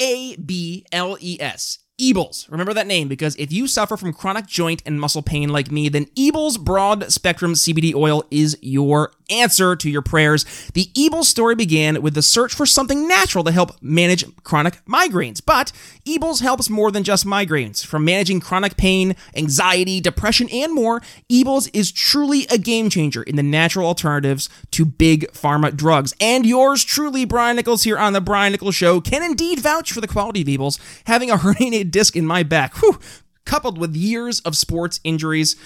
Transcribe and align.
A 0.00 0.34
B 0.36 0.86
L 0.92 1.18
E 1.20 1.36
S. 1.38 1.78
Ebles. 2.00 2.50
Remember 2.50 2.72
that 2.72 2.86
name 2.86 3.08
because 3.08 3.36
if 3.36 3.52
you 3.52 3.66
suffer 3.66 3.96
from 3.96 4.12
chronic 4.12 4.46
joint 4.46 4.82
and 4.86 5.00
muscle 5.00 5.22
pain 5.22 5.50
like 5.50 5.70
me, 5.70 5.88
then 5.88 6.06
Ebles 6.16 6.58
Broad 6.58 7.12
Spectrum 7.12 7.52
CBD 7.52 7.94
Oil 7.94 8.24
is 8.30 8.56
your 8.62 9.12
answer 9.30 9.76
to 9.76 9.88
your 9.88 10.02
prayers. 10.02 10.44
The 10.74 10.86
Ebles 10.96 11.24
story 11.24 11.54
began 11.54 12.02
with 12.02 12.14
the 12.14 12.22
search 12.22 12.54
for 12.54 12.66
something 12.66 13.06
natural 13.06 13.44
to 13.44 13.52
help 13.52 13.80
manage 13.80 14.24
chronic 14.42 14.84
migraines. 14.86 15.40
But 15.44 15.72
Ebles 16.04 16.40
helps 16.40 16.68
more 16.68 16.90
than 16.90 17.04
just 17.04 17.24
migraines. 17.24 17.84
From 17.84 18.04
managing 18.04 18.40
chronic 18.40 18.76
pain, 18.76 19.14
anxiety, 19.36 20.00
depression, 20.00 20.48
and 20.50 20.74
more, 20.74 21.00
Ebles 21.30 21.70
is 21.72 21.92
truly 21.92 22.46
a 22.50 22.58
game 22.58 22.90
changer 22.90 23.22
in 23.22 23.36
the 23.36 23.42
natural 23.42 23.86
alternatives 23.86 24.48
to 24.72 24.84
big 24.84 25.30
pharma 25.32 25.74
drugs. 25.74 26.14
And 26.20 26.44
yours 26.44 26.84
truly, 26.84 27.24
Brian 27.24 27.56
Nichols, 27.56 27.84
here 27.84 27.98
on 27.98 28.12
The 28.12 28.20
Brian 28.20 28.52
Nichols 28.52 28.74
Show, 28.74 29.00
can 29.00 29.22
indeed 29.22 29.60
vouch 29.60 29.92
for 29.92 30.00
the 30.00 30.08
quality 30.08 30.42
of 30.42 30.48
Ebles. 30.48 30.78
Having 31.06 31.30
a 31.30 31.36
herniated 31.36 31.89
disc 31.90 32.16
in 32.16 32.26
my 32.26 32.42
back, 32.42 32.76
whew, 32.76 32.98
coupled 33.44 33.78
with 33.78 33.96
years 33.96 34.40
of 34.40 34.56
sports 34.56 35.00
injuries, 35.04 35.56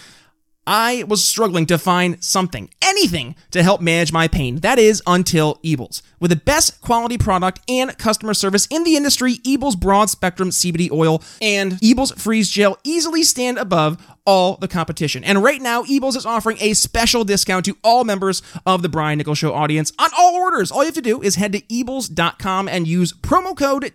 I 0.67 1.05
was 1.07 1.23
struggling 1.23 1.67
to 1.67 1.77
find 1.77 2.23
something, 2.25 2.71
anything, 2.81 3.37
to 3.51 3.63
help 3.63 3.81
manage 3.81 4.13
my 4.13 4.29
pain. 4.29 4.57
That 4.61 4.79
is 4.79 5.03
until 5.07 5.57
Ebles. 5.57 6.01
With 6.21 6.31
the 6.31 6.37
best 6.37 6.81
quality 6.81 7.19
product 7.19 7.61
and 7.69 7.97
customer 7.99 8.33
service 8.33 8.67
in 8.71 8.85
the 8.85 8.97
industry, 8.97 9.37
Ebles 9.39 9.79
Broad 9.79 10.09
Spectrum 10.09 10.49
CBD 10.51 10.91
Oil 10.91 11.23
and 11.43 11.73
Ebles 11.81 12.19
Freeze 12.19 12.49
Gel 12.49 12.79
easily 12.83 13.23
stand 13.23 13.59
above 13.59 13.99
all 14.25 14.57
the 14.57 14.69
competition. 14.69 15.23
And 15.23 15.43
right 15.43 15.61
now, 15.61 15.83
Ebles 15.83 16.17
is 16.17 16.25
offering 16.25 16.57
a 16.61 16.73
special 16.73 17.25
discount 17.25 17.67
to 17.67 17.77
all 17.85 18.05
members 18.05 18.41
of 18.65 18.81
the 18.81 18.89
Brian 18.89 19.19
Nichols 19.19 19.37
Show 19.37 19.53
audience 19.53 19.93
on 19.99 20.09
all 20.17 20.35
orders. 20.35 20.73
All 20.73 20.81
you 20.81 20.87
have 20.87 20.95
to 20.95 21.03
do 21.03 21.21
is 21.21 21.35
head 21.35 21.53
to 21.53 21.61
Ebles.com 21.61 22.69
and 22.69 22.89
use 22.89 23.13
promo 23.13 23.55
code 23.55 23.93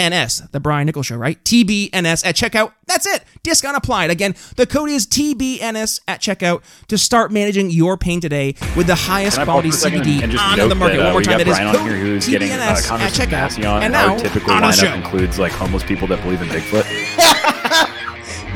TBNS, 0.00 0.50
the 0.50 0.60
Brian 0.60 0.86
Nichols 0.86 1.06
Show, 1.06 1.16
right? 1.16 1.42
TBNS 1.44 2.24
at 2.24 2.34
checkout. 2.34 2.72
That's 2.86 3.06
it. 3.06 3.24
Discount 3.42 3.76
applied. 3.76 4.10
Again, 4.10 4.34
the 4.56 4.66
code 4.66 4.90
is 4.90 5.06
TBNS 5.06 6.00
at 6.08 6.20
checkout 6.20 6.62
to 6.88 6.98
start 6.98 7.30
managing 7.30 7.70
your 7.70 7.96
pain 7.96 8.20
today 8.20 8.54
with 8.76 8.86
the 8.86 8.94
highest 8.94 9.36
Can 9.36 9.42
I 9.42 9.44
pause 9.44 9.52
quality 9.52 9.70
for 9.70 9.76
a 9.76 9.78
second 9.78 10.02
CBD 10.02 10.62
on 10.62 10.68
the 10.68 10.74
market. 10.74 10.96
That, 10.96 11.02
uh, 11.02 11.04
One 11.04 11.12
more 11.12 11.22
time, 11.22 11.38
that 11.38 11.48
is 11.48 11.58
code 11.58 11.86
here 11.86 11.96
who's 11.96 12.28
getting 12.28 12.50
uh, 12.50 12.56
TBNS 12.56 12.90
at 12.90 13.12
checkout. 13.12 13.82
And 13.82 13.92
now, 13.92 14.14
on 14.14 14.20
lineup 14.20 14.80
show. 14.80 14.94
includes 14.94 15.38
like 15.38 15.52
homeless 15.52 15.84
people 15.84 16.08
that 16.08 16.22
believe 16.22 16.42
in 16.42 16.48
Bigfoot. 16.48 17.46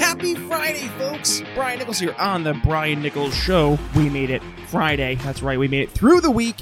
Happy 0.00 0.34
Friday, 0.34 0.88
folks! 0.96 1.42
Brian 1.54 1.78
Nichols 1.78 1.98
here 1.98 2.14
on 2.18 2.42
the 2.42 2.54
Brian 2.64 3.02
Nichols 3.02 3.34
Show. 3.34 3.78
We 3.94 4.08
made 4.08 4.30
it 4.30 4.42
Friday. 4.68 5.16
That's 5.16 5.42
right, 5.42 5.58
we 5.58 5.68
made 5.68 5.82
it 5.82 5.90
through 5.90 6.22
the 6.22 6.30
week, 6.30 6.56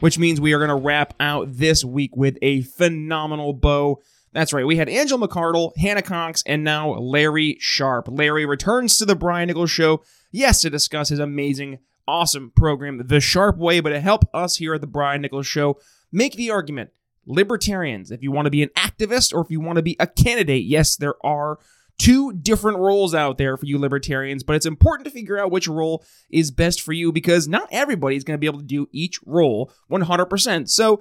which 0.00 0.18
means 0.18 0.42
we 0.42 0.52
are 0.52 0.58
going 0.58 0.68
to 0.68 0.74
wrap 0.76 1.14
out 1.18 1.46
this 1.50 1.82
week 1.86 2.14
with 2.14 2.36
a 2.42 2.60
phenomenal 2.60 3.54
bow. 3.54 4.02
That's 4.32 4.52
right, 4.52 4.66
we 4.66 4.76
had 4.76 4.90
Angel 4.90 5.18
McArdle, 5.18 5.74
Hannah 5.78 6.02
Cox, 6.02 6.42
and 6.46 6.64
now 6.64 6.90
Larry 6.92 7.56
Sharpe. 7.60 8.08
Larry 8.10 8.44
returns 8.44 8.98
to 8.98 9.06
the 9.06 9.16
Brian 9.16 9.46
Nichols 9.46 9.70
Show, 9.70 10.04
yes, 10.30 10.60
to 10.60 10.68
discuss 10.68 11.08
his 11.08 11.18
amazing, 11.18 11.78
awesome 12.06 12.52
program, 12.54 13.00
The 13.06 13.20
Sharpe 13.20 13.56
Way, 13.56 13.80
but 13.80 13.90
to 13.90 14.00
help 14.00 14.26
us 14.34 14.58
here 14.58 14.74
at 14.74 14.82
the 14.82 14.86
Brian 14.86 15.22
Nichols 15.22 15.46
Show 15.46 15.78
make 16.12 16.34
the 16.34 16.50
argument 16.50 16.90
libertarians, 17.24 18.10
if 18.10 18.22
you 18.22 18.30
want 18.30 18.46
to 18.46 18.50
be 18.50 18.62
an 18.62 18.70
activist 18.76 19.32
or 19.32 19.40
if 19.40 19.50
you 19.50 19.60
want 19.60 19.76
to 19.76 19.82
be 19.82 19.96
a 19.98 20.06
candidate, 20.06 20.64
yes, 20.64 20.94
there 20.94 21.14
are 21.24 21.58
two 22.02 22.32
different 22.32 22.78
roles 22.78 23.14
out 23.14 23.38
there 23.38 23.56
for 23.56 23.64
you 23.64 23.78
libertarians, 23.78 24.42
but 24.42 24.56
it's 24.56 24.66
important 24.66 25.04
to 25.04 25.12
figure 25.12 25.38
out 25.38 25.52
which 25.52 25.68
role 25.68 26.04
is 26.28 26.50
best 26.50 26.80
for 26.80 26.92
you 26.92 27.12
because 27.12 27.46
not 27.46 27.68
everybody's 27.70 28.24
going 28.24 28.34
to 28.34 28.40
be 28.40 28.46
able 28.48 28.58
to 28.58 28.64
do 28.64 28.88
each 28.90 29.20
role 29.24 29.72
100%. 29.88 30.68
So, 30.68 31.00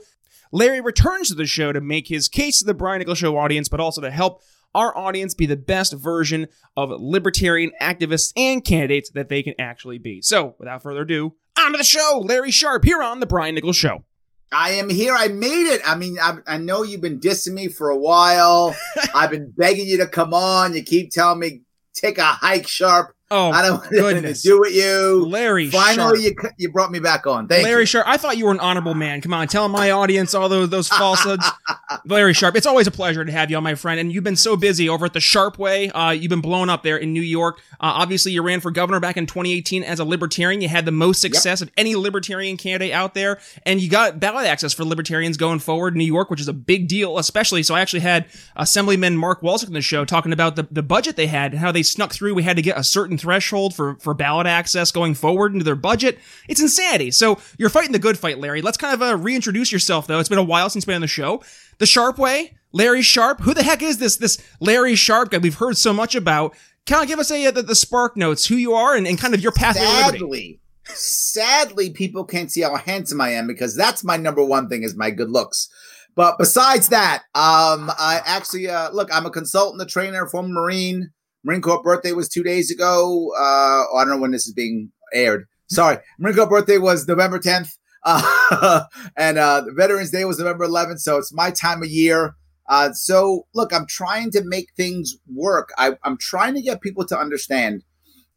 Larry 0.52 0.80
returns 0.80 1.30
to 1.30 1.34
the 1.34 1.46
show 1.46 1.72
to 1.72 1.82
make 1.82 2.08
his 2.08 2.28
case 2.28 2.60
to 2.60 2.66
the 2.66 2.74
Brian 2.76 3.00
Nichols 3.00 3.18
Show 3.18 3.38
audience, 3.38 3.68
but 3.68 3.80
also 3.80 4.02
to 4.02 4.12
help 4.12 4.44
our 4.76 4.96
audience 4.96 5.34
be 5.34 5.48
the 5.48 5.56
best 5.56 5.94
version 5.94 6.48
of 6.78 6.92
libertarian 6.92 7.72
activists 7.82 8.32
and 8.36 8.64
candidates 8.64 9.10
that 9.12 9.30
they 9.30 9.42
can 9.42 9.56
actually 9.58 9.98
be. 9.98 10.22
So, 10.22 10.56
without 10.60 10.84
further 10.84 11.02
ado, 11.02 11.34
on 11.58 11.72
to 11.72 11.78
the 11.78 11.84
show. 11.84 12.22
Larry 12.24 12.52
Sharpe 12.52 12.86
here 12.86 13.02
on 13.02 13.22
the 13.22 13.26
Brian 13.26 13.56
Nichols 13.56 13.76
Show. 13.76 14.04
I 14.52 14.72
am 14.72 14.90
here. 14.90 15.16
I 15.16 15.30
made 15.30 15.68
it. 15.68 15.82
I 15.86 15.96
mean, 15.96 16.18
I, 16.22 16.38
I 16.46 16.58
know 16.58 16.84
you've 16.84 17.02
been 17.02 17.20
dissing 17.20 17.54
me 17.54 17.70
for 17.70 17.90
a 17.90 17.98
while. 17.98 18.76
I've 19.16 19.32
been 19.32 19.52
begging 19.52 19.88
you 19.88 19.98
to 19.98 20.08
come 20.08 20.34
on. 20.34 20.74
You 20.74 20.84
keep 20.84 21.12
telling 21.12 21.40
me 21.40 21.62
take 21.94 22.18
a 22.18 22.24
hike, 22.24 22.68
Sharpe. 22.68 23.16
Oh, 23.34 23.50
I 23.50 23.62
don't 23.62 23.80
want 23.80 23.84
nothing 23.84 23.98
to 23.98 24.14
goodness. 24.14 24.42
do 24.42 24.60
with 24.60 24.76
you. 24.76 25.26
Larry 25.26 25.70
Sharpe. 25.70 25.86
Finally, 25.86 26.24
you 26.26 26.36
you 26.58 26.70
brought 26.70 26.92
me 26.92 27.00
back 27.00 27.26
on. 27.26 27.48
Thank 27.48 27.64
Larry 27.64 27.84
you. 27.84 27.86
Sharpe, 27.86 28.06
I 28.06 28.18
thought 28.18 28.38
you 28.38 28.46
were 28.46 28.52
an 28.52 28.60
honorable 28.60 28.94
man. 28.94 29.22
Come 29.22 29.34
on, 29.34 29.48
tell 29.48 29.70
my 29.70 29.92
audience 29.92 30.36
all 30.36 30.50
those 30.50 30.70
those 30.70 30.90
falsehoods. 30.90 31.50
Larry 32.06 32.34
Sharpe, 32.34 32.58
it's 32.58 32.66
always 32.66 32.88
a 32.88 32.92
pleasure 32.92 33.24
to 33.24 33.32
have 33.32 33.50
you 33.50 33.56
on, 33.56 33.64
my 33.64 33.76
friend. 33.76 34.02
And 34.02 34.12
you've 34.12 34.26
been 34.26 34.36
so 34.36 34.58
busy 34.58 34.90
over 34.90 35.06
at 35.06 35.14
the 35.14 35.22
Sharpe 35.22 35.58
Way. 35.58 35.90
Uh, 35.92 36.12
you've 36.12 36.30
been 36.30 36.42
blown 36.42 36.70
up 36.70 36.84
there 36.84 36.98
in 36.98 37.14
New 37.14 37.22
York. 37.22 37.62
Uh, 37.74 37.96
obviously, 37.96 38.34
you 38.34 38.42
ran 38.42 38.60
for 38.60 38.70
governor 38.70 39.00
back 39.00 39.16
in 39.16 39.26
2018 39.26 39.84
as 39.84 40.00
a 40.00 40.06
libertarian. 40.06 40.60
You 40.60 40.68
had 40.68 40.84
the 40.84 40.92
most 40.92 41.22
success 41.22 41.62
of 41.62 41.72
any 41.78 41.96
libertarian 41.96 42.58
candidate 42.58 42.92
out 42.92 43.14
there, 43.14 43.40
and 43.66 43.82
you 43.82 43.90
got 43.90 44.20
ballot 44.20 44.46
access 44.46 44.74
for 44.74 44.84
libertarians 44.84 45.38
going 45.38 45.60
forward 45.60 45.94
in 45.94 46.00
New 46.00 46.06
York, 46.06 46.30
which 46.30 46.42
is 46.42 46.50
a 46.50 46.54
big 46.54 46.90
deal, 46.90 47.18
especially. 47.18 47.64
So 47.64 47.76
I 47.76 47.80
actually 47.80 48.02
had 48.02 48.26
Assemblyman 48.58 49.16
Mark 49.16 49.42
Walczyk 49.42 49.68
on 49.68 49.74
the 49.74 49.82
show 49.82 50.04
talking 50.04 50.34
about 50.34 50.58
the, 50.58 50.68
the 50.70 50.84
budget 50.84 51.16
they 51.16 51.28
had 51.28 51.54
and 51.54 51.62
how 51.62 51.72
they 51.72 51.84
snuck 51.84 52.12
through. 52.12 52.34
We 52.34 52.44
had 52.44 52.58
to 52.58 52.62
get 52.62 52.78
a 52.78 52.84
certain 52.84 53.18
threshold 53.22 53.74
for 53.74 53.96
for 54.00 54.14
ballot 54.14 54.48
access 54.48 54.92
going 54.92 55.14
forward 55.14 55.54
into 55.54 55.64
their 55.64 55.76
budget. 55.76 56.20
It's 56.50 56.62
insanity. 56.62 57.12
So 57.12 57.40
you're 57.58 57.70
fighting 57.70 57.92
the 57.92 58.00
good 58.00 58.18
fight, 58.18 58.40
Larry. 58.40 58.62
Let's 58.62 58.78
kind 58.78 58.94
of 58.94 59.02
uh, 59.02 59.16
reintroduce 59.18 59.72
yourself, 59.72 60.08
though. 60.08 60.20
It's 60.20 60.30
been 60.30 60.38
a 60.38 60.44
while 60.44 60.70
since 60.70 60.84
you've 60.84 60.88
been 60.88 60.96
on 60.96 61.02
the 61.02 61.08
show. 61.08 61.42
The 61.78 61.86
Sharpe 61.86 62.18
Way, 62.18 62.58
Larry 62.72 63.02
Sharpe. 63.02 63.42
Who 63.42 63.54
the 63.54 63.64
heck 63.64 63.82
is 63.82 64.00
this 64.00 64.18
this 64.18 64.38
Larry 64.60 64.96
Sharpe 64.96 65.32
guy 65.32 65.38
we've 65.38 65.56
heard 65.56 65.78
so 65.78 65.94
much 65.94 66.16
about? 66.16 66.56
Kind 66.86 67.04
of 67.04 67.08
give 67.08 67.20
us 67.20 67.30
a, 67.32 67.46
uh, 67.46 67.52
the, 67.52 67.62
the 67.62 67.76
spark 67.76 68.18
notes, 68.18 68.48
who 68.48 68.56
you 68.56 68.74
are, 68.74 68.96
and, 68.96 69.06
and 69.06 69.20
kind 69.20 69.36
of 69.36 69.42
your 69.42 69.52
pathway 69.52 69.86
to 69.86 70.06
liberty. 70.06 70.18
Sadly, 70.18 70.60
sadly, 70.86 71.90
people 71.92 72.26
can't 72.26 72.52
see 72.52 72.62
how 72.62 72.76
handsome 72.76 73.22
I 73.22 73.30
am 73.30 73.46
because 73.46 73.76
that's 73.76 74.04
my 74.04 74.18
number 74.18 74.44
one 74.44 74.68
thing 74.68 74.82
is 74.82 74.96
my 74.96 75.12
good 75.12 75.30
looks. 75.30 75.70
But 76.16 76.38
besides 76.38 76.90
that, 76.90 77.20
um, 77.36 77.90
I 77.98 78.22
actually 78.26 78.68
uh, 78.70 78.90
look. 78.92 79.10
I'm 79.14 79.26
a 79.26 79.32
consultant, 79.32 79.82
a 79.82 79.86
trainer, 79.86 80.26
former 80.26 80.50
Marine. 80.50 81.12
Marine 81.44 81.62
Corps 81.62 81.82
birthday 81.82 82.12
was 82.12 82.30
two 82.30 82.44
days 82.44 82.72
ago. 82.72 83.32
Uh, 83.38 83.96
I 83.96 84.04
don't 84.04 84.10
know 84.10 84.18
when 84.18 84.32
this 84.32 84.48
is 84.48 84.54
being 84.54 84.92
aired. 85.14 85.48
Sorry, 85.68 85.98
Marine 86.20 86.36
Corps 86.36 86.50
birthday 86.50 86.78
was 86.78 87.08
November 87.08 87.40
10th, 87.40 87.78
uh, 88.04 88.84
and 89.18 89.38
uh, 89.38 89.64
Veterans 89.76 90.12
Day 90.12 90.26
was 90.26 90.40
November 90.40 90.68
11th. 90.68 91.00
So 91.00 91.18
it's 91.18 91.34
my 91.34 91.52
time 91.52 91.82
of 91.82 91.90
year. 91.90 92.36
Uh, 92.68 92.92
so 92.94 93.48
look, 93.54 93.74
I'm 93.74 93.88
trying 93.88 94.32
to 94.32 94.44
make 94.44 94.70
things 94.76 95.16
work. 95.28 95.70
I, 95.78 95.98
I'm 96.04 96.18
trying 96.18 96.54
to 96.56 96.62
get 96.62 96.82
people 96.82 97.06
to 97.08 97.18
understand 97.18 97.84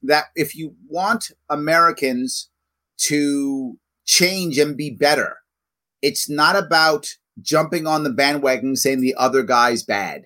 that 0.02 0.26
if 0.34 0.54
you 0.54 0.74
want 0.88 1.30
Americans 1.48 2.50
to 2.98 3.78
change 4.06 4.58
and 4.58 4.76
be 4.76 4.90
better, 4.90 5.36
it's 6.02 6.28
not 6.28 6.56
about 6.56 7.06
jumping 7.40 7.86
on 7.86 8.02
the 8.02 8.12
bandwagon 8.12 8.76
saying 8.76 9.00
the 9.00 9.14
other 9.16 9.42
guy's 9.42 9.82
bad. 9.82 10.22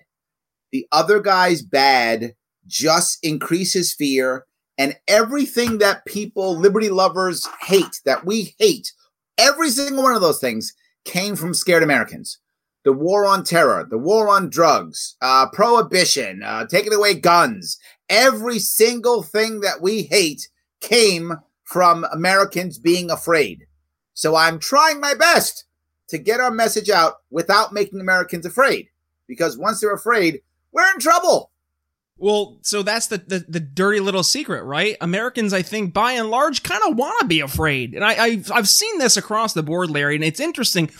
The 0.72 0.86
other 0.92 1.20
guy's 1.20 1.62
bad 1.62 2.34
just 2.68 3.18
increases 3.24 3.92
fear 3.94 4.46
and 4.78 4.96
everything 5.08 5.78
that 5.78 6.04
people, 6.04 6.56
liberty 6.56 6.88
lovers 6.88 7.46
hate, 7.62 8.00
that 8.04 8.24
we 8.24 8.54
hate, 8.58 8.92
every 9.36 9.70
single 9.70 10.04
one 10.04 10.14
of 10.14 10.20
those 10.20 10.38
things 10.38 10.72
came 11.04 11.34
from 11.34 11.52
scared 11.52 11.82
Americans. 11.82 12.38
The 12.84 12.92
war 12.92 13.26
on 13.26 13.42
terror, 13.42 13.86
the 13.90 13.98
war 13.98 14.28
on 14.28 14.50
drugs, 14.50 15.16
uh, 15.20 15.48
prohibition, 15.50 16.42
uh, 16.44 16.66
taking 16.66 16.94
away 16.94 17.14
guns, 17.14 17.78
every 18.08 18.60
single 18.60 19.22
thing 19.22 19.60
that 19.60 19.82
we 19.82 20.02
hate 20.02 20.48
came 20.80 21.34
from 21.64 22.06
Americans 22.12 22.78
being 22.78 23.10
afraid. 23.10 23.66
So 24.14 24.36
I'm 24.36 24.58
trying 24.58 25.00
my 25.00 25.14
best 25.14 25.64
to 26.08 26.18
get 26.18 26.40
our 26.40 26.50
message 26.50 26.88
out 26.88 27.14
without 27.30 27.72
making 27.72 28.00
Americans 28.00 28.46
afraid. 28.46 28.88
Because 29.26 29.58
once 29.58 29.80
they're 29.80 29.92
afraid, 29.92 30.40
we're 30.72 30.90
in 30.92 31.00
trouble. 31.00 31.50
Well, 32.18 32.58
so 32.62 32.82
that's 32.82 33.06
the, 33.06 33.18
the, 33.18 33.44
the 33.48 33.60
dirty 33.60 34.00
little 34.00 34.24
secret, 34.24 34.64
right? 34.64 34.96
Americans, 35.00 35.52
I 35.52 35.62
think, 35.62 35.94
by 35.94 36.12
and 36.12 36.30
large, 36.30 36.62
kind 36.64 36.82
of 36.88 36.96
want 36.96 37.18
to 37.20 37.26
be 37.26 37.40
afraid, 37.40 37.94
and 37.94 38.04
I 38.04 38.22
I've, 38.22 38.52
I've 38.52 38.68
seen 38.68 38.98
this 38.98 39.16
across 39.16 39.52
the 39.52 39.62
board, 39.62 39.90
Larry, 39.90 40.16
and 40.16 40.24
it's 40.24 40.40
interesting. 40.40 40.90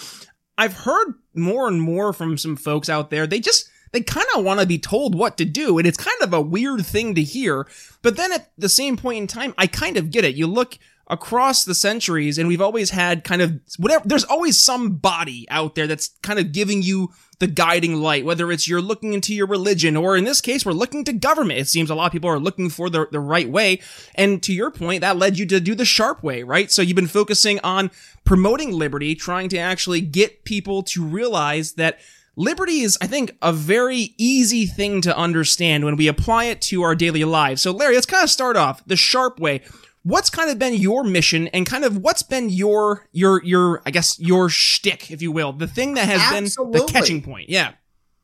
I've 0.57 0.75
heard 0.75 1.15
more 1.35 1.69
and 1.69 1.81
more 1.81 2.13
from 2.13 2.39
some 2.39 2.57
folks 2.57 2.89
out 2.89 3.11
there. 3.11 3.27
They 3.27 3.41
just 3.41 3.69
they 3.93 4.01
kind 4.03 4.27
of 4.37 4.45
want 4.45 4.61
to 4.61 4.67
be 4.67 4.79
told 4.79 5.15
what 5.15 5.37
to 5.39 5.45
do. 5.45 5.79
And 5.79 5.87
it's 5.87 5.97
kind 5.97 6.21
of 6.21 6.33
a 6.33 6.41
weird 6.41 6.85
thing 6.85 7.15
to 7.15 7.23
hear. 7.23 7.67
But 8.03 8.17
then 8.17 8.33
at 8.33 8.51
the 8.59 8.69
same 8.69 8.97
point 8.97 9.19
in 9.19 9.27
time, 9.27 9.55
I 9.57 9.67
kind 9.67 9.97
of 9.97 10.11
get 10.11 10.25
it. 10.25 10.35
You 10.35 10.47
look 10.47 10.79
across 11.09 11.65
the 11.65 11.75
centuries 11.75 12.39
and 12.39 12.49
we've 12.49 12.61
always 12.61 12.91
had 12.91 13.25
kind 13.25 13.43
of 13.43 13.61
whatever, 13.79 14.07
there's 14.07 14.25
always 14.25 14.63
some 14.63 14.97
body 14.97 15.47
out 15.51 15.75
there 15.75 15.87
that's 15.87 16.09
kind 16.23 16.39
of 16.39 16.53
giving 16.53 16.83
you 16.83 17.11
the 17.39 17.47
guiding 17.47 17.97
light, 17.97 18.25
whether 18.25 18.51
it's 18.51 18.69
you're 18.69 18.83
looking 18.83 19.13
into 19.13 19.35
your 19.35 19.47
religion 19.47 19.97
or 19.97 20.17
in 20.17 20.25
this 20.25 20.41
case, 20.41 20.67
we're 20.67 20.73
looking 20.73 21.05
to 21.05 21.13
government. 21.13 21.61
It 21.61 21.69
seems 21.69 21.89
a 21.89 21.95
lot 21.95 22.07
of 22.07 22.13
people 22.13 22.29
are 22.29 22.39
looking 22.39 22.69
for 22.69 22.91
the, 22.91 23.07
the 23.11 23.21
right 23.21 23.49
way. 23.49 23.81
And 24.17 24.43
to 24.43 24.53
your 24.53 24.71
point, 24.71 25.03
that 25.03 25.17
led 25.17 25.39
you 25.39 25.47
to 25.47 25.61
do 25.61 25.75
the 25.75 25.85
Sharpe 25.85 26.23
way, 26.23 26.43
right? 26.43 26.71
So 26.71 26.83
you've 26.83 26.97
been 26.97 27.07
focusing 27.07 27.61
on 27.61 27.91
promoting 28.25 28.73
liberty, 28.73 29.15
trying 29.15 29.49
to 29.51 29.59
actually 29.59 30.01
get 30.01 30.45
people 30.45 30.83
to 30.85 31.05
realize 31.05 31.73
that 31.73 32.01
Liberty 32.39 32.83
is, 32.83 32.97
I 33.03 33.09
think, 33.09 33.37
a 33.43 33.53
very 33.53 34.15
easy 34.17 34.65
thing 34.65 35.01
to 35.01 35.17
understand 35.17 35.85
when 35.85 35.97
we 35.97 36.07
apply 36.07 36.45
it 36.45 36.61
to 36.63 36.83
our 36.83 36.95
daily 36.95 37.25
lives. 37.25 37.63
So, 37.63 37.73
Larry, 37.73 37.97
let's 37.97 38.07
kind 38.07 38.23
of 38.23 38.31
start 38.31 38.57
off 38.57 38.81
the 38.87 38.95
Sharpe 38.95 39.41
way. 39.41 39.63
What's 40.03 40.31
kind 40.31 40.51
of 40.51 40.59
been 40.59 40.75
your 40.75 41.05
mission, 41.05 41.49
and 41.49 41.67
kind 41.67 41.85
of 41.85 41.99
what's 41.99 42.23
been 42.23 42.49
your 42.49 43.07
your 43.13 43.43
your 43.45 43.83
I 43.85 43.91
guess 43.91 44.19
your 44.19 44.49
shtick, 44.49 45.11
if 45.11 45.21
you 45.21 45.33
will, 45.33 45.53
the 45.53 45.67
thing 45.67 45.95
that 45.95 46.09
has 46.09 46.21
Absolutely. 46.21 46.79
been 46.79 46.87
the 46.87 46.93
catching 46.93 47.23
point? 47.23 47.49
Yeah. 47.49 47.73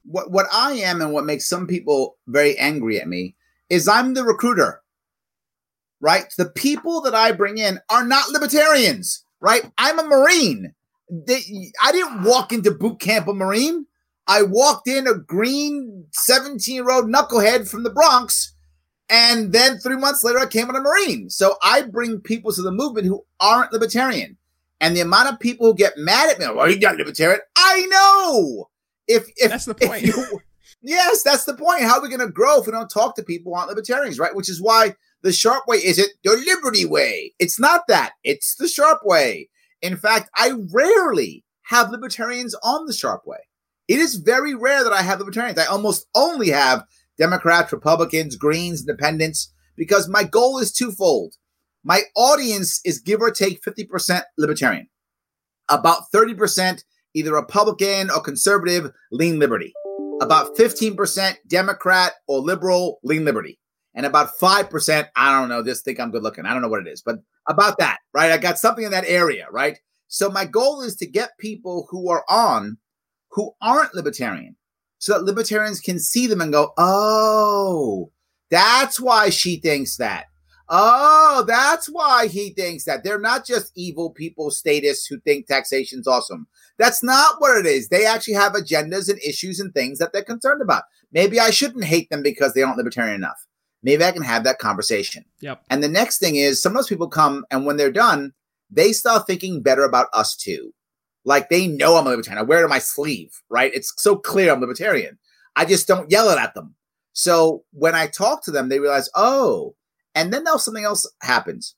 What 0.04 0.30
what 0.30 0.46
I 0.52 0.72
am, 0.72 1.00
and 1.00 1.12
what 1.12 1.24
makes 1.24 1.48
some 1.48 1.66
people 1.66 2.16
very 2.26 2.56
angry 2.58 3.00
at 3.00 3.08
me, 3.08 3.36
is 3.68 3.88
I'm 3.88 4.14
the 4.14 4.24
recruiter. 4.24 4.80
Right, 6.00 6.26
the 6.36 6.46
people 6.50 7.00
that 7.02 7.14
I 7.14 7.32
bring 7.32 7.58
in 7.58 7.80
are 7.88 8.04
not 8.04 8.28
libertarians. 8.28 9.24
Right, 9.40 9.70
I'm 9.78 9.98
a 9.98 10.04
Marine. 10.04 10.74
They, 11.10 11.40
I 11.82 11.92
didn't 11.92 12.24
walk 12.24 12.52
into 12.52 12.70
boot 12.70 13.00
camp 13.00 13.28
a 13.28 13.34
Marine. 13.34 13.86
I 14.26 14.42
walked 14.42 14.88
in 14.88 15.06
a 15.06 15.14
green 15.14 16.06
17 16.12 16.74
year 16.74 16.90
old 16.90 17.06
knucklehead 17.06 17.68
from 17.68 17.82
the 17.82 17.90
Bronx. 17.90 18.53
And 19.10 19.52
then 19.52 19.78
three 19.78 19.96
months 19.96 20.24
later, 20.24 20.38
I 20.38 20.46
came 20.46 20.68
on 20.68 20.76
a 20.76 20.80
Marine. 20.80 21.28
So 21.30 21.56
I 21.62 21.82
bring 21.82 22.20
people 22.20 22.52
to 22.52 22.62
the 22.62 22.72
movement 22.72 23.06
who 23.06 23.24
aren't 23.40 23.72
libertarian. 23.72 24.36
And 24.80 24.96
the 24.96 25.00
amount 25.02 25.32
of 25.32 25.40
people 25.40 25.66
who 25.66 25.74
get 25.74 25.96
mad 25.96 26.30
at 26.30 26.38
me, 26.38 26.46
well, 26.46 26.60
oh, 26.60 26.64
you're 26.66 26.78
not 26.78 26.96
libertarian. 26.96 27.40
I 27.56 27.86
know. 27.86 28.70
If, 29.06 29.28
if 29.36 29.50
That's 29.50 29.66
the 29.66 29.74
point. 29.74 30.02
you- 30.02 30.40
yes, 30.82 31.22
that's 31.22 31.44
the 31.44 31.54
point. 31.54 31.82
How 31.82 31.98
are 31.98 32.02
we 32.02 32.08
going 32.08 32.20
to 32.20 32.28
grow 32.28 32.60
if 32.60 32.66
we 32.66 32.72
don't 32.72 32.90
talk 32.90 33.14
to 33.16 33.22
people 33.22 33.52
who 33.52 33.56
aren't 33.58 33.68
libertarians, 33.68 34.18
right? 34.18 34.34
Which 34.34 34.48
is 34.48 34.60
why 34.60 34.94
the 35.22 35.32
Sharpe 35.32 35.66
way 35.66 35.78
isn't 35.78 36.10
the 36.22 36.30
liberty 36.32 36.84
way. 36.84 37.34
It's 37.38 37.58
not 37.58 37.86
that. 37.88 38.12
It's 38.24 38.56
the 38.56 38.68
Sharpe 38.68 39.04
way. 39.04 39.48
In 39.80 39.96
fact, 39.96 40.30
I 40.36 40.52
rarely 40.72 41.44
have 41.62 41.90
libertarians 41.90 42.54
on 42.62 42.86
the 42.86 42.92
Sharpe 42.92 43.26
way. 43.26 43.38
It 43.88 43.98
is 43.98 44.16
very 44.16 44.54
rare 44.54 44.82
that 44.82 44.92
I 44.92 45.02
have 45.02 45.18
libertarians. 45.18 45.58
I 45.58 45.66
almost 45.66 46.06
only 46.14 46.50
have 46.50 46.84
Democrats, 47.18 47.72
Republicans, 47.72 48.36
Greens, 48.36 48.80
Independents, 48.80 49.52
because 49.76 50.08
my 50.08 50.24
goal 50.24 50.58
is 50.58 50.72
twofold. 50.72 51.34
My 51.84 52.02
audience 52.16 52.80
is 52.84 52.98
give 52.98 53.20
or 53.20 53.30
take 53.30 53.62
50% 53.62 54.22
libertarian, 54.38 54.88
about 55.68 56.04
30% 56.14 56.82
either 57.14 57.32
Republican 57.32 58.10
or 58.10 58.20
conservative, 58.20 58.90
lean 59.12 59.38
liberty, 59.38 59.72
about 60.20 60.56
15% 60.56 61.36
Democrat 61.46 62.14
or 62.26 62.40
liberal, 62.40 62.98
lean 63.04 63.24
liberty, 63.24 63.58
and 63.94 64.04
about 64.04 64.30
5%, 64.40 65.08
I 65.14 65.40
don't 65.40 65.48
know, 65.48 65.62
just 65.62 65.84
think 65.84 66.00
I'm 66.00 66.10
good 66.10 66.22
looking. 66.22 66.46
I 66.46 66.52
don't 66.52 66.62
know 66.62 66.68
what 66.68 66.84
it 66.84 66.90
is, 66.90 67.02
but 67.02 67.16
about 67.48 67.78
that, 67.78 67.98
right? 68.12 68.32
I 68.32 68.38
got 68.38 68.58
something 68.58 68.84
in 68.84 68.90
that 68.90 69.04
area, 69.06 69.46
right? 69.52 69.78
So 70.08 70.28
my 70.30 70.44
goal 70.44 70.82
is 70.82 70.96
to 70.96 71.06
get 71.06 71.38
people 71.38 71.86
who 71.90 72.10
are 72.10 72.24
on 72.28 72.78
who 73.30 73.52
aren't 73.60 73.94
libertarian 73.94 74.56
so 75.04 75.12
that 75.12 75.24
libertarians 75.26 75.80
can 75.80 75.98
see 75.98 76.26
them 76.26 76.40
and 76.40 76.50
go, 76.50 76.72
oh, 76.78 78.10
that's 78.50 78.98
why 78.98 79.28
she 79.28 79.56
thinks 79.56 79.98
that. 79.98 80.28
Oh, 80.70 81.44
that's 81.46 81.88
why 81.88 82.26
he 82.26 82.54
thinks 82.54 82.84
that. 82.84 83.04
They're 83.04 83.18
not 83.18 83.44
just 83.44 83.70
evil 83.74 84.08
people, 84.08 84.50
statists 84.50 85.06
who 85.06 85.20
think 85.20 85.46
taxation's 85.46 86.08
awesome. 86.08 86.46
That's 86.78 87.02
not 87.02 87.34
what 87.38 87.58
it 87.58 87.66
is. 87.66 87.90
They 87.90 88.06
actually 88.06 88.32
have 88.32 88.54
agendas 88.54 89.10
and 89.10 89.18
issues 89.22 89.60
and 89.60 89.74
things 89.74 89.98
that 89.98 90.14
they're 90.14 90.24
concerned 90.24 90.62
about. 90.62 90.84
Maybe 91.12 91.38
I 91.38 91.50
shouldn't 91.50 91.84
hate 91.84 92.08
them 92.08 92.22
because 92.22 92.54
they 92.54 92.62
aren't 92.62 92.78
libertarian 92.78 93.16
enough. 93.16 93.46
Maybe 93.82 94.02
I 94.02 94.10
can 94.10 94.22
have 94.22 94.44
that 94.44 94.58
conversation. 94.58 95.26
Yep. 95.40 95.64
And 95.68 95.82
the 95.82 95.88
next 95.88 96.16
thing 96.16 96.36
is 96.36 96.62
some 96.62 96.72
of 96.72 96.76
those 96.76 96.88
people 96.88 97.08
come 97.08 97.44
and 97.50 97.66
when 97.66 97.76
they're 97.76 97.92
done, 97.92 98.32
they 98.70 98.92
start 98.92 99.26
thinking 99.26 99.60
better 99.60 99.84
about 99.84 100.06
us 100.14 100.34
too. 100.34 100.72
Like 101.24 101.48
they 101.48 101.66
know 101.66 101.96
I'm 101.96 102.06
a 102.06 102.10
libertarian. 102.10 102.38
I 102.38 102.46
wear 102.46 102.60
it 102.60 102.64
on 102.64 102.70
my 102.70 102.78
sleeve, 102.78 103.30
right? 103.48 103.72
It's 103.74 103.92
so 103.96 104.16
clear 104.16 104.52
I'm 104.52 104.60
libertarian. 104.60 105.18
I 105.56 105.64
just 105.64 105.86
don't 105.86 106.10
yell 106.10 106.28
it 106.30 106.38
at 106.38 106.54
them. 106.54 106.74
So 107.12 107.64
when 107.72 107.94
I 107.94 108.08
talk 108.08 108.44
to 108.44 108.50
them, 108.50 108.68
they 108.68 108.80
realize, 108.80 109.08
oh, 109.14 109.74
and 110.14 110.32
then 110.32 110.44
now 110.44 110.56
something 110.56 110.84
else 110.84 111.10
happens. 111.22 111.74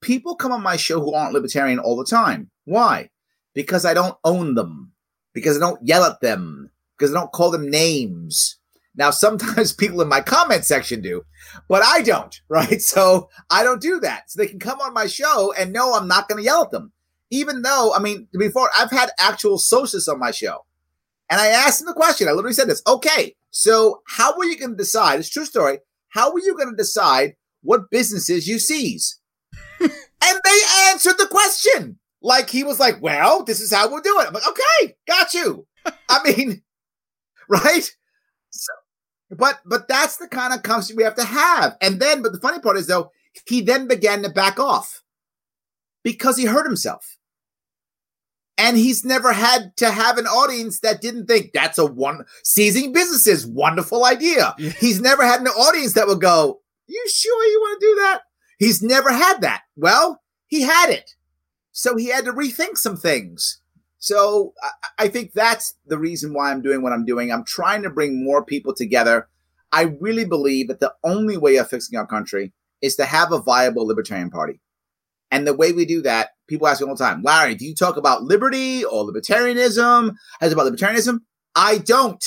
People 0.00 0.34
come 0.34 0.52
on 0.52 0.62
my 0.62 0.76
show 0.76 1.00
who 1.00 1.14
aren't 1.14 1.32
libertarian 1.32 1.78
all 1.78 1.96
the 1.96 2.04
time. 2.04 2.50
Why? 2.64 3.10
Because 3.54 3.84
I 3.84 3.94
don't 3.94 4.16
own 4.24 4.54
them. 4.54 4.92
Because 5.32 5.56
I 5.56 5.60
don't 5.60 5.86
yell 5.86 6.04
at 6.04 6.20
them. 6.20 6.70
Because 6.98 7.14
I 7.14 7.20
don't 7.20 7.32
call 7.32 7.50
them 7.50 7.70
names. 7.70 8.58
Now, 8.94 9.10
sometimes 9.12 9.72
people 9.72 10.02
in 10.02 10.08
my 10.08 10.20
comment 10.20 10.64
section 10.64 11.00
do, 11.00 11.22
but 11.68 11.82
I 11.84 12.02
don't, 12.02 12.40
right? 12.48 12.82
So 12.82 13.30
I 13.50 13.62
don't 13.62 13.80
do 13.80 14.00
that. 14.00 14.30
So 14.30 14.40
they 14.40 14.48
can 14.48 14.58
come 14.58 14.80
on 14.80 14.92
my 14.92 15.06
show 15.06 15.52
and 15.52 15.72
know 15.72 15.94
I'm 15.94 16.08
not 16.08 16.28
going 16.28 16.38
to 16.38 16.44
yell 16.44 16.64
at 16.64 16.70
them. 16.70 16.92
Even 17.32 17.62
though, 17.62 17.92
I 17.96 17.98
mean, 17.98 18.28
before 18.38 18.70
I've 18.78 18.90
had 18.90 19.10
actual 19.18 19.58
socialists 19.58 20.08
on 20.08 20.20
my 20.20 20.30
show. 20.30 20.58
And 21.30 21.40
I 21.40 21.46
asked 21.46 21.80
them 21.80 21.86
the 21.86 21.94
question. 21.94 22.28
I 22.28 22.32
literally 22.32 22.52
said 22.52 22.68
this. 22.68 22.82
Okay, 22.86 23.34
so 23.50 24.02
how 24.06 24.36
were 24.36 24.44
you 24.44 24.58
going 24.58 24.72
to 24.72 24.76
decide? 24.76 25.18
It's 25.18 25.28
a 25.28 25.32
true 25.32 25.46
story. 25.46 25.78
How 26.10 26.30
were 26.30 26.40
you 26.40 26.54
going 26.54 26.68
to 26.68 26.76
decide 26.76 27.34
what 27.62 27.90
businesses 27.90 28.46
you 28.46 28.58
seize? 28.58 29.18
and 29.80 29.90
they 30.20 30.60
answered 30.90 31.16
the 31.16 31.26
question. 31.30 31.98
Like 32.20 32.50
he 32.50 32.64
was 32.64 32.78
like, 32.78 33.00
well, 33.00 33.42
this 33.44 33.60
is 33.60 33.72
how 33.72 33.90
we'll 33.90 34.02
do 34.02 34.20
it. 34.20 34.26
I'm 34.28 34.34
like, 34.34 34.46
okay, 34.46 34.94
got 35.08 35.32
you. 35.32 35.66
I 35.86 36.20
mean, 36.36 36.62
right? 37.48 37.90
So, 38.50 38.72
but 39.30 39.60
but 39.64 39.88
that's 39.88 40.18
the 40.18 40.28
kind 40.28 40.52
of 40.52 40.62
conversation 40.62 40.98
we 40.98 41.02
have 41.02 41.16
to 41.16 41.24
have. 41.24 41.76
And 41.80 41.98
then, 41.98 42.22
but 42.22 42.32
the 42.32 42.40
funny 42.40 42.60
part 42.60 42.76
is 42.76 42.86
though, 42.86 43.10
he 43.46 43.62
then 43.62 43.88
began 43.88 44.22
to 44.22 44.28
back 44.28 44.60
off 44.60 45.02
because 46.04 46.36
he 46.36 46.44
hurt 46.44 46.66
himself. 46.66 47.16
And 48.58 48.76
he's 48.76 49.04
never 49.04 49.32
had 49.32 49.76
to 49.78 49.90
have 49.90 50.18
an 50.18 50.26
audience 50.26 50.80
that 50.80 51.00
didn't 51.00 51.26
think 51.26 51.52
that's 51.52 51.78
a 51.78 51.86
one 51.86 52.24
seizing 52.44 52.92
businesses, 52.92 53.46
wonderful 53.46 54.04
idea. 54.04 54.54
Yeah. 54.58 54.70
He's 54.78 55.00
never 55.00 55.24
had 55.24 55.40
an 55.40 55.48
audience 55.48 55.94
that 55.94 56.06
would 56.06 56.20
go, 56.20 56.60
You 56.86 57.04
sure 57.08 57.44
you 57.44 57.60
want 57.60 57.80
to 57.80 57.86
do 57.86 57.94
that? 58.02 58.20
He's 58.58 58.82
never 58.82 59.10
had 59.10 59.40
that. 59.40 59.62
Well, 59.76 60.20
he 60.46 60.62
had 60.62 60.90
it. 60.90 61.14
So 61.72 61.96
he 61.96 62.08
had 62.08 62.26
to 62.26 62.32
rethink 62.32 62.76
some 62.76 62.96
things. 62.96 63.60
So 63.98 64.52
I, 64.62 65.04
I 65.04 65.08
think 65.08 65.32
that's 65.32 65.74
the 65.86 65.98
reason 65.98 66.34
why 66.34 66.50
I'm 66.50 66.60
doing 66.60 66.82
what 66.82 66.92
I'm 66.92 67.06
doing. 67.06 67.32
I'm 67.32 67.44
trying 67.44 67.82
to 67.82 67.90
bring 67.90 68.22
more 68.22 68.44
people 68.44 68.74
together. 68.74 69.28
I 69.72 69.94
really 70.00 70.26
believe 70.26 70.68
that 70.68 70.80
the 70.80 70.94
only 71.02 71.38
way 71.38 71.56
of 71.56 71.70
fixing 71.70 71.98
our 71.98 72.06
country 72.06 72.52
is 72.82 72.96
to 72.96 73.04
have 73.04 73.32
a 73.32 73.40
viable 73.40 73.86
libertarian 73.86 74.28
party. 74.28 74.60
And 75.32 75.46
the 75.46 75.54
way 75.54 75.72
we 75.72 75.86
do 75.86 76.02
that, 76.02 76.28
people 76.46 76.68
ask 76.68 76.82
me 76.82 76.86
all 76.86 76.94
the 76.94 77.02
time, 77.02 77.22
Larry, 77.22 77.54
do 77.54 77.64
you 77.64 77.74
talk 77.74 77.96
about 77.96 78.22
liberty 78.22 78.84
or 78.84 79.10
libertarianism? 79.10 80.14
As 80.42 80.52
about 80.52 80.70
libertarianism? 80.70 81.20
I 81.56 81.78
don't. 81.78 82.22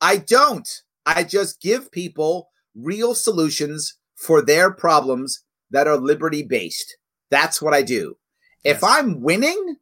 I 0.00 0.18
don't. 0.18 0.68
I 1.04 1.24
just 1.24 1.60
give 1.60 1.90
people 1.90 2.48
real 2.76 3.16
solutions 3.16 3.98
for 4.14 4.40
their 4.40 4.70
problems 4.70 5.42
that 5.70 5.88
are 5.88 5.96
liberty 5.96 6.44
based. 6.44 6.96
That's 7.30 7.60
what 7.60 7.74
I 7.74 7.82
do. 7.82 8.16
If 8.62 8.84
I'm 8.84 9.20
winning, 9.20 9.76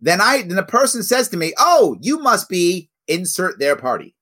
then 0.00 0.22
I 0.22 0.42
then 0.42 0.58
a 0.58 0.64
person 0.64 1.02
says 1.02 1.28
to 1.28 1.36
me, 1.36 1.52
"Oh, 1.58 1.98
you 2.00 2.18
must 2.18 2.48
be 2.48 2.90
insert 3.06 3.58
their 3.58 3.76
party." 3.76 4.14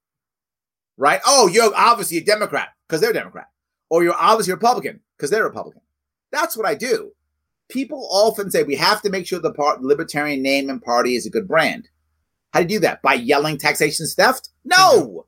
Right? 0.97 1.21
Oh, 1.25 1.47
you're 1.47 1.73
obviously 1.75 2.17
a 2.19 2.25
Democrat 2.25 2.71
because 2.89 3.01
they're 3.01 3.13
Democrat. 3.13 3.47
Or 3.91 4.03
you're 4.03 4.17
obviously 4.19 4.55
Republican 4.55 5.01
because 5.17 5.31
they're 5.31 5.45
Republican. 5.45 5.83
That's 6.33 6.57
what 6.57 6.67
I 6.67 6.75
do. 6.75 7.13
People 7.69 8.09
often 8.11 8.51
say 8.51 8.63
we 8.63 8.77
have 8.77 9.03
to 9.03 9.11
make 9.11 9.27
sure 9.27 9.39
the 9.39 9.53
part, 9.53 9.83
libertarian 9.83 10.43
name 10.43 10.71
and 10.71 10.81
party 10.83 11.17
is 11.17 11.27
a 11.27 11.31
good 11.31 11.49
brand. 11.49 11.89
How 12.53 12.61
do 12.61 12.65
you 12.65 12.79
do 12.79 12.83
that? 12.87 13.03
By 13.03 13.15
yelling 13.15 13.59
taxation's 13.59 14.15
theft? 14.15 14.51
No. 14.65 15.27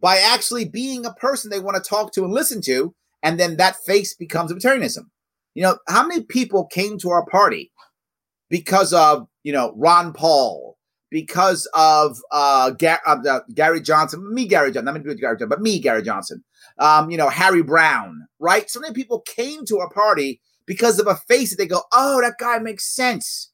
By 0.00 0.18
actually 0.18 0.64
being 0.64 1.04
a 1.04 1.12
person 1.12 1.50
they 1.50 1.60
want 1.60 1.82
to 1.82 1.88
talk 1.88 2.12
to 2.12 2.24
and 2.24 2.32
listen 2.32 2.60
to, 2.62 2.94
and 3.22 3.38
then 3.38 3.56
that 3.56 3.76
face 3.84 4.14
becomes 4.14 4.52
libertarianism. 4.52 5.06
You 5.54 5.64
know, 5.64 5.78
how 5.88 6.06
many 6.06 6.22
people 6.22 6.66
came 6.66 6.98
to 6.98 7.10
our 7.10 7.26
party 7.26 7.72
because 8.48 8.92
of, 8.92 9.26
you 9.42 9.52
know, 9.52 9.72
Ron 9.76 10.12
Paul, 10.12 10.78
because 11.10 11.68
of 11.74 12.18
uh, 12.30 12.70
Ga- 12.70 13.00
uh, 13.06 13.40
Gary 13.54 13.80
Johnson, 13.80 14.32
me, 14.32 14.46
Gary 14.46 14.70
Johnson, 14.70 14.84
not 14.84 14.94
me, 14.94 15.00
do 15.00 15.14
Gary 15.14 15.34
Johnson, 15.34 15.48
but 15.48 15.60
me, 15.60 15.80
Gary 15.80 16.02
Johnson, 16.02 16.44
um, 16.78 17.10
you 17.10 17.16
know, 17.16 17.28
Harry 17.28 17.62
Browne, 17.62 18.26
right? 18.38 18.70
So 18.70 18.80
many 18.80 18.94
people 18.94 19.20
came 19.20 19.64
to 19.66 19.76
a 19.78 19.90
party 19.90 20.40
because 20.66 20.98
of 20.98 21.06
a 21.06 21.16
face 21.16 21.50
that 21.50 21.56
they 21.56 21.66
go, 21.66 21.82
oh, 21.92 22.20
that 22.20 22.34
guy 22.38 22.58
makes 22.58 22.94
sense. 22.94 23.50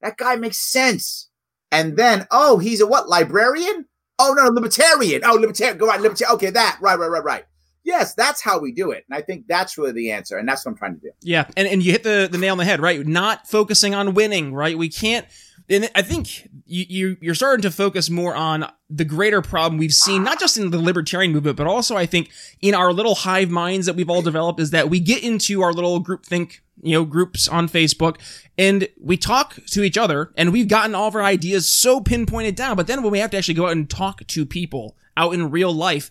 That 0.00 0.16
guy 0.16 0.36
makes 0.36 0.58
sense. 0.58 1.28
And 1.70 1.96
then, 1.96 2.26
oh, 2.30 2.58
he's 2.58 2.80
a 2.80 2.86
what? 2.86 3.08
Librarian? 3.08 3.86
Oh 4.18 4.34
no, 4.36 4.48
libertarian. 4.48 5.22
Oh, 5.24 5.34
libertarian. 5.34 5.78
Go 5.78 5.86
right, 5.86 6.00
libertarian. 6.00 6.34
Okay, 6.36 6.50
that. 6.50 6.78
Right, 6.80 6.98
right, 6.98 7.10
right, 7.10 7.24
right. 7.24 7.44
Yes, 7.84 8.14
that's 8.14 8.42
how 8.42 8.58
we 8.58 8.72
do 8.72 8.90
it. 8.90 9.04
And 9.08 9.16
I 9.16 9.22
think 9.22 9.46
that's 9.48 9.78
really 9.78 9.92
the 9.92 10.10
answer. 10.10 10.36
And 10.36 10.48
that's 10.48 10.64
what 10.64 10.72
I'm 10.72 10.78
trying 10.78 10.94
to 10.94 11.00
do. 11.00 11.10
Yeah. 11.22 11.46
And, 11.56 11.68
and 11.68 11.82
you 11.82 11.92
hit 11.92 12.02
the, 12.02 12.28
the 12.30 12.36
nail 12.36 12.52
on 12.52 12.58
the 12.58 12.64
head, 12.64 12.80
right? 12.80 13.06
Not 13.06 13.46
focusing 13.46 13.94
on 13.94 14.14
winning, 14.14 14.52
right? 14.52 14.76
We 14.76 14.88
can't, 14.88 15.26
and 15.70 15.90
I 15.94 16.02
think 16.02 16.48
you, 16.66 16.84
you 16.88 17.16
you're 17.20 17.34
starting 17.34 17.62
to 17.62 17.70
focus 17.70 18.08
more 18.10 18.34
on 18.34 18.70
the 18.90 19.04
greater 19.04 19.42
problem 19.42 19.78
we've 19.78 19.92
seen, 19.94 20.22
not 20.24 20.40
just 20.40 20.56
in 20.56 20.70
the 20.70 20.78
libertarian 20.80 21.32
movement, 21.32 21.56
but 21.56 21.66
also 21.66 21.96
I 21.96 22.06
think 22.06 22.30
in 22.60 22.74
our 22.74 22.92
little 22.92 23.14
hive 23.14 23.50
minds 23.50 23.86
that 23.86 23.94
we've 23.96 24.08
all 24.10 24.22
developed 24.22 24.60
is 24.60 24.70
that 24.70 24.88
we 24.88 25.00
get 25.00 25.22
into 25.22 25.62
our 25.62 25.72
little 25.72 26.00
group 26.00 26.24
think, 26.24 26.62
you 26.82 26.92
know, 26.92 27.04
groups 27.04 27.46
on 27.48 27.68
Facebook 27.68 28.16
and 28.56 28.88
we 29.00 29.16
talk 29.16 29.56
to 29.66 29.82
each 29.82 29.98
other 29.98 30.32
and 30.36 30.52
we've 30.52 30.68
gotten 30.68 30.94
all 30.94 31.08
of 31.08 31.14
our 31.14 31.22
ideas 31.22 31.68
so 31.68 32.00
pinpointed 32.00 32.54
down. 32.54 32.76
But 32.76 32.86
then 32.86 33.02
when 33.02 33.12
we 33.12 33.18
have 33.18 33.30
to 33.32 33.36
actually 33.36 33.54
go 33.54 33.66
out 33.66 33.72
and 33.72 33.88
talk 33.90 34.26
to 34.26 34.46
people 34.46 34.96
out 35.16 35.34
in 35.34 35.50
real 35.50 35.72
life, 35.72 36.08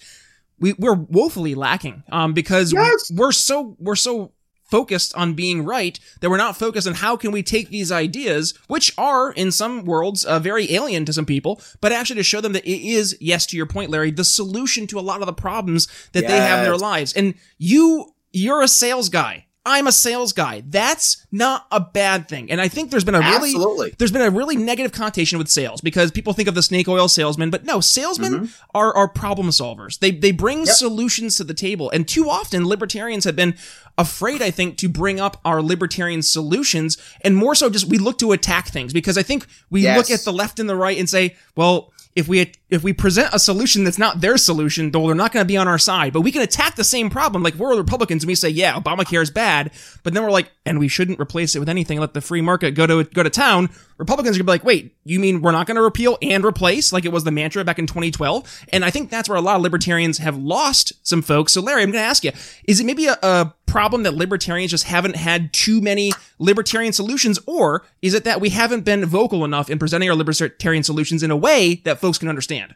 we, 0.60 0.74
we're 0.74 0.96
woefully 0.96 1.56
lacking, 1.56 2.04
um, 2.12 2.34
because 2.34 2.74
Yes. 2.74 3.12
we're 3.14 3.32
so, 3.32 3.76
we're 3.80 3.96
so 3.96 4.32
focused 4.68 5.16
on 5.16 5.34
being 5.34 5.64
right 5.64 6.00
that 6.22 6.30
we're 6.30 6.38
not 6.38 6.58
focused 6.58 6.88
on 6.88 6.96
how 6.96 7.16
can 7.16 7.32
we 7.32 7.42
take 7.42 7.70
these 7.70 7.92
ideas 7.92 8.54
which 8.68 8.94
are 8.98 9.32
in 9.32 9.52
some 9.52 9.86
worlds 9.86 10.26
uh, 10.26 10.40
very 10.40 10.74
alien 10.74 11.06
to 11.06 11.14
some 11.14 11.26
people 11.26 11.62
but 11.82 11.92
actually 11.92 12.16
to 12.16 12.24
show 12.24 12.42
them 12.42 12.54
that 12.54 12.66
it 12.66 12.82
is 12.88 13.18
yes 13.20 13.46
to 13.46 13.58
your 13.58 13.66
point 13.66 13.90
larry 13.90 14.12
the 14.12 14.24
solution 14.24 14.88
to 14.88 15.00
a 15.00 15.02
lot 15.02 15.22
of 15.22 15.26
the 15.26 15.34
problems 15.34 15.88
that 16.12 16.28
they 16.28 16.38
have 16.38 16.60
in 16.60 16.66
their 16.66 16.78
lives. 16.78 17.14
And 17.14 17.34
you 17.58 18.14
you're 18.32 18.62
a 18.62 18.68
sales 18.68 19.10
guy 19.10 19.47
i'm 19.68 19.88
a 19.88 19.92
sales 19.92 20.34
guy 20.34 20.64
that's 20.68 21.26
not 21.32 21.68
a 21.72 21.80
bad 21.80 22.28
thing 22.28 22.50
and 22.50 22.62
i 22.62 22.68
think 22.68 22.90
there's 22.92 23.04
been 23.04 23.16
a 23.16 23.20
really 23.20 23.50
Absolutely. 23.50 23.96
there's 23.98 24.12
been 24.12 24.22
a 24.22 24.30
really 24.30 24.56
negative 24.56 24.92
connotation 24.92 25.38
with 25.38 25.50
sales 25.50 25.82
because 25.82 26.12
people 26.12 26.34
think 26.34 26.48
of 26.48 26.56
the 26.56 26.64
snake 26.64 26.88
oil 26.88 27.08
salesman, 27.08 27.50
but 27.50 27.66
no, 27.66 27.80
salesmen 27.82 28.34
mm-hmm. 28.34 28.46
are, 28.76 28.96
are 28.96 29.08
problem 29.08 29.50
solvers. 29.50 30.00
They 30.00 30.12
they 30.12 30.32
bring 30.32 30.66
solutions 30.66 31.36
to 31.38 31.44
the 31.44 31.54
table, 31.54 31.90
and 31.92 32.08
too 32.08 32.30
often 32.30 32.66
libertarians 32.66 33.26
have 33.26 33.36
been 33.36 33.56
afraid, 33.98 34.42
I 34.42 34.52
think, 34.52 34.78
to 34.78 34.90
bring 34.90 35.20
up 35.20 35.40
our 35.44 35.62
libertarian 35.62 36.22
solutions, 36.22 36.98
and 37.22 37.36
more 37.36 37.56
so 37.56 37.70
just 37.70 37.88
we 37.88 37.98
look 37.98 38.18
to 38.20 38.32
attack 38.32 38.68
things 38.68 38.94
because 38.94 39.18
I 39.18 39.24
think 39.24 39.46
we 39.70 39.82
Yes. 39.82 39.98
look 39.98 40.12
at 40.12 40.26
the 40.26 40.34
left 40.34 40.60
and 40.60 40.70
the 40.70 40.76
right 40.76 40.98
and 40.98 41.10
say, 41.10 41.36
well. 41.56 41.92
If 42.18 42.28
we 42.28 42.52
if 42.72 42.84
we 42.84 42.94
present 42.94 43.30
a 43.32 43.38
solution 43.38 43.84
that's 43.84 44.00
not 44.00 44.22
their 44.22 44.38
solution, 44.38 44.90
though 44.90 45.06
they're 45.06 45.16
not 45.16 45.32
going 45.32 45.44
to 45.44 45.48
be 45.48 45.56
on 45.56 45.68
our 45.68 45.78
side, 45.78 46.14
but 46.14 46.22
we 46.22 46.32
can 46.32 46.42
attack 46.42 46.76
the 46.76 46.84
same 46.84 47.12
problem. 47.12 47.44
Like 47.44 47.54
we're 47.54 47.78
Republicans 47.78 48.24
and 48.24 48.28
we 48.28 48.34
say, 48.34 48.50
yeah, 48.50 48.74
Obamacare 48.74 49.22
is 49.22 49.30
bad, 49.30 49.70
but 50.02 50.16
then 50.16 50.24
we're 50.24 50.32
like, 50.32 50.52
and 50.66 50.80
we 50.80 50.88
shouldn't 50.88 51.20
replace 51.20 51.56
it 51.56 51.60
with 51.60 51.70
anything. 51.70 52.00
Let 52.00 52.16
the 52.16 52.22
free 52.22 52.42
market 52.42 52.72
go 52.72 52.88
to 52.88 53.04
go 53.04 53.22
to 53.22 53.30
town. 53.30 53.70
Republicans 53.98 54.36
are 54.36 54.40
gonna 54.40 54.46
be 54.46 54.52
like, 54.52 54.64
wait, 54.64 54.96
you 55.04 55.20
mean 55.20 55.42
we're 55.42 55.52
not 55.52 55.68
going 55.68 55.76
to 55.76 55.82
repeal 55.82 56.18
and 56.22 56.46
replace 56.46 56.94
like 56.94 57.06
it 57.06 57.12
was 57.12 57.24
the 57.24 57.32
mantra 57.32 57.64
back 57.64 57.80
in 57.80 57.88
2012? 57.88 58.66
And 58.72 58.86
I 58.86 58.90
think 58.90 59.10
that's 59.10 59.28
where 59.28 59.38
a 59.38 59.42
lot 59.42 59.56
of 59.56 59.62
libertarians 59.62 60.20
have 60.20 60.38
lost 60.38 60.94
some 61.08 61.22
folks. 61.22 61.54
So 61.54 61.62
Larry, 61.62 61.82
I'm 61.82 61.92
going 61.92 62.04
to 62.04 62.08
ask 62.08 62.24
you, 62.24 62.32
is 62.66 62.80
it 62.80 62.86
maybe 62.86 63.08
a, 63.08 63.18
a 63.24 63.54
problem 63.66 64.04
that 64.04 64.14
libertarians 64.14 64.72
just 64.72 64.86
haven't 64.86 65.16
had 65.16 65.54
too 65.54 65.82
many 65.82 66.12
libertarian 66.40 66.94
solutions, 66.94 67.40
or 67.46 67.86
is 68.02 68.14
it 68.14 68.24
that 68.24 68.42
we 68.42 68.50
haven't 68.50 68.82
been 68.82 69.06
vocal 69.06 69.44
enough 69.46 69.70
in 69.70 69.80
presenting 69.80 70.10
our 70.10 70.16
libertarian 70.16 70.84
solutions 70.84 71.24
in 71.24 71.32
a 71.32 71.38
way 71.38 71.82
that 71.86 72.00
folks 72.00 72.18
can 72.18 72.30
understand? 72.30 72.76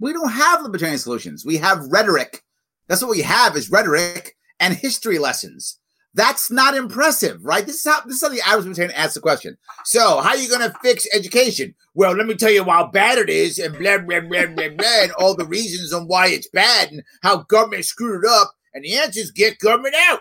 We 0.00 0.12
don't 0.12 0.30
have 0.30 0.62
libertarian 0.62 0.98
solutions. 0.98 1.44
We 1.44 1.56
have 1.58 1.86
rhetoric. 1.90 2.42
That's 2.86 3.02
what 3.02 3.10
we 3.10 3.22
have 3.22 3.56
is 3.56 3.70
rhetoric 3.70 4.36
and 4.60 4.74
history 4.74 5.18
lessons. 5.18 5.78
That's 6.14 6.50
not 6.50 6.74
impressive, 6.74 7.44
right? 7.44 7.64
This 7.64 7.84
is 7.84 7.92
how 7.92 8.00
this 8.00 8.16
is 8.16 8.22
how 8.22 8.28
the 8.28 8.40
average 8.40 8.64
libertarian 8.64 8.94
asks 8.94 9.14
the 9.14 9.20
question. 9.20 9.56
So, 9.84 10.20
how 10.20 10.30
are 10.30 10.36
you 10.36 10.48
going 10.48 10.68
to 10.68 10.76
fix 10.82 11.06
education? 11.14 11.74
Well, 11.94 12.12
let 12.12 12.26
me 12.26 12.34
tell 12.34 12.50
you 12.50 12.64
how 12.64 12.86
bad 12.86 13.18
it 13.18 13.28
is, 13.28 13.58
and 13.58 13.78
blah 13.78 13.98
blah 13.98 14.20
blah 14.20 14.46
blah 14.46 14.70
blah, 14.70 15.02
and 15.02 15.12
all 15.12 15.36
the 15.36 15.46
reasons 15.46 15.92
on 15.92 16.08
why 16.08 16.28
it's 16.28 16.48
bad, 16.48 16.90
and 16.90 17.02
how 17.22 17.42
government 17.42 17.84
screwed 17.84 18.24
it 18.24 18.30
up. 18.30 18.52
And 18.74 18.84
the 18.84 18.96
answer 18.96 19.20
is 19.20 19.30
get 19.30 19.58
government 19.58 19.94
out. 20.08 20.20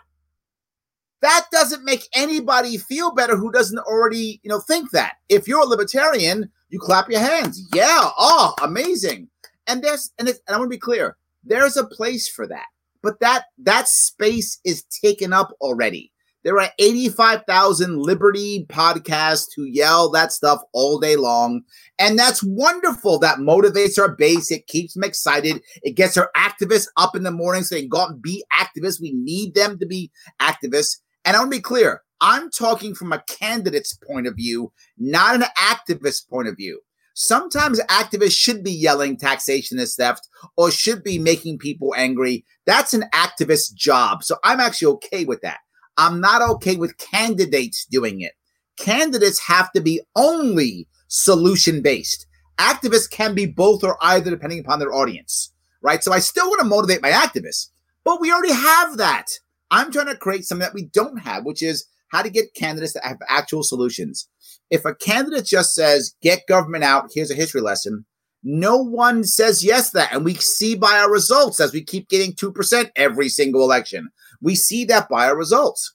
That 1.22 1.46
doesn't 1.52 1.84
make 1.84 2.08
anybody 2.14 2.78
feel 2.78 3.14
better 3.14 3.36
who 3.36 3.52
doesn't 3.52 3.80
already, 3.80 4.40
you 4.44 4.50
know, 4.50 4.60
think 4.60 4.92
that. 4.92 5.16
If 5.30 5.48
you're 5.48 5.62
a 5.62 5.66
libertarian, 5.66 6.52
you 6.70 6.80
clap 6.80 7.10
your 7.10 7.22
hands. 7.22 7.62
Yeah, 7.74 8.10
oh, 8.18 8.54
amazing. 8.62 9.30
And 9.66 9.84
there's 9.84 10.12
and, 10.20 10.30
it's, 10.30 10.40
and 10.48 10.56
I 10.56 10.60
want 10.60 10.70
to 10.70 10.76
be 10.76 10.80
clear, 10.80 11.18
there's 11.44 11.78
a 11.78 11.86
place 11.86 12.30
for 12.30 12.46
that. 12.48 12.68
But 13.08 13.22
that 13.22 13.46
that 13.60 13.88
space 13.88 14.60
is 14.66 14.84
taken 15.02 15.32
up 15.32 15.54
already. 15.62 16.12
There 16.44 16.60
are 16.60 16.70
85,000 16.78 17.98
Liberty 17.98 18.66
podcasts 18.68 19.48
who 19.56 19.64
yell 19.64 20.10
that 20.12 20.34
stuff 20.34 20.62
all 20.74 21.00
day 21.00 21.16
long. 21.16 21.62
And 21.98 22.20
that's 22.20 22.44
wonderful. 22.44 23.18
That 23.20 23.38
motivates 23.38 23.98
our 23.98 24.14
base. 24.14 24.52
It 24.52 24.68
keeps 24.68 24.94
them 24.94 25.06
excited. 25.06 25.62
It 25.84 25.96
gets 25.96 26.18
our 26.18 26.30
activists 26.36 26.88
up 26.98 27.16
in 27.16 27.24
the 27.24 27.32
morning 27.32 27.64
can 27.64 27.88
go 27.88 28.02
out 28.02 28.12
and 28.12 28.22
be 28.22 28.44
activists. 28.54 29.00
We 29.00 29.14
need 29.14 29.56
them 29.56 29.80
to 29.80 29.86
be 29.86 30.12
activists. 30.42 30.98
And 31.24 31.38
I 31.38 31.40
want 31.40 31.54
to 31.54 31.58
be 31.58 31.62
clear 31.62 32.02
I'm 32.20 32.50
talking 32.50 32.94
from 32.94 33.14
a 33.14 33.24
candidate's 33.30 33.98
point 34.06 34.28
of 34.28 34.36
view, 34.36 34.74
not 34.98 35.36
an 35.36 35.46
activist 35.58 36.28
point 36.28 36.50
of 36.50 36.58
view. 36.58 36.82
Sometimes 37.20 37.82
activists 37.86 38.38
should 38.38 38.64
be 38.64 38.72
yelling 38.72 39.18
taxation 39.18 39.80
is 39.80 39.96
theft 39.96 40.30
or 40.56 40.70
should 40.70 41.04
be 41.04 41.18
making 41.18 41.58
people 41.58 41.96
angry. 41.98 42.46
That's 42.68 42.94
an 42.94 43.06
activist 43.12 43.74
job. 43.74 44.24
So 44.24 44.36
I'm 44.44 44.60
actually 44.60 44.94
okay 44.94 45.26
with 45.26 45.42
that. 45.42 45.58
I'm 45.98 46.22
not 46.22 46.44
okay 46.44 46.76
with 46.76 47.00
candidates 47.00 47.86
doing 47.86 48.22
it. 48.22 48.34
Candidates 48.78 49.40
have 49.40 49.72
to 49.72 49.82
be 49.82 50.00
only 50.16 50.88
solution 51.08 51.82
based. 51.82 52.28
Activists 52.60 53.10
can 53.10 53.34
be 53.34 53.48
both 53.48 53.84
or 53.84 53.98
either 54.00 54.30
depending 54.30 54.60
upon 54.60 54.78
their 54.78 54.94
audience, 54.94 55.52
right? 55.82 56.04
So 56.04 56.14
I 56.14 56.20
still 56.20 56.48
want 56.48 56.60
to 56.60 56.68
motivate 56.68 57.02
my 57.02 57.10
activists, 57.10 57.70
but 58.04 58.22
we 58.22 58.32
already 58.32 58.54
have 58.54 58.98
that. 58.98 59.26
I'm 59.72 59.92
trying 59.92 60.06
to 60.06 60.16
create 60.16 60.46
something 60.46 60.64
that 60.64 60.76
we 60.76 60.86
don't 60.94 61.18
have, 61.18 61.46
which 61.46 61.64
is 61.64 61.88
how 62.10 62.22
to 62.22 62.30
get 62.30 62.54
candidates 62.54 62.94
that 62.94 63.06
have 63.06 63.18
actual 63.28 63.64
solutions. 63.64 64.30
If 64.70 64.86
a 64.86 64.96
candidate 64.96 65.46
just 65.46 65.74
says, 65.74 66.16
get 66.22 66.48
government 66.48 66.84
out, 66.84 67.12
here's 67.14 67.32
a 67.32 67.36
history 67.36 67.62
lesson, 67.62 68.06
no 68.44 68.78
one 68.78 69.24
says 69.24 69.64
yes 69.64 69.92
to 69.92 69.98
that. 69.98 70.14
And 70.14 70.24
we 70.24 70.36
see 70.36 70.76
by 70.76 70.98
our 70.98 71.12
results 71.12 71.60
as 71.60 71.74
we 71.74 71.84
keep 71.84 72.10
getting 72.10 72.34
2% 72.34 72.92
every 72.96 73.30
single 73.30 73.64
election. 73.64 74.10
We 74.42 74.56
see 74.56 74.86
that 74.86 75.10
by 75.10 75.28
our 75.28 75.36
results. 75.36 75.94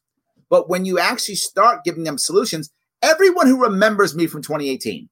But 0.51 0.69
when 0.69 0.85
you 0.85 0.99
actually 0.99 1.37
start 1.37 1.85
giving 1.85 2.05
them 2.05 2.19
solutions, 2.19 2.71
everyone 3.01 3.47
who 3.47 3.63
remembers 3.63 4.15
me 4.15 4.27
from 4.27 4.43
2018, 4.43 5.09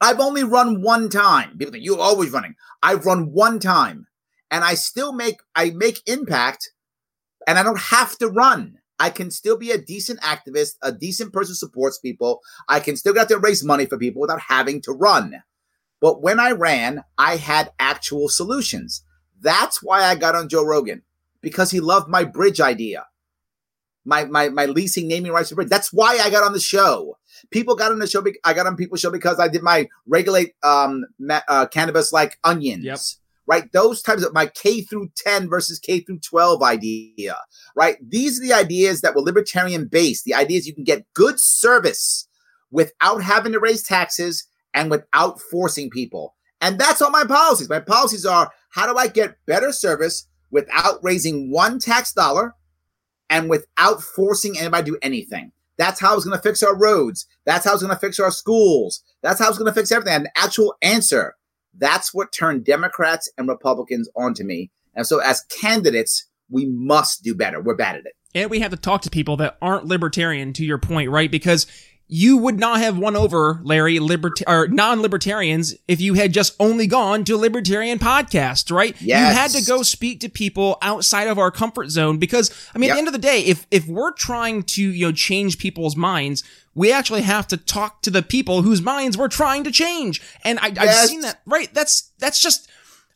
I've 0.00 0.20
only 0.20 0.44
run 0.44 0.82
one 0.82 1.08
time. 1.08 1.58
People 1.58 1.72
think 1.72 1.84
you're 1.84 2.00
always 2.00 2.30
running. 2.30 2.54
I've 2.82 3.06
run 3.06 3.32
one 3.32 3.58
time 3.58 4.06
and 4.50 4.64
I 4.64 4.74
still 4.74 5.12
make, 5.12 5.36
I 5.54 5.70
make 5.70 6.02
impact 6.06 6.72
and 7.46 7.58
I 7.58 7.62
don't 7.62 7.78
have 7.78 8.16
to 8.18 8.28
run. 8.28 8.78
I 8.98 9.10
can 9.10 9.30
still 9.30 9.56
be 9.56 9.70
a 9.70 9.78
decent 9.78 10.20
activist, 10.20 10.76
a 10.82 10.92
decent 10.92 11.32
person 11.32 11.54
supports 11.54 11.98
people. 11.98 12.40
I 12.68 12.80
can 12.80 12.96
still 12.96 13.12
get 13.12 13.22
out 13.22 13.28
there 13.28 13.38
raise 13.38 13.64
money 13.64 13.86
for 13.86 13.98
people 13.98 14.20
without 14.20 14.40
having 14.40 14.80
to 14.82 14.92
run. 14.92 15.42
But 16.00 16.22
when 16.22 16.40
I 16.40 16.50
ran, 16.50 17.04
I 17.16 17.36
had 17.36 17.72
actual 17.78 18.28
solutions. 18.28 19.04
That's 19.40 19.82
why 19.82 20.04
I 20.04 20.14
got 20.14 20.34
on 20.34 20.48
Joe 20.48 20.64
Rogan 20.64 21.02
because 21.40 21.70
he 21.70 21.80
loved 21.80 22.08
my 22.08 22.24
bridge 22.24 22.60
idea. 22.60 23.06
My 24.04 24.24
my 24.24 24.48
my 24.48 24.66
leasing 24.66 25.06
naming 25.06 25.32
rights 25.32 25.50
for 25.50 25.54
bridge. 25.56 25.68
That's 25.68 25.92
why 25.92 26.18
I 26.18 26.28
got 26.30 26.42
on 26.44 26.52
the 26.52 26.60
show. 26.60 27.18
People 27.50 27.76
got 27.76 27.92
on 27.92 27.98
the 28.00 28.06
show. 28.06 28.20
be- 28.20 28.38
I 28.44 28.52
got 28.52 28.66
on 28.66 28.76
people's 28.76 29.00
show 29.00 29.10
because 29.10 29.38
I 29.38 29.48
did 29.48 29.62
my 29.62 29.88
regulate 30.06 30.54
um 30.64 31.04
ma- 31.20 31.42
uh, 31.46 31.66
cannabis 31.66 32.12
like 32.12 32.38
onions. 32.42 32.84
Yep. 32.84 32.98
Right, 33.52 33.70
those 33.70 34.00
types 34.00 34.24
of 34.24 34.32
my 34.32 34.46
K 34.46 34.80
through 34.80 35.10
10 35.14 35.50
versus 35.50 35.78
K 35.78 36.00
through 36.00 36.20
12 36.20 36.62
idea, 36.62 37.36
right? 37.76 37.98
These 38.00 38.40
are 38.40 38.42
the 38.42 38.54
ideas 38.54 39.02
that 39.02 39.14
were 39.14 39.20
libertarian 39.20 39.88
based. 39.88 40.24
The 40.24 40.32
ideas 40.32 40.66
you 40.66 40.74
can 40.74 40.84
get 40.84 41.04
good 41.12 41.34
service 41.38 42.26
without 42.70 43.22
having 43.22 43.52
to 43.52 43.60
raise 43.60 43.82
taxes 43.82 44.48
and 44.72 44.90
without 44.90 45.38
forcing 45.38 45.90
people. 45.90 46.34
And 46.62 46.78
that's 46.78 47.02
all 47.02 47.10
my 47.10 47.24
policies. 47.24 47.68
My 47.68 47.80
policies 47.80 48.24
are 48.24 48.50
how 48.70 48.90
do 48.90 48.98
I 48.98 49.06
get 49.06 49.36
better 49.46 49.70
service 49.70 50.26
without 50.50 51.00
raising 51.02 51.50
one 51.50 51.78
tax 51.78 52.14
dollar 52.14 52.54
and 53.28 53.50
without 53.50 54.00
forcing 54.00 54.58
anybody 54.58 54.84
to 54.84 54.90
do 54.92 54.98
anything? 55.02 55.52
That's 55.76 56.00
how 56.00 56.16
it's 56.16 56.24
going 56.24 56.38
to 56.38 56.42
fix 56.42 56.62
our 56.62 56.74
roads. 56.74 57.26
That's 57.44 57.66
how 57.66 57.74
it's 57.74 57.82
going 57.82 57.94
to 57.94 58.00
fix 58.00 58.18
our 58.18 58.30
schools. 58.30 59.02
That's 59.22 59.38
how 59.38 59.50
it's 59.50 59.58
going 59.58 59.70
to 59.70 59.78
fix 59.78 59.92
everything. 59.92 60.22
An 60.22 60.28
actual 60.36 60.74
answer. 60.80 61.34
That's 61.76 62.12
what 62.12 62.32
turned 62.32 62.64
Democrats 62.64 63.30
and 63.36 63.48
Republicans 63.48 64.08
onto 64.16 64.44
me. 64.44 64.70
And 64.94 65.06
so, 65.06 65.20
as 65.20 65.42
candidates, 65.60 66.28
we 66.50 66.66
must 66.66 67.22
do 67.22 67.34
better. 67.34 67.60
We're 67.60 67.76
bad 67.76 67.96
at 67.96 68.06
it. 68.06 68.12
And 68.34 68.50
we 68.50 68.60
have 68.60 68.70
to 68.70 68.76
talk 68.76 69.02
to 69.02 69.10
people 69.10 69.36
that 69.38 69.58
aren't 69.60 69.86
libertarian, 69.86 70.52
to 70.54 70.64
your 70.64 70.78
point, 70.78 71.10
right? 71.10 71.30
Because 71.30 71.66
you 72.08 72.36
would 72.36 72.58
not 72.58 72.78
have 72.80 72.98
won 72.98 73.16
over 73.16 73.60
Larry 73.62 73.98
liberta- 73.98 74.44
or 74.46 74.68
non-libertarians 74.68 75.74
if 75.88 76.00
you 76.00 76.14
had 76.14 76.32
just 76.32 76.54
only 76.60 76.86
gone 76.86 77.24
to 77.24 77.34
a 77.34 77.38
libertarian 77.38 77.98
podcast, 77.98 78.70
right? 78.70 78.94
Yes. 79.00 79.34
You 79.34 79.40
had 79.40 79.50
to 79.62 79.66
go 79.66 79.82
speak 79.82 80.20
to 80.20 80.28
people 80.28 80.78
outside 80.82 81.28
of 81.28 81.38
our 81.38 81.50
comfort 81.50 81.90
zone 81.90 82.18
because 82.18 82.50
I 82.74 82.78
mean 82.78 82.88
Yep. 82.88 82.92
at 82.92 82.94
the 82.94 82.98
end 82.98 83.08
of 83.08 83.12
the 83.14 83.18
day, 83.18 83.40
if 83.40 83.66
if 83.70 83.86
we're 83.86 84.12
trying 84.12 84.62
to, 84.64 84.82
you 84.82 85.06
know, 85.06 85.12
change 85.12 85.58
people's 85.58 85.96
minds, 85.96 86.42
we 86.74 86.92
actually 86.92 87.22
have 87.22 87.46
to 87.48 87.56
talk 87.56 88.02
to 88.02 88.10
the 88.10 88.22
people 88.22 88.62
whose 88.62 88.82
minds 88.82 89.16
we're 89.16 89.28
trying 89.28 89.64
to 89.64 89.70
change. 89.70 90.20
And 90.44 90.58
I, 90.58 90.66
I've 90.66 90.76
Yes. 90.76 91.08
seen 91.08 91.20
that, 91.22 91.40
right? 91.46 91.72
That's 91.72 92.10
that's 92.18 92.40
just 92.40 92.68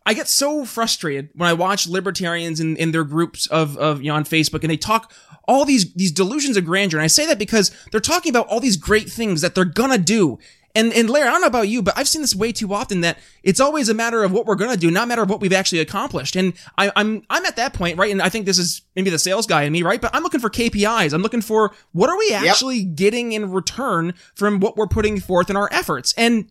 I 0.07 0.15
get 0.15 0.29
so 0.29 0.65
frustrated 0.65 1.31
when 1.35 1.49
I 1.49 1.53
watch 1.53 1.89
libertarians 1.89 2.61
in, 2.61 2.77
in 2.77 2.93
their 2.93 3.05
groups 3.05 3.47
of, 3.49 3.77
of 3.77 4.01
you 4.01 4.09
know 4.09 4.15
on 4.15 4.25
Facebook 4.25 4.63
and 4.63 4.71
they 4.71 4.77
talk 4.77 5.13
all 5.49 5.65
these 5.65 5.93
these 5.95 6.13
delusions 6.13 6.57
of 6.57 6.65
grandeur. 6.65 6.99
And 6.99 7.05
I 7.05 7.09
say 7.09 7.27
that 7.27 7.39
because 7.39 7.73
they're 7.91 8.01
talking 8.01 8.31
about 8.31 8.47
all 8.47 8.61
these 8.61 8.77
great 8.77 9.11
things 9.11 9.41
that 9.41 9.55
they're 9.55 9.65
gonna 9.65 9.99
do. 9.99 10.39
And 10.77 10.93
and 10.93 11.11
Larry, 11.11 11.27
I 11.27 11.33
don't 11.33 11.41
know 11.41 11.49
about 11.49 11.69
you, 11.69 11.83
but 11.83 11.99
I've 11.99 12.07
seen 12.07 12.23
this 12.23 12.37
way 12.37 12.53
too 12.53 12.73
often 12.73 13.01
that 13.01 13.19
it's 13.43 13.59
always 13.61 13.89
a 13.89 13.95
matter 13.95 14.23
of 14.23 14.31
what 14.31 14.47
we're 14.47 14.55
gonna 14.55 14.77
do, 14.77 14.93
not 14.93 15.05
a 15.05 15.07
matter 15.07 15.23
of 15.23 15.31
what 15.31 15.41
we've 15.41 15.53
actually 15.53 15.81
accomplished. 15.81 16.37
And 16.37 16.53
I, 16.79 16.93
I'm 16.95 17.25
I'm 17.29 17.45
at 17.45 17.57
that 17.57 17.75
point, 17.75 17.99
right? 17.99 18.13
And 18.13 18.23
I 18.23 18.29
think 18.29 18.47
this 18.47 18.59
is 18.59 18.83
maybe 18.95 19.11
the 19.11 19.19
sales 19.19 19.47
guy 19.47 19.65
in 19.65 19.73
me, 19.73 19.83
right? 19.83 20.01
But 20.01 20.15
I'm 20.15 20.23
looking 20.23 20.41
for 20.41 20.51
KPIs. 20.51 21.13
I'm 21.13 21.23
looking 21.23 21.43
for 21.43 21.73
what 21.93 22.11
are 22.11 22.19
we 22.19 22.33
actually 22.33 22.85
getting 22.85 23.33
in 23.33 23.51
return 23.51 24.15
from 24.37 24.61
what 24.61 24.77
we're 24.77 24.87
putting 24.87 25.19
forth 25.19 25.51
in 25.51 25.57
our 25.57 25.69
efforts. 25.73 26.15
And 26.17 26.49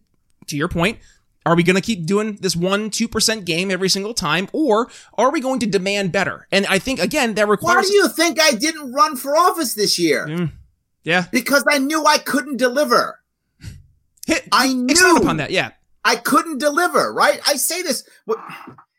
to 0.48 0.58
your 0.58 0.68
point, 0.68 1.00
are 1.46 1.56
we 1.56 1.64
going 1.64 1.76
to 1.76 1.82
keep 1.82 2.06
doing 2.06 2.38
this 2.42 2.56
1 2.56 2.90
2% 2.90 3.46
game 3.46 3.72
every 3.72 3.90
single 3.90 4.14
time 4.14 4.50
or 4.52 4.90
are 5.18 5.32
we 5.32 5.40
going 5.42 5.60
to 5.60 5.66
demand 5.66 6.12
better? 6.12 6.48
And 6.52 6.66
I 6.68 6.80
think 6.80 7.00
again 7.00 7.36
that 7.36 7.48
requires 7.48 7.86
Why 7.86 7.90
do 7.90 7.94
you 7.94 8.10
think 8.10 8.40
I 8.42 8.52
didn't 8.52 8.92
run 8.92 9.16
for 9.16 9.36
office 9.38 9.74
this 9.74 10.00
year? 10.00 10.28
Mm, 10.28 10.52
yeah. 11.04 11.26
Because 11.32 11.64
I 11.70 11.78
knew 11.78 12.06
I 12.06 12.18
couldn't 12.18 12.58
deliver. 12.58 13.20
Hit, 14.28 14.48
I 14.52 14.74
knew. 14.74 15.18
upon 15.18 15.38
that. 15.38 15.52
Yeah. 15.52 15.72
I 16.04 16.16
couldn't 16.16 16.60
deliver, 16.60 17.14
right? 17.14 17.40
I 17.48 17.56
say 17.56 17.82
this. 17.82 18.08
But 18.28 18.38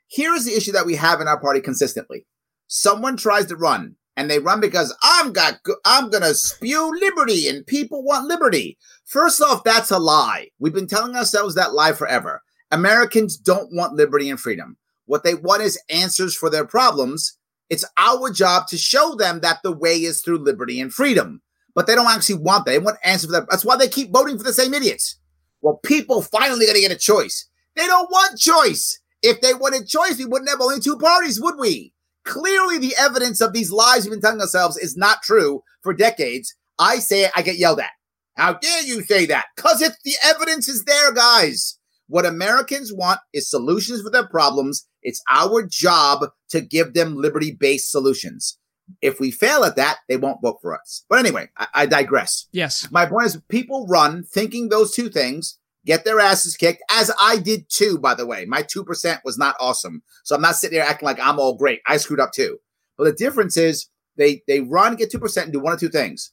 here 0.08 0.34
is 0.34 0.44
the 0.44 0.54
issue 0.54 0.72
that 0.72 0.86
we 0.86 0.96
have 0.96 1.20
in 1.20 1.28
our 1.28 1.38
party 1.38 1.60
consistently. 1.60 2.26
Someone 2.68 3.16
tries 3.16 3.46
to 3.46 3.56
run 3.56 3.96
and 4.16 4.30
they 4.30 4.38
run 4.38 4.60
because 4.60 4.96
I'm 5.02 5.32
got 5.32 5.60
I'm 5.84 6.10
going 6.10 6.22
to 6.22 6.34
spew 6.34 6.90
liberty 7.00 7.48
and 7.48 7.66
people 7.66 8.02
want 8.02 8.26
liberty. 8.26 8.78
First 9.06 9.40
off, 9.40 9.62
that's 9.62 9.92
a 9.92 9.98
lie. 9.98 10.48
We've 10.58 10.74
been 10.74 10.88
telling 10.88 11.14
ourselves 11.14 11.54
that 11.54 11.74
lie 11.74 11.92
forever. 11.92 12.42
Americans 12.72 13.36
don't 13.36 13.72
want 13.72 13.94
liberty 13.94 14.28
and 14.28 14.38
freedom. 14.38 14.76
What 15.06 15.22
they 15.22 15.34
want 15.34 15.62
is 15.62 15.80
answers 15.88 16.36
for 16.36 16.50
their 16.50 16.66
problems. 16.66 17.38
It's 17.70 17.84
our 17.96 18.30
job 18.30 18.66
to 18.66 18.76
show 18.76 19.14
them 19.14 19.40
that 19.40 19.62
the 19.62 19.70
way 19.70 19.94
is 19.94 20.20
through 20.20 20.38
liberty 20.38 20.80
and 20.80 20.92
freedom. 20.92 21.40
But 21.76 21.86
they 21.86 21.94
don't 21.94 22.10
actually 22.10 22.40
want 22.40 22.64
that. 22.64 22.72
They 22.72 22.78
want 22.80 22.98
answers 23.04 23.26
for 23.26 23.32
that. 23.32 23.46
That's 23.48 23.64
why 23.64 23.76
they 23.76 23.86
keep 23.86 24.10
voting 24.10 24.38
for 24.38 24.44
the 24.44 24.52
same 24.52 24.74
idiots. 24.74 25.16
Well, 25.62 25.78
people 25.84 26.22
finally 26.22 26.66
going 26.66 26.74
to 26.74 26.80
get 26.80 26.90
a 26.90 26.96
choice. 26.96 27.48
They 27.76 27.86
don't 27.86 28.10
want 28.10 28.40
choice. 28.40 28.98
If 29.22 29.40
they 29.40 29.54
wanted 29.54 29.86
choice, 29.86 30.18
we 30.18 30.24
wouldn't 30.24 30.50
have 30.50 30.60
only 30.60 30.80
two 30.80 30.98
parties, 30.98 31.40
would 31.40 31.58
we? 31.58 31.92
Clearly, 32.24 32.78
the 32.78 32.94
evidence 32.98 33.40
of 33.40 33.52
these 33.52 33.70
lies 33.70 34.02
we've 34.02 34.12
been 34.12 34.20
telling 34.20 34.40
ourselves 34.40 34.76
is 34.76 34.96
not 34.96 35.22
true 35.22 35.62
for 35.82 35.94
decades. 35.94 36.54
I 36.78 36.98
say 36.98 37.24
it, 37.26 37.32
I 37.36 37.42
get 37.42 37.56
yelled 37.56 37.78
at. 37.78 37.90
How 38.36 38.54
dare 38.54 38.82
you 38.82 39.02
say 39.02 39.26
that? 39.26 39.46
Because 39.56 39.80
it's 39.80 39.96
the 40.04 40.14
evidence 40.24 40.68
is 40.68 40.84
there, 40.84 41.12
guys. 41.12 41.78
What 42.08 42.26
Americans 42.26 42.92
want 42.92 43.20
is 43.32 43.50
solutions 43.50 44.02
for 44.02 44.10
their 44.10 44.26
problems. 44.28 44.86
It's 45.02 45.22
our 45.30 45.66
job 45.66 46.26
to 46.50 46.60
give 46.60 46.94
them 46.94 47.16
liberty 47.16 47.56
based 47.58 47.90
solutions. 47.90 48.58
If 49.02 49.18
we 49.18 49.30
fail 49.32 49.64
at 49.64 49.76
that, 49.76 49.98
they 50.08 50.16
won't 50.16 50.42
vote 50.42 50.58
for 50.62 50.78
us. 50.78 51.04
But 51.08 51.18
anyway, 51.18 51.48
I, 51.56 51.66
I 51.74 51.86
digress. 51.86 52.46
Yes. 52.52 52.88
My 52.92 53.06
point 53.06 53.26
is, 53.26 53.40
people 53.48 53.86
run 53.88 54.22
thinking 54.22 54.68
those 54.68 54.94
two 54.94 55.08
things, 55.08 55.58
get 55.84 56.04
their 56.04 56.20
asses 56.20 56.56
kicked, 56.56 56.82
as 56.90 57.10
I 57.20 57.38
did 57.38 57.68
too, 57.68 57.98
by 57.98 58.14
the 58.14 58.26
way. 58.26 58.44
My 58.44 58.62
2% 58.62 59.18
was 59.24 59.38
not 59.38 59.56
awesome. 59.58 60.02
So 60.22 60.36
I'm 60.36 60.42
not 60.42 60.54
sitting 60.54 60.78
there 60.78 60.86
acting 60.86 61.06
like 61.06 61.18
I'm 61.20 61.40
all 61.40 61.56
great. 61.56 61.80
I 61.86 61.96
screwed 61.96 62.20
up 62.20 62.32
too. 62.32 62.58
But 62.96 63.04
the 63.04 63.12
difference 63.12 63.56
is 63.56 63.88
they, 64.16 64.42
they 64.46 64.60
run, 64.60 64.94
get 64.94 65.10
2%, 65.10 65.42
and 65.42 65.52
do 65.52 65.60
one 65.60 65.72
or 65.72 65.78
two 65.78 65.88
things. 65.88 66.32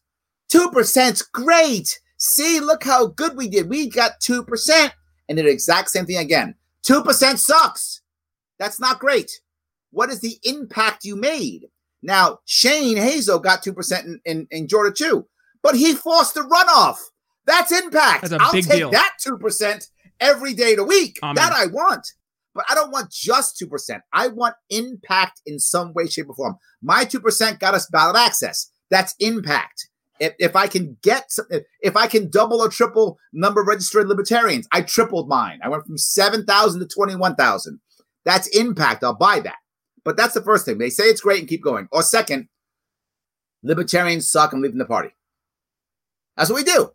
2%'s 0.54 1.22
great. 1.24 2.00
See, 2.18 2.60
look 2.60 2.84
how 2.84 3.08
good 3.08 3.36
we 3.36 3.48
did. 3.48 3.70
We 3.70 3.90
got 3.90 4.20
2% 4.22 4.92
and 5.30 5.36
did 5.38 5.46
the 5.46 5.50
exact 5.50 5.90
same 5.90 6.06
thing 6.06 6.18
again. 6.18 6.56
2% 6.88 7.38
sucks. 7.38 8.02
That's 8.60 8.80
not 8.80 9.00
great. 9.00 9.32
What 9.92 10.10
is 10.10 10.20
the 10.20 10.38
impact 10.44 11.06
you 11.06 11.16
made? 11.16 11.70
Now, 12.02 12.40
Shane 12.46 12.98
Hazel 12.98 13.40
got 13.40 13.64
2% 13.64 14.04
in, 14.04 14.22
in, 14.26 14.48
in 14.52 14.68
Georgia 14.68 14.94
too, 14.94 15.28
but 15.62 15.76
he 15.76 15.94
forced 15.94 16.34
the 16.36 16.42
runoff. 16.42 16.98
That's 17.46 17.72
impact. 17.72 18.22
That's 18.22 18.34
a 18.34 18.38
I'll 18.42 18.52
big 18.52 18.66
take 18.66 18.80
deal. 18.80 18.92
that 18.92 19.18
2% 19.26 19.88
every 20.20 20.54
day 20.54 20.72
of 20.72 20.78
the 20.78 20.84
week. 20.84 21.20
Amen. 21.24 21.36
That 21.36 21.54
I 21.54 21.68
want. 21.68 22.08
But 22.54 22.66
I 22.70 22.76
don't 22.76 22.92
want 22.92 23.10
just 23.10 23.60
2%. 23.60 24.00
I 24.12 24.28
want 24.28 24.56
impact 24.70 25.42
in 25.46 25.60
some 25.60 25.94
way, 25.94 26.08
shape, 26.08 26.30
or 26.30 26.36
form. 26.36 26.58
My 26.82 27.06
2% 27.06 27.60
got 27.60 27.74
us 27.74 27.88
ballot 27.88 28.18
access. 28.18 28.70
That's 28.92 29.16
impact. 29.20 29.90
If, 30.24 30.34
if 30.40 30.56
I 30.56 30.68
can 30.68 30.98
get, 31.02 31.30
if- 31.82 31.98
I 31.98 32.08
can 32.08 32.30
double 32.30 32.62
or 32.62 32.70
triple 32.70 33.18
number 33.34 33.62
of 33.62 33.68
registered 33.68 34.08
libertarians, 34.08 34.68
I 34.72 34.82
tripled 34.82 35.28
mine. 35.28 35.60
I 35.62 35.68
went 35.68 35.86
from 35.86 35.98
7,000 35.98 36.80
to 36.80 36.88
21,000. 36.88 37.80
That's 38.24 38.48
impact. 38.48 39.04
I'll 39.04 39.14
buy 39.14 39.42
that. 39.42 39.58
But 40.06 40.16
that's 40.16 40.34
the 40.34 40.42
first 40.42 40.66
thing. 40.66 40.78
They 40.78 40.90
say 40.90 41.06
it's 41.06 41.22
great 41.22 41.40
and 41.40 41.48
keep 41.48 41.62
going. 41.62 41.90
Or 41.92 42.02
second, 42.04 42.48
libertarians 43.64 44.30
suck 44.32 44.54
and 44.54 44.62
leaving 44.62 44.78
the 44.78 44.86
party. 44.86 45.10
That's 46.38 46.50
what 46.50 46.58
we 46.58 46.64
do. 46.64 46.92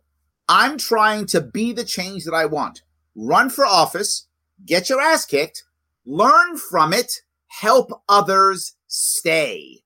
I'm 0.47 0.77
trying 0.79 1.27
to 1.27 1.41
be 1.41 1.71
the 1.71 1.83
change 1.83 2.25
that 2.25 2.33
I 2.33 2.45
want. 2.47 2.81
Run 3.15 3.51
for 3.51 3.65
office, 3.65 4.27
get 4.65 4.89
your 4.89 4.99
ass 5.01 5.25
kicked, 5.25 5.63
learn 6.05 6.57
from 6.57 6.93
it, 6.93 7.21
help 7.47 7.91
others 8.09 8.75
stay. 8.87 9.83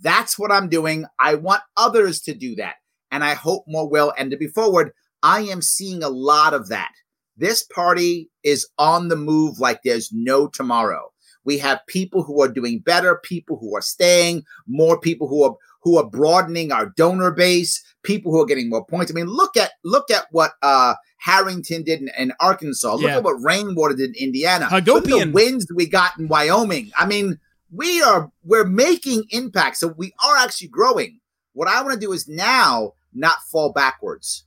That's 0.00 0.38
what 0.38 0.50
I'm 0.50 0.68
doing. 0.70 1.04
I 1.18 1.34
want 1.34 1.62
others 1.76 2.20
to 2.22 2.34
do 2.34 2.54
that. 2.56 2.76
And 3.10 3.24
I 3.24 3.34
hope 3.34 3.64
more 3.66 3.88
will. 3.88 4.12
And 4.18 4.30
to 4.30 4.36
be 4.36 4.48
forward, 4.48 4.92
I 5.22 5.42
am 5.42 5.62
seeing 5.62 6.02
a 6.02 6.08
lot 6.08 6.54
of 6.54 6.68
that. 6.68 6.92
This 7.36 7.62
party 7.62 8.30
is 8.42 8.66
on 8.78 9.08
the 9.08 9.16
move 9.16 9.58
like 9.60 9.82
there's 9.82 10.10
no 10.12 10.48
tomorrow. 10.48 11.12
We 11.44 11.58
have 11.58 11.80
people 11.86 12.22
who 12.24 12.42
are 12.42 12.48
doing 12.48 12.80
better, 12.80 13.20
people 13.22 13.56
who 13.60 13.76
are 13.76 13.82
staying, 13.82 14.44
more 14.66 14.98
people 14.98 15.28
who 15.28 15.42
are 15.44 15.54
who 15.82 15.98
are 15.98 16.04
broadening 16.10 16.72
our 16.72 16.86
donor 16.96 17.30
base, 17.30 17.80
people 18.02 18.32
who 18.32 18.40
are 18.42 18.46
getting 18.46 18.68
more 18.68 18.84
points. 18.84 19.12
I 19.12 19.14
mean, 19.14 19.26
look 19.28 19.56
at 19.56 19.72
look 19.84 20.10
at 20.10 20.26
what 20.32 20.52
uh 20.62 20.94
Harrington 21.18 21.82
did 21.84 22.00
in, 22.00 22.10
in 22.18 22.32
Arkansas. 22.40 22.94
Look 22.94 23.02
Yeah. 23.02 23.18
at 23.18 23.22
what 23.22 23.40
Rainwater 23.42 23.94
did 23.94 24.16
in 24.16 24.24
Indiana. 24.24 24.64
Look 24.64 24.72
at 24.72 24.84
the 24.84 24.92
Hagopian. 24.92 25.32
wins 25.32 25.66
we 25.74 25.86
got 25.88 26.18
in 26.18 26.26
Wyoming. 26.26 26.90
I 26.96 27.06
mean, 27.06 27.38
we 27.70 28.02
are 28.02 28.30
we're 28.42 28.64
making 28.64 29.24
impact, 29.30 29.76
so 29.76 29.88
we 29.88 30.12
are 30.26 30.36
actually 30.38 30.68
growing. 30.68 31.20
What 31.52 31.68
I 31.68 31.80
want 31.82 31.94
to 31.94 32.00
do 32.00 32.12
is 32.12 32.26
now 32.26 32.94
not 33.16 33.38
fall 33.50 33.72
backwards. 33.72 34.44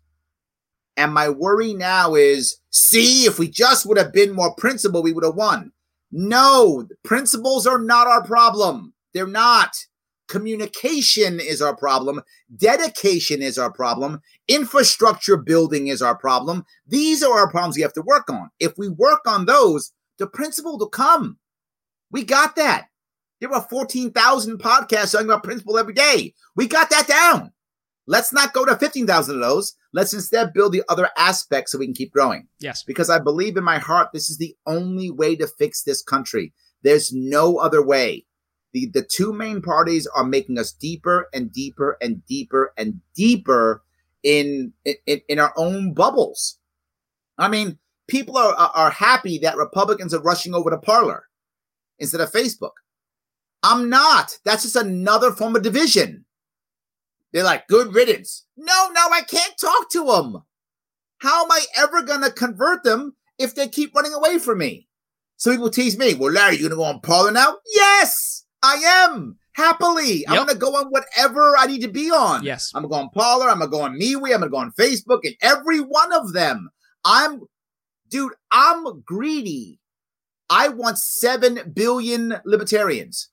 And 0.97 1.13
my 1.13 1.29
worry 1.29 1.73
now 1.73 2.15
is 2.15 2.59
see, 2.71 3.25
if 3.25 3.39
we 3.39 3.47
just 3.47 3.85
would 3.85 3.97
have 3.97 4.11
been 4.11 4.35
more 4.35 4.53
principled, 4.55 5.05
we 5.05 5.13
would 5.13 5.23
have 5.23 5.35
won. 5.35 5.71
No, 6.11 6.87
principles 7.03 7.65
are 7.67 7.79
not 7.79 8.07
our 8.07 8.23
problem. 8.23 8.93
They're 9.13 9.27
not. 9.27 9.75
Communication 10.27 11.39
is 11.39 11.61
our 11.61 11.75
problem. 11.75 12.21
Dedication 12.55 13.41
is 13.41 13.57
our 13.57 13.71
problem. 13.71 14.21
Infrastructure 14.47 15.37
building 15.37 15.87
is 15.87 16.01
our 16.01 16.15
problem. 16.15 16.65
These 16.85 17.23
are 17.23 17.39
our 17.39 17.49
problems 17.49 17.77
we 17.77 17.81
have 17.81 17.93
to 17.93 18.01
work 18.01 18.29
on. 18.29 18.49
If 18.59 18.77
we 18.77 18.89
work 18.89 19.21
on 19.25 19.45
those, 19.45 19.91
the 20.17 20.27
principle 20.27 20.77
will 20.77 20.89
come. 20.89 21.39
We 22.11 22.23
got 22.23 22.55
that. 22.57 22.87
There 23.39 23.51
are 23.53 23.65
14,000 23.69 24.57
podcasts 24.59 25.13
talking 25.13 25.27
about 25.27 25.43
principle 25.43 25.77
every 25.77 25.93
day. 25.93 26.33
We 26.55 26.67
got 26.67 26.89
that 26.89 27.07
down. 27.07 27.51
Let's 28.09 28.33
not 28.33 28.53
go 28.53 28.65
to 28.65 28.75
15,000 28.75 29.35
of 29.35 29.39
those. 29.41 29.75
Let's 29.93 30.13
instead 30.13 30.51
build 30.51 30.73
the 30.73 30.81
other 30.89 31.09
aspects 31.15 31.71
so 31.71 31.77
we 31.77 31.85
can 31.85 31.93
keep 31.93 32.11
growing 32.11 32.47
Yes. 32.59 32.81
because 32.81 33.07
I 33.07 33.19
believe 33.19 33.55
in 33.55 33.63
my 33.63 33.77
heart 33.77 34.09
this 34.11 34.31
is 34.31 34.39
the 34.39 34.55
only 34.65 35.11
way 35.11 35.35
to 35.35 35.45
fix 35.45 35.83
this 35.83 36.01
country. 36.01 36.51
There's 36.81 37.13
no 37.13 37.57
other 37.57 37.85
way. 37.85 38.25
The 38.73 38.87
the 38.87 39.03
two 39.03 39.31
main 39.31 39.61
parties 39.61 40.07
are 40.15 40.23
making 40.23 40.57
us 40.57 40.71
deeper 40.71 41.27
and 41.33 41.51
deeper 41.51 41.97
and 42.01 42.25
deeper 42.25 42.73
and 42.77 43.01
deeper 43.15 43.83
in 44.23 44.73
in, 44.85 45.21
in 45.27 45.37
our 45.39 45.53
own 45.55 45.93
bubbles. 45.93 46.57
I 47.37 47.47
mean, 47.47 47.77
people 48.07 48.37
are 48.37 48.53
are 48.55 48.71
are 48.73 48.89
happy 48.91 49.37
that 49.39 49.57
Republicans 49.57 50.13
are 50.15 50.21
rushing 50.21 50.55
over 50.55 50.69
to 50.71 50.77
Parler 50.77 51.25
instead 51.99 52.21
of 52.21 52.31
Facebook. 52.31 52.77
I'm 53.61 53.89
not. 53.89 54.39
That's 54.45 54.63
just 54.63 54.75
another 54.75 55.31
form 55.31 55.55
of 55.55 55.61
division. 55.63 56.25
They're 57.31 57.43
like, 57.43 57.67
good 57.67 57.93
riddance. 57.93 58.45
No, 58.57 58.89
no, 58.93 59.01
I 59.11 59.21
can't 59.21 59.53
talk 59.59 59.89
to 59.91 60.05
them. 60.05 60.43
How 61.19 61.43
am 61.43 61.51
I 61.51 61.63
ever 61.77 62.01
going 62.01 62.21
to 62.21 62.31
convert 62.31 62.83
them 62.83 63.15
if 63.37 63.55
they 63.55 63.67
keep 63.67 63.93
running 63.93 64.13
away 64.13 64.39
from 64.39 64.57
me? 64.59 64.87
So 65.37 65.51
people 65.51 65.69
tease 65.69 65.97
me, 65.97 66.15
well, 66.15 66.31
Larry, 66.31 66.55
you 66.55 66.61
going 66.61 66.71
to 66.71 66.75
go 66.77 66.83
on 66.83 67.01
Parler 67.01 67.31
now? 67.31 67.57
Yes, 67.73 68.45
I 68.63 68.75
am. 69.07 69.37
happily. 69.59 70.27
I'm 70.27 70.37
gonna 70.37 70.55
go 70.55 70.75
on 70.75 70.87
whatever 70.87 71.55
I 71.57 71.65
need 71.65 71.81
to 71.81 71.87
be 71.89 72.09
on. 72.11 72.43
Yes. 72.43 72.71
I'm 72.73 72.83
gonna 72.83 72.93
go 72.93 73.01
on 73.03 73.09
Parler. 73.09 73.49
I'm 73.49 73.59
gonna 73.59 73.71
go 73.71 73.81
on 73.81 73.99
MeWe. 73.99 74.33
I'm 74.33 74.39
gonna 74.39 74.49
go 74.49 74.57
on 74.57 74.71
Facebook, 74.71 75.19
and 75.23 75.35
every 75.41 75.79
one 75.79 76.13
of 76.13 76.33
them. 76.33 76.69
I'm, 77.03 77.41
dude. 78.09 78.33
I'm 78.51 79.01
greedy. 79.01 79.79
I 80.49 80.69
want 80.69 80.97
seven 80.97 81.71
billion 81.73 82.39
libertarians. 82.45 83.28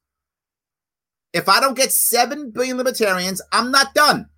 If 1.36 1.48
I 1.50 1.60
don't 1.60 1.76
get 1.76 1.92
seven 1.92 2.50
billion 2.50 2.78
libertarians, 2.78 3.42
I'm 3.52 3.70
not 3.70 3.92
done. 3.94 4.28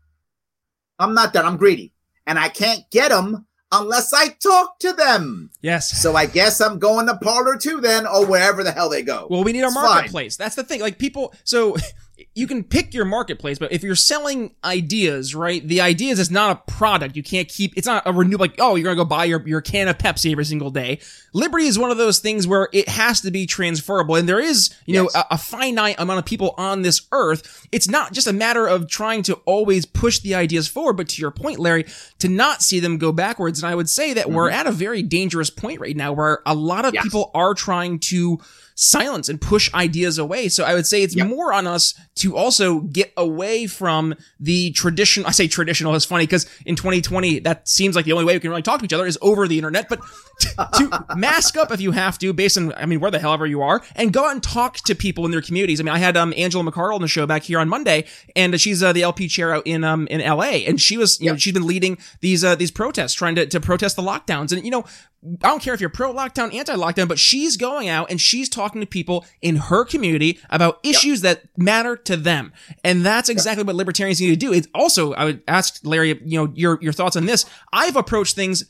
I'm 0.99 1.15
not 1.15 1.33
done. 1.33 1.47
I'm 1.47 1.57
greedy, 1.57 1.93
and 2.27 2.39
I 2.39 2.49
can't 2.49 2.83
get 2.91 3.11
them 3.11 3.47
unless 3.71 4.13
I 4.13 4.29
talk 4.29 4.79
to 4.81 4.93
them. 4.95 5.51
Yes. 5.63 6.03
So 6.03 6.17
I 6.17 6.27
guess 6.27 6.61
I'm 6.61 6.79
going 6.81 7.07
to 7.07 7.17
Parler 7.19 7.57
too, 7.57 7.81
then, 7.81 8.05
or 8.07 8.27
wherever 8.27 8.65
the 8.65 8.73
hell 8.73 8.89
they 8.89 9.03
go. 9.03 9.29
Well, 9.31 9.45
we 9.45 9.53
need 9.53 9.63
our 9.63 9.67
It's 9.69 9.75
fine. 9.77 9.85
marketplace. 9.85 10.37
That's 10.37 10.57
the 10.57 10.65
thing. 10.65 10.81
Like 10.81 10.99
people, 10.99 11.33
so 11.45 11.77
you 12.35 12.47
can 12.47 12.65
pick 12.65 12.95
your 12.95 13.05
marketplace, 13.05 13.59
but 13.59 13.73
if 13.73 13.83
you're 13.83 13.95
selling 13.95 14.55
ideas, 14.65 15.35
right? 15.35 15.67
The 15.67 15.81
ideas 15.81 16.19
is 16.19 16.31
not 16.31 16.51
a 16.57 16.73
product. 16.73 17.17
You 17.17 17.23
can't 17.23 17.49
keep. 17.49 17.73
It's 17.77 17.87
not 17.87 18.03
a 18.07 18.13
renew. 18.13 18.37
Like 18.37 18.57
oh, 18.59 18.75
you're 18.77 18.85
gonna 18.85 18.97
go 18.97 19.05
buy 19.05 19.25
your 19.25 19.47
your 19.47 19.61
can 19.61 19.89
of 19.89 19.99
Pepsi 19.99 20.33
every 20.33 20.45
single 20.45 20.71
day. 20.71 21.01
Liberty 21.33 21.67
is 21.67 21.79
one 21.79 21.91
of 21.91 21.97
those 21.99 22.19
things 22.19 22.47
where 22.47 22.69
it 22.73 22.89
has 22.89 23.21
to 23.21 23.31
be 23.31 23.47
transferable, 23.47 24.15
and 24.17 24.29
there 24.29 24.41
is 24.41 24.71
you 24.87 24.95
Yes. 24.95 25.15
know 25.15 25.21
a, 25.21 25.35
a 25.35 25.39
finite 25.39 25.97
amount 25.99 26.19
of 26.19 26.25
people 26.25 26.55
on 26.59 26.83
this 26.83 27.03
earth. 27.13 27.67
It's 27.73 27.89
not 27.89 28.13
just 28.13 28.27
a 28.27 28.33
matter 28.33 28.67
of 28.67 28.89
trying 28.89 29.23
to 29.25 29.35
always 29.45 29.87
push 29.87 30.19
the 30.21 30.35
ideas 30.35 30.67
forward, 30.69 30.95
but 30.95 31.09
to 31.11 31.21
your 31.21 31.31
point, 31.31 31.59
Larry, 31.59 31.85
to 32.19 32.29
not 32.29 32.63
see 32.63 32.81
them 32.81 32.99
go 32.99 33.13
backwards. 33.13 33.63
And 33.63 33.71
I 33.71 33.75
would 33.75 33.89
say 33.89 34.13
that 34.15 34.31
we're 34.31 34.49
mm-hmm. 34.49 34.59
at 34.61 34.67
a 34.67 34.73
very 34.73 35.03
dangerous 35.03 35.51
point 35.51 35.81
right 35.81 35.97
now 35.97 36.13
where 36.13 36.41
a 36.47 36.55
lot 36.55 36.85
of 36.85 36.95
Yes. 36.95 37.05
people 37.05 37.31
are 37.35 37.55
trying 37.55 37.99
to 38.01 38.41
silence 38.81 39.29
and 39.29 39.41
push 39.41 39.73
ideas 39.75 40.19
away. 40.19 40.49
So 40.49 40.63
I 40.63 40.73
would 40.73 40.87
say 40.87 41.03
it's 41.03 41.17
Yep. 41.17 41.27
more 41.27 41.53
on 41.53 41.67
us 41.67 41.95
to 42.17 42.37
also 42.37 42.79
get 42.83 43.13
away 43.17 43.67
from 43.67 44.15
the 44.39 44.71
tradition. 44.71 45.25
I 45.27 45.33
say 45.33 45.49
traditional 45.49 45.97
is 45.97 46.05
funny 46.05 46.27
because 46.27 46.47
in 46.65 46.77
2020, 46.77 47.41
that 47.41 47.69
seems 47.69 47.97
like 47.97 48.05
the 48.05 48.13
only 48.13 48.25
way 48.25 48.35
we 48.35 48.41
can 48.41 48.51
really 48.51 48.63
talk 48.63 48.79
to 48.79 48.85
each 48.85 48.93
other 48.93 49.05
is 49.07 49.19
over 49.21 49.49
the 49.49 49.59
internet, 49.59 49.89
but 49.89 50.01
to 50.39 51.05
mask 51.17 51.57
up 51.57 51.73
if 51.73 51.81
you 51.81 51.93
have 51.93 52.19
to 52.19 52.33
based 52.33 52.57
on, 52.59 52.73
I 52.75 52.87
mean, 52.87 53.01
where 53.01 53.11
the 53.11 53.19
hell 53.19 53.33
ever 53.33 53.47
you 53.47 53.63
are 53.63 53.83
and 53.97 54.13
go 54.13 54.27
out 54.27 54.33
and 54.33 54.43
talk 54.43 54.77
to 54.79 54.95
people 54.95 55.25
in 55.25 55.31
their 55.31 55.43
communities. 55.43 55.81
I 55.81 55.85
mean, 55.85 55.95
I 55.95 55.99
had, 55.99 56.17
um, 56.17 56.33
Angela 56.37 56.65
McArdle 56.65 56.95
on 56.95 57.01
the 57.03 57.09
show 57.09 57.27
back 57.27 57.43
here 57.43 57.59
on 57.59 57.69
Monday 57.69 58.05
and 58.37 58.61
she's, 58.61 58.83
uh, 58.83 58.93
the 58.93 59.03
LP 59.03 59.29
chair 59.29 59.55
out 59.55 59.67
in, 59.67 59.85
um, 59.85 60.07
in 60.09 60.21
LA 60.21 60.65
and 60.67 60.81
she 60.81 60.97
was, 60.97 61.21
you 61.21 61.27
know, 61.27 61.33
Yep. 61.33 61.41
she's 61.41 61.53
been 61.53 61.67
leading 61.67 61.99
these, 62.21 62.45
uh, 62.45 62.55
these 62.55 62.71
protests 62.71 63.15
trying 63.15 63.35
to, 63.35 63.47
to 63.47 63.61
protest 63.61 63.97
the 63.97 64.03
lockdowns. 64.03 64.53
And, 64.53 64.65
you 64.65 64.71
know, 64.71 64.85
I 65.43 65.49
don't 65.49 65.61
care 65.61 65.75
if 65.75 65.81
you're 65.81 65.91
pro 65.91 66.15
lockdown, 66.15 66.55
anti 66.55 66.75
lockdown, 66.75 67.09
but 67.09 67.19
she's 67.19 67.57
going 67.57 67.89
out 67.89 68.09
and 68.09 68.21
she's 68.21 68.49
talking 68.49 68.81
to 68.81 68.87
people 68.87 69.27
in 69.43 69.57
her 69.57 69.85
community 69.85 70.39
about 70.49 70.79
issues 70.85 71.23
that 71.23 71.43
matter 71.57 71.97
to 71.97 72.17
them. 72.17 72.53
And 72.85 73.05
that's 73.05 73.29
exactly 73.29 73.65
what 73.65 73.75
libertarians 73.75 74.21
need 74.21 74.29
to 74.29 74.37
do. 74.37 74.53
It's 74.53 74.69
also, 74.75 75.15
I 75.15 75.25
would 75.25 75.43
ask 75.49 75.81
Larry, 75.83 76.21
you 76.25 76.39
know, 76.39 76.53
your, 76.55 76.79
your 76.81 76.93
thoughts 76.93 77.17
on 77.17 77.27
this. 77.27 77.45
I've 77.73 77.97
approached 77.97 78.37
things 78.37 78.65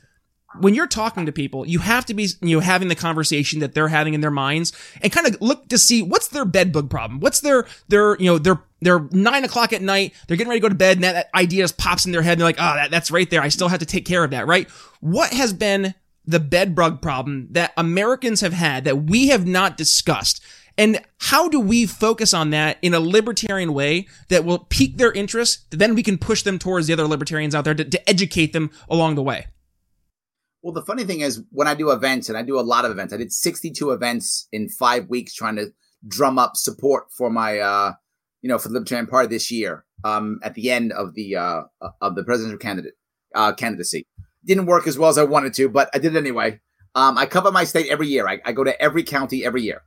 when 0.56 0.74
you're 0.74 0.86
talking 0.86 1.26
to 1.26 1.32
people, 1.32 1.66
you 1.66 1.78
have 1.80 2.06
to 2.06 2.14
be, 2.14 2.28
you 2.40 2.56
know, 2.56 2.60
having 2.60 2.88
the 2.88 2.94
conversation 2.94 3.60
that 3.60 3.74
they're 3.74 3.88
having 3.88 4.14
in 4.14 4.20
their 4.20 4.30
minds 4.30 4.72
and 5.02 5.12
kind 5.12 5.26
of 5.26 5.40
look 5.40 5.68
to 5.68 5.78
see 5.78 6.02
what's 6.02 6.28
their 6.28 6.44
bed 6.44 6.72
bug 6.72 6.88
problem. 6.88 7.20
What's 7.20 7.40
their, 7.40 7.66
their, 7.88 8.16
you 8.16 8.26
know, 8.26 8.38
their, 8.38 8.60
they're 8.80 9.06
nine 9.10 9.44
o'clock 9.44 9.72
at 9.72 9.82
night. 9.82 10.14
They're 10.26 10.36
getting 10.36 10.48
ready 10.48 10.60
to 10.60 10.64
go 10.64 10.68
to 10.70 10.74
bed 10.74 10.96
and 10.96 11.04
that, 11.04 11.12
that 11.12 11.30
idea 11.34 11.64
just 11.64 11.76
pops 11.76 12.06
in 12.06 12.12
their 12.12 12.22
head. 12.22 12.32
And 12.32 12.40
they're 12.40 12.48
like, 12.48 12.60
oh, 12.60 12.74
that, 12.74 12.90
that's 12.90 13.10
right 13.10 13.28
there. 13.28 13.42
I 13.42 13.48
still 13.48 13.68
have 13.68 13.80
to 13.80 13.86
take 13.86 14.06
care 14.06 14.24
of 14.24 14.30
that, 14.30 14.46
right? 14.46 14.68
What 15.00 15.32
has 15.32 15.52
been 15.52 15.94
the 16.24 16.40
bed 16.40 16.74
bug 16.74 17.02
problem 17.02 17.48
that 17.50 17.72
Americans 17.76 18.40
have 18.40 18.52
had 18.52 18.84
that 18.84 19.04
we 19.04 19.28
have 19.28 19.46
not 19.46 19.76
discussed? 19.76 20.42
And 20.78 21.02
how 21.18 21.48
do 21.48 21.58
we 21.58 21.86
focus 21.86 22.32
on 22.32 22.50
that 22.50 22.78
in 22.82 22.94
a 22.94 23.00
libertarian 23.00 23.74
way 23.74 24.06
that 24.28 24.44
will 24.44 24.60
pique 24.60 24.96
their 24.96 25.12
interest? 25.12 25.66
Then 25.70 25.94
we 25.96 26.04
can 26.04 26.16
push 26.16 26.42
them 26.42 26.58
towards 26.58 26.86
the 26.86 26.92
other 26.92 27.06
libertarians 27.06 27.54
out 27.54 27.64
there 27.64 27.74
to, 27.74 27.84
to 27.84 28.08
educate 28.08 28.52
them 28.52 28.70
along 28.88 29.16
the 29.16 29.22
way. 29.22 29.48
Well, 30.62 30.72
the 30.72 30.82
funny 30.82 31.04
thing 31.04 31.20
is, 31.20 31.42
when 31.50 31.68
I 31.68 31.74
do 31.74 31.90
events, 31.90 32.28
and 32.28 32.36
I 32.36 32.42
do 32.42 32.58
a 32.58 32.62
lot 32.62 32.84
of 32.84 32.90
events, 32.90 33.12
I 33.14 33.16
did 33.16 33.32
62 33.32 33.90
events 33.90 34.48
in 34.52 34.68
five 34.68 35.08
weeks 35.08 35.32
trying 35.32 35.56
to 35.56 35.72
drum 36.06 36.38
up 36.38 36.56
support 36.56 37.12
for 37.12 37.30
my, 37.30 37.58
uh, 37.58 37.92
you 38.42 38.48
know, 38.48 38.58
for 38.58 38.68
the 38.68 38.74
Libertarian 38.74 39.06
Party 39.06 39.28
this 39.28 39.50
year. 39.50 39.84
Um, 40.04 40.38
at 40.44 40.54
the 40.54 40.70
end 40.70 40.92
of 40.92 41.14
the 41.14 41.34
uh, 41.34 41.62
of 42.00 42.14
the 42.14 42.22
presidential 42.22 42.58
candidate 42.58 42.94
uh, 43.34 43.52
candidacy, 43.52 44.06
didn't 44.44 44.66
work 44.66 44.86
as 44.86 44.96
well 44.96 45.10
as 45.10 45.18
I 45.18 45.24
wanted 45.24 45.54
to, 45.54 45.68
but 45.68 45.90
I 45.92 45.98
did 45.98 46.14
it 46.14 46.18
anyway. 46.18 46.60
Um, 46.94 47.18
I 47.18 47.26
cover 47.26 47.50
my 47.50 47.64
state 47.64 47.88
every 47.88 48.06
year. 48.06 48.28
I, 48.28 48.40
I 48.44 48.52
go 48.52 48.62
to 48.62 48.80
every 48.80 49.02
county 49.02 49.44
every 49.44 49.62
year, 49.62 49.82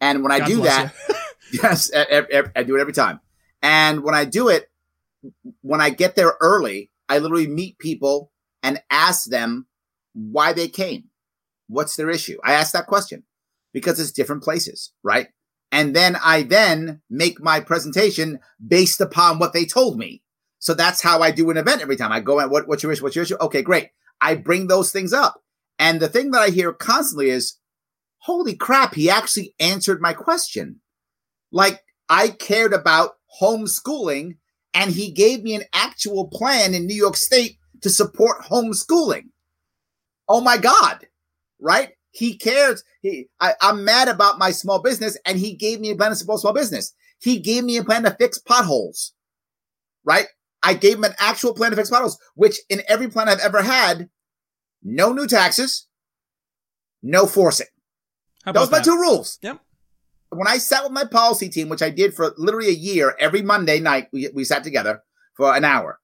and 0.00 0.24
when 0.24 0.32
I 0.32 0.44
do 0.44 0.62
that, 0.62 0.92
yes, 1.52 1.90
I 1.94 2.62
do 2.64 2.76
it 2.76 2.80
every 2.80 2.92
time. 2.92 3.20
And 3.62 4.02
when 4.02 4.14
I 4.14 4.24
do 4.24 4.48
it, 4.48 4.70
when 5.62 5.80
I 5.80 5.90
get 5.90 6.16
there 6.16 6.34
early, 6.40 6.90
I 7.08 7.18
literally 7.18 7.46
meet 7.46 7.78
people 7.78 8.32
and 8.66 8.82
ask 8.90 9.30
them 9.30 9.64
why 10.12 10.52
they 10.52 10.66
came. 10.66 11.04
What's 11.68 11.94
their 11.94 12.10
issue? 12.10 12.36
I 12.44 12.54
ask 12.54 12.72
that 12.72 12.88
question 12.88 13.22
because 13.72 14.00
it's 14.00 14.10
different 14.10 14.42
places, 14.42 14.92
right? 15.04 15.28
And 15.70 15.94
then 15.94 16.16
I 16.16 16.42
then 16.42 17.00
make 17.08 17.40
my 17.40 17.60
presentation 17.60 18.40
based 18.66 19.00
upon 19.00 19.38
what 19.38 19.52
they 19.52 19.64
told 19.64 19.98
me. 19.98 20.20
So 20.58 20.74
that's 20.74 21.00
how 21.00 21.22
I 21.22 21.30
do 21.30 21.48
an 21.50 21.56
event 21.56 21.80
every 21.80 21.94
time. 21.94 22.10
I 22.10 22.18
go 22.18 22.40
in, 22.40 22.50
what, 22.50 22.66
what's 22.66 22.82
your 22.82 22.90
issue? 22.90 23.04
What's 23.04 23.14
your 23.14 23.22
issue? 23.22 23.36
Okay, 23.40 23.62
great. 23.62 23.90
I 24.20 24.34
bring 24.34 24.66
those 24.66 24.90
things 24.90 25.12
up. 25.12 25.40
And 25.78 26.00
the 26.00 26.08
thing 26.08 26.32
that 26.32 26.42
I 26.42 26.48
hear 26.48 26.72
constantly 26.72 27.30
is, 27.30 27.58
holy 28.18 28.56
crap, 28.56 28.94
he 28.94 29.08
actually 29.08 29.54
answered 29.60 30.00
my 30.00 30.12
question. 30.12 30.80
Like 31.52 31.84
I 32.08 32.30
cared 32.30 32.72
about 32.72 33.12
homeschooling 33.40 34.38
and 34.74 34.90
he 34.90 35.12
gave 35.12 35.44
me 35.44 35.54
an 35.54 35.64
actual 35.72 36.26
plan 36.26 36.74
in 36.74 36.86
New 36.86 36.96
York 36.96 37.16
State 37.16 37.58
to 37.86 37.90
support 37.90 38.42
homeschooling. 38.42 39.28
Oh 40.28 40.40
my 40.40 40.56
God, 40.58 41.06
right? 41.60 41.90
He 42.10 42.36
cares. 42.36 42.82
He, 43.00 43.28
I, 43.40 43.52
I'm 43.60 43.84
mad 43.84 44.08
about 44.08 44.40
my 44.40 44.50
small 44.50 44.82
business 44.82 45.16
and 45.24 45.38
he 45.38 45.54
gave 45.54 45.78
me 45.78 45.90
a 45.90 45.94
plan 45.94 46.10
to 46.10 46.16
support 46.16 46.40
small 46.40 46.52
business. 46.52 46.94
He 47.20 47.38
gave 47.38 47.62
me 47.62 47.76
a 47.76 47.84
plan 47.84 48.02
to 48.02 48.10
fix 48.18 48.38
potholes, 48.38 49.12
right? 50.04 50.26
I 50.64 50.74
gave 50.74 50.96
him 50.96 51.04
an 51.04 51.14
actual 51.20 51.54
plan 51.54 51.70
to 51.70 51.76
fix 51.76 51.88
potholes, 51.88 52.18
which 52.34 52.58
in 52.68 52.82
every 52.88 53.06
plan 53.06 53.28
I've 53.28 53.38
ever 53.38 53.62
had, 53.62 54.08
no 54.82 55.12
new 55.12 55.28
taxes, 55.28 55.86
no 57.04 57.24
forcing. 57.24 57.68
Those 58.52 58.68
my 58.68 58.80
two 58.80 58.96
rules. 58.96 59.38
Yep. 59.42 59.60
When 60.30 60.48
I 60.48 60.58
sat 60.58 60.82
with 60.82 60.92
my 60.92 61.04
policy 61.04 61.48
team, 61.48 61.68
which 61.68 61.82
I 61.82 61.90
did 61.90 62.14
for 62.14 62.34
literally 62.36 62.68
a 62.68 62.72
year, 62.72 63.14
every 63.20 63.42
Monday 63.42 63.78
night 63.78 64.08
we, 64.12 64.28
we 64.34 64.42
sat 64.42 64.64
together 64.64 65.04
for 65.36 65.54
an 65.54 65.64
hour. 65.64 66.00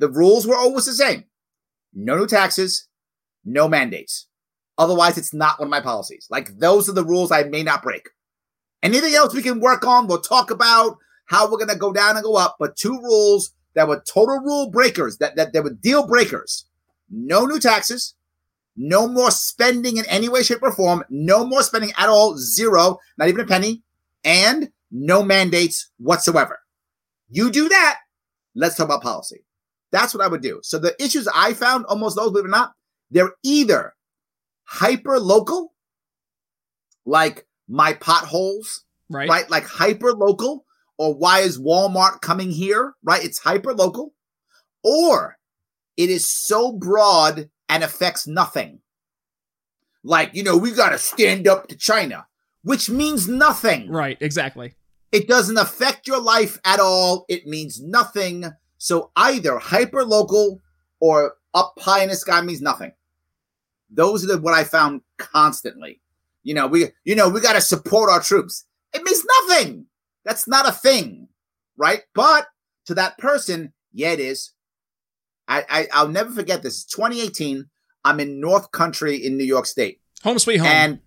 The 0.00 0.08
rules 0.08 0.46
were 0.46 0.56
always 0.56 0.86
the 0.86 0.94
same: 0.94 1.26
no 1.94 2.16
new 2.16 2.26
taxes, 2.26 2.88
no 3.44 3.68
mandates. 3.68 4.26
Otherwise, 4.78 5.16
it's 5.16 5.32
not 5.32 5.60
one 5.60 5.68
of 5.68 5.70
my 5.70 5.80
policies. 5.80 6.26
Like 6.30 6.58
those 6.58 6.88
are 6.88 6.94
the 6.94 7.04
rules 7.04 7.30
I 7.30 7.44
may 7.44 7.62
not 7.62 7.82
break. 7.82 8.08
Anything 8.82 9.14
else 9.14 9.34
we 9.34 9.42
can 9.42 9.60
work 9.60 9.86
on, 9.86 10.06
we'll 10.06 10.20
talk 10.20 10.50
about 10.50 10.96
how 11.26 11.48
we're 11.48 11.58
gonna 11.58 11.76
go 11.76 11.92
down 11.92 12.16
and 12.16 12.24
go 12.24 12.34
up. 12.34 12.56
But 12.58 12.76
two 12.76 12.98
rules 13.00 13.52
that 13.74 13.86
were 13.86 14.02
total 14.12 14.38
rule 14.40 14.70
breakers, 14.70 15.18
that 15.18 15.36
that, 15.36 15.52
that 15.52 15.62
were 15.62 15.74
deal 15.74 16.06
breakers: 16.06 16.64
no 17.10 17.44
new 17.44 17.60
taxes, 17.60 18.14
no 18.76 19.06
more 19.06 19.30
spending 19.30 19.98
in 19.98 20.06
any 20.06 20.30
way, 20.30 20.42
shape, 20.42 20.62
or 20.62 20.72
form. 20.72 21.04
No 21.10 21.44
more 21.44 21.62
spending 21.62 21.92
at 21.98 22.08
all. 22.08 22.38
Zero. 22.38 22.98
Not 23.18 23.28
even 23.28 23.42
a 23.42 23.46
penny. 23.46 23.82
And 24.24 24.72
no 24.90 25.22
mandates 25.22 25.90
whatsoever. 25.98 26.58
You 27.28 27.50
do 27.50 27.68
that. 27.68 27.98
Let's 28.54 28.76
talk 28.76 28.86
about 28.86 29.02
policy. 29.02 29.44
That's 29.92 30.14
what 30.14 30.22
I 30.24 30.28
would 30.28 30.42
do. 30.42 30.60
So 30.62 30.78
the 30.78 30.94
issues 31.02 31.28
I 31.34 31.52
found, 31.54 31.84
almost 31.86 32.16
those, 32.16 32.30
believe 32.30 32.44
it 32.44 32.48
or 32.48 32.50
not, 32.50 32.74
they're 33.10 33.32
either 33.42 33.94
hyper 34.64 35.18
local, 35.18 35.72
like 37.04 37.46
my 37.68 37.92
potholes, 37.94 38.84
Right. 39.08 39.28
right? 39.28 39.50
Like 39.50 39.64
hyper 39.66 40.12
local, 40.12 40.64
or 40.98 41.14
why 41.14 41.40
is 41.40 41.58
Walmart 41.58 42.20
coming 42.20 42.50
here? 42.50 42.94
Right? 43.02 43.24
It's 43.24 43.38
hyper 43.40 43.74
local, 43.74 44.14
or 44.84 45.38
it 45.96 46.10
is 46.10 46.26
so 46.28 46.72
broad 46.72 47.50
and 47.68 47.82
affects 47.82 48.26
nothing. 48.26 48.80
Like, 50.04 50.34
you 50.34 50.42
know, 50.42 50.56
we 50.56 50.70
got 50.70 50.90
to 50.90 50.98
stand 50.98 51.46
up 51.48 51.68
to 51.68 51.76
China, 51.76 52.26
which 52.62 52.88
means 52.88 53.28
nothing. 53.28 53.90
Right. 53.90 54.16
Exactly. 54.20 54.74
It 55.12 55.26
doesn't 55.28 55.58
affect 55.58 56.06
your 56.06 56.20
life 56.20 56.58
at 56.64 56.78
all. 56.80 57.24
It 57.28 57.46
means 57.46 57.82
nothing. 57.82 58.44
So 58.80 59.10
either 59.14 59.58
hyper 59.58 60.04
local 60.04 60.62
or 61.00 61.34
up 61.52 61.74
high 61.78 62.02
in 62.02 62.08
the 62.08 62.16
sky 62.16 62.40
means 62.40 62.62
nothing. 62.62 62.92
Those 63.90 64.24
are 64.24 64.28
the, 64.28 64.38
what 64.38 64.54
I 64.54 64.64
found 64.64 65.02
constantly. 65.18 66.00
You 66.42 66.54
know, 66.54 66.66
we 66.66 66.86
you 67.04 67.14
know 67.14 67.28
we 67.28 67.42
got 67.42 67.52
to 67.52 67.60
support 67.60 68.10
our 68.10 68.20
troops. 68.20 68.64
It 68.94 69.02
means 69.02 69.22
nothing. 69.48 69.84
That's 70.24 70.48
not 70.48 70.66
a 70.66 70.72
thing, 70.72 71.28
right? 71.76 72.02
But 72.14 72.46
to 72.86 72.94
that 72.94 73.18
person, 73.18 73.74
yeah, 73.92 74.12
it 74.12 74.20
is. 74.20 74.52
I, 75.46 75.64
I 75.68 75.88
I'll 75.92 76.08
never 76.08 76.30
forget 76.30 76.62
this. 76.62 76.82
It's 76.82 76.94
2018. 76.94 77.68
I'm 78.06 78.18
in 78.18 78.40
North 78.40 78.70
Country 78.72 79.16
in 79.16 79.36
New 79.36 79.44
York 79.44 79.66
State. 79.66 80.00
Home 80.22 80.38
sweet 80.38 80.56
home. 80.58 80.68
And 80.68 81.00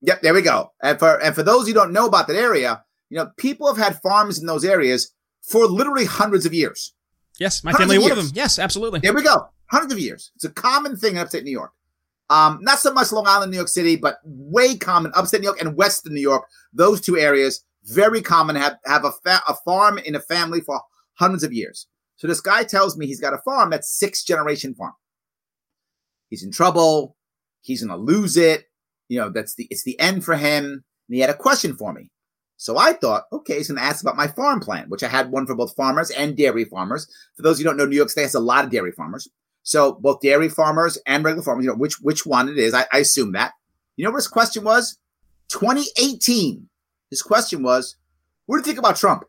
yep, 0.00 0.20
there 0.22 0.34
we 0.34 0.42
go. 0.42 0.72
And 0.82 0.98
for 0.98 1.22
and 1.22 1.32
for 1.32 1.44
those 1.44 1.68
who 1.68 1.74
don't 1.74 1.92
know 1.92 2.06
about 2.06 2.26
that 2.26 2.36
area, 2.36 2.82
You 3.08 3.18
know, 3.18 3.30
people 3.36 3.68
have 3.68 3.76
had 3.76 4.02
farms 4.02 4.40
in 4.40 4.46
those 4.46 4.64
areas 4.64 5.12
for 5.42 5.66
literally 5.66 6.06
hundreds 6.06 6.44
of 6.46 6.52
years. 6.54 6.92
Yes, 7.38 7.64
my 7.64 7.72
Hundreds 7.72 7.92
family 7.92 7.96
of 7.96 8.02
one 8.02 8.12
of 8.12 8.16
them. 8.18 8.32
Yes, 8.34 8.58
absolutely. 8.58 9.00
There 9.00 9.12
we 9.12 9.22
go. 9.22 9.48
Hundreds 9.66 9.92
of 9.92 9.98
years. 9.98 10.30
It's 10.36 10.44
a 10.44 10.50
common 10.50 10.96
thing 10.96 11.14
in 11.14 11.18
upstate 11.18 11.44
New 11.44 11.50
York. 11.50 11.72
Um, 12.30 12.58
not 12.62 12.78
so 12.78 12.92
much 12.92 13.12
Long 13.12 13.26
Island, 13.26 13.50
New 13.50 13.56
York 13.56 13.68
City, 13.68 13.96
but 13.96 14.18
way 14.24 14.76
common 14.76 15.12
upstate 15.14 15.40
New 15.40 15.46
York 15.46 15.60
and 15.60 15.76
Western 15.76 16.14
New 16.14 16.20
York. 16.20 16.46
Those 16.72 17.00
two 17.00 17.18
areas 17.18 17.64
very 17.84 18.22
common. 18.22 18.56
Have 18.56 18.78
have 18.84 19.04
a 19.04 19.12
fa- 19.12 19.42
a 19.46 19.54
farm 19.54 19.98
in 19.98 20.14
a 20.14 20.20
family 20.20 20.60
for 20.60 20.80
hundreds 21.14 21.44
of 21.44 21.52
years. 21.52 21.86
So 22.16 22.26
this 22.26 22.40
guy 22.40 22.64
tells 22.64 22.96
me 22.96 23.06
he's 23.06 23.20
got 23.20 23.34
a 23.34 23.38
farm 23.38 23.70
that's 23.70 23.90
six 23.90 24.24
generation 24.24 24.74
farm. 24.74 24.94
He's 26.30 26.42
in 26.42 26.50
trouble. 26.50 27.16
He's 27.60 27.82
gonna 27.82 28.00
lose 28.00 28.36
it. 28.36 28.66
You 29.08 29.20
know 29.20 29.30
that's 29.30 29.54
the 29.54 29.66
it's 29.70 29.84
the 29.84 29.98
end 30.00 30.24
for 30.24 30.36
him. 30.36 30.64
And 31.08 31.14
he 31.14 31.20
had 31.20 31.30
a 31.30 31.34
question 31.34 31.76
for 31.76 31.92
me. 31.92 32.10
So 32.56 32.78
I 32.78 32.92
thought, 32.92 33.24
okay, 33.32 33.58
he's 33.58 33.68
gonna 33.68 33.80
ask 33.80 34.02
about 34.02 34.16
my 34.16 34.28
farm 34.28 34.60
plan, 34.60 34.88
which 34.88 35.02
I 35.02 35.08
had 35.08 35.30
one 35.30 35.46
for 35.46 35.54
both 35.54 35.74
farmers 35.74 36.10
and 36.10 36.36
dairy 36.36 36.64
farmers. 36.64 37.06
For 37.36 37.42
those 37.42 37.58
who 37.58 37.64
don't 37.64 37.76
know, 37.76 37.86
New 37.86 37.96
York 37.96 38.10
State 38.10 38.22
has 38.22 38.34
a 38.34 38.40
lot 38.40 38.64
of 38.64 38.70
dairy 38.70 38.92
farmers. 38.92 39.28
So 39.62 39.94
both 39.94 40.20
dairy 40.20 40.48
farmers 40.48 40.98
and 41.06 41.24
regular 41.24 41.42
farmers, 41.42 41.64
you 41.64 41.70
know, 41.70 41.76
which 41.76 42.00
which 42.00 42.24
one 42.26 42.48
it 42.48 42.58
is, 42.58 42.74
I, 42.74 42.86
I 42.92 42.98
assume 42.98 43.32
that. 43.32 43.52
You 43.96 44.04
know 44.04 44.10
what 44.10 44.18
his 44.18 44.28
question 44.28 44.64
was? 44.64 44.98
2018. 45.48 46.68
His 47.10 47.22
question 47.22 47.62
was, 47.62 47.96
what 48.46 48.56
do 48.56 48.60
you 48.60 48.64
think 48.64 48.78
about 48.78 48.96
Trump? 48.96 49.24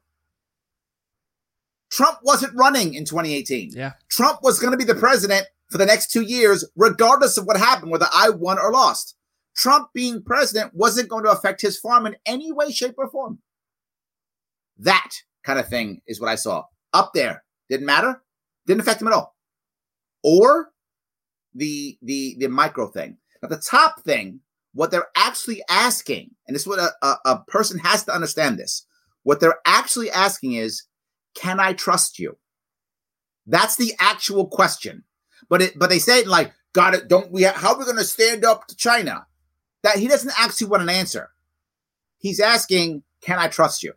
Trump 1.91 2.19
wasn't 2.23 2.55
running 2.55 2.93
in 2.93 3.05
2018. 3.05 3.71
Yeah. 3.73 3.93
Trump 4.09 4.39
was 4.41 4.59
going 4.59 4.71
to 4.71 4.77
be 4.77 4.83
the 4.83 4.95
president 4.95 5.45
for 5.69 5.77
the 5.77 5.85
next 5.85 6.11
two 6.11 6.21
years, 6.21 6.65
regardless 6.75 7.37
of 7.37 7.45
what 7.45 7.57
happened, 7.57 7.91
whether 7.91 8.07
I 8.13 8.29
won 8.29 8.59
or 8.59 8.71
lost. 8.71 9.15
Trump 9.55 9.89
being 9.93 10.21
president 10.21 10.73
wasn't 10.73 11.09
going 11.09 11.23
to 11.23 11.31
affect 11.31 11.61
his 11.61 11.79
farm 11.79 12.05
in 12.05 12.15
any 12.25 12.51
way, 12.51 12.71
shape, 12.71 12.95
or 12.97 13.09
form. 13.09 13.39
That 14.77 15.11
kind 15.43 15.59
of 15.59 15.69
thing 15.69 16.01
is 16.07 16.19
what 16.19 16.29
I 16.29 16.35
saw 16.35 16.65
up 16.93 17.11
there. 17.13 17.43
Didn't 17.69 17.85
matter. 17.85 18.21
Didn't 18.67 18.81
affect 18.81 19.01
him 19.01 19.07
at 19.07 19.13
all. 19.13 19.35
Or 20.23 20.71
the 21.53 21.97
the 22.01 22.35
the 22.39 22.47
micro 22.47 22.87
thing. 22.87 23.17
Now 23.41 23.49
the 23.49 23.57
top 23.57 24.01
thing, 24.01 24.41
what 24.73 24.91
they're 24.91 25.07
actually 25.15 25.63
asking, 25.69 26.31
and 26.47 26.55
this 26.55 26.63
is 26.63 26.67
what 26.67 26.79
a, 26.79 26.91
a, 27.01 27.17
a 27.25 27.43
person 27.47 27.79
has 27.79 28.03
to 28.05 28.13
understand 28.13 28.59
this. 28.59 28.85
What 29.23 29.39
they're 29.39 29.59
actually 29.65 30.11
asking 30.11 30.53
is, 30.53 30.83
can 31.35 31.59
I 31.59 31.73
trust 31.73 32.19
you? 32.19 32.37
That's 33.47 33.77
the 33.77 33.93
actual 33.99 34.47
question. 34.47 35.03
But 35.49 35.61
it 35.61 35.79
but 35.79 35.89
they 35.89 35.99
say 35.99 36.19
it 36.19 36.27
like, 36.27 36.51
got 36.73 36.93
it, 36.93 37.07
don't 37.07 37.31
we 37.31 37.43
how 37.43 37.73
are 37.73 37.79
we 37.79 37.85
gonna 37.85 38.03
stand 38.03 38.43
up 38.43 38.67
to 38.67 38.75
China? 38.75 39.25
That 39.85 39.99
he 39.99 40.07
doesn't 40.07 40.33
actually 40.35 40.65
want 40.67 40.81
an 40.81 40.89
answer. 40.89 41.29
He's 42.17 42.39
asking, 42.39 43.03
can 43.21 43.37
I 43.37 43.47
trust 43.49 43.83
you? 43.83 43.93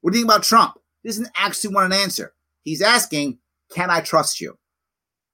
What 0.00 0.12
do 0.12 0.18
you 0.20 0.24
think 0.24 0.32
about 0.32 0.44
Trump? 0.44 0.74
He 1.02 1.08
doesn't 1.08 1.28
actually 1.34 1.74
want 1.74 1.92
an 1.92 2.00
answer. 2.00 2.34
He's 2.62 2.80
asking, 2.80 3.38
can 3.74 3.90
I 3.90 4.00
trust 4.00 4.40
you? 4.40 4.56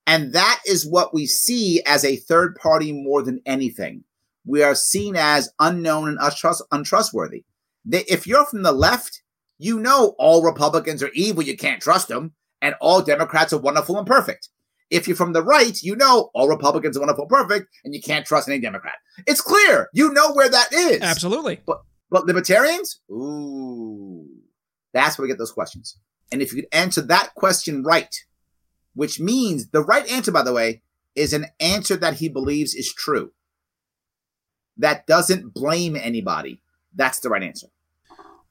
And 0.06 0.33
that 0.33 0.62
is 0.66 0.87
what 0.87 1.12
we 1.12 1.26
see 1.26 1.83
as 1.85 2.02
a 2.02 2.16
third 2.16 2.56
party 2.56 2.94
more 2.94 3.20
than 3.22 3.42
anything. 3.44 4.04
We 4.46 4.62
are 4.62 4.74
seen 4.74 5.16
as 5.16 5.52
unknown 5.59 6.09
and 6.09 6.18
untrust- 6.18 6.62
untrustworthy. 6.72 7.44
If 7.92 8.26
you're 8.26 8.46
from 8.46 8.62
the 8.62 8.72
left, 8.72 9.20
you 9.59 9.78
know 9.80 10.14
all 10.18 10.42
Republicans 10.42 11.02
are 11.02 11.11
evil, 11.12 11.42
you 11.42 11.59
can't 11.59 11.83
trust 11.83 12.09
them, 12.09 12.33
and 12.62 12.74
all 12.80 13.02
Democrats 13.02 13.52
are 13.52 13.61
wonderful 13.61 13.98
and 13.98 14.06
perfect. 14.06 14.48
If 14.90 15.07
you're 15.07 15.16
from 15.16 15.33
the 15.33 15.42
right, 15.42 15.81
you 15.83 15.94
know 15.94 16.31
all 16.35 16.48
Republicans 16.48 16.96
are 16.96 17.00
wonderful 17.00 17.26
perfect, 17.26 17.68
and 17.85 17.94
you 17.94 18.03
can't 18.03 18.26
trust 18.26 18.48
any 18.48 18.59
Democrat. 18.61 18.96
It's 19.26 19.40
clear. 19.40 19.88
You 19.92 20.12
know 20.12 20.33
where 20.33 20.48
that 20.48 20.72
is. 20.72 21.00
Absolutely. 21.00 21.61
But 21.64 21.83
But 22.11 22.26
libertarians, 22.26 23.00
ooh, 23.11 24.26
that's 24.92 25.16
where 25.16 25.24
we 25.24 25.29
get 25.29 25.38
those 25.38 25.53
questions. 25.53 25.96
And 26.33 26.42
if 26.42 26.53
you 26.53 26.62
could 26.62 26.76
answer 26.76 27.00
that 27.03 27.35
question 27.35 27.83
right, 27.85 28.14
which 28.94 29.20
means 29.20 29.70
the 29.70 29.83
right 29.83 30.11
answer, 30.11 30.33
by 30.33 30.42
the 30.42 30.53
way, 30.53 30.83
is 31.14 31.33
an 31.33 31.46
answer 31.61 31.96
that 31.96 32.14
he 32.14 32.29
believes 32.29 32.74
is 32.74 32.92
true, 32.92 33.33
that 34.76 35.07
doesn't 35.07 35.55
blame 35.55 35.96
anybody, 35.96 36.62
that's 36.94 37.20
the 37.20 37.29
right 37.29 37.42
answer. 37.42 37.68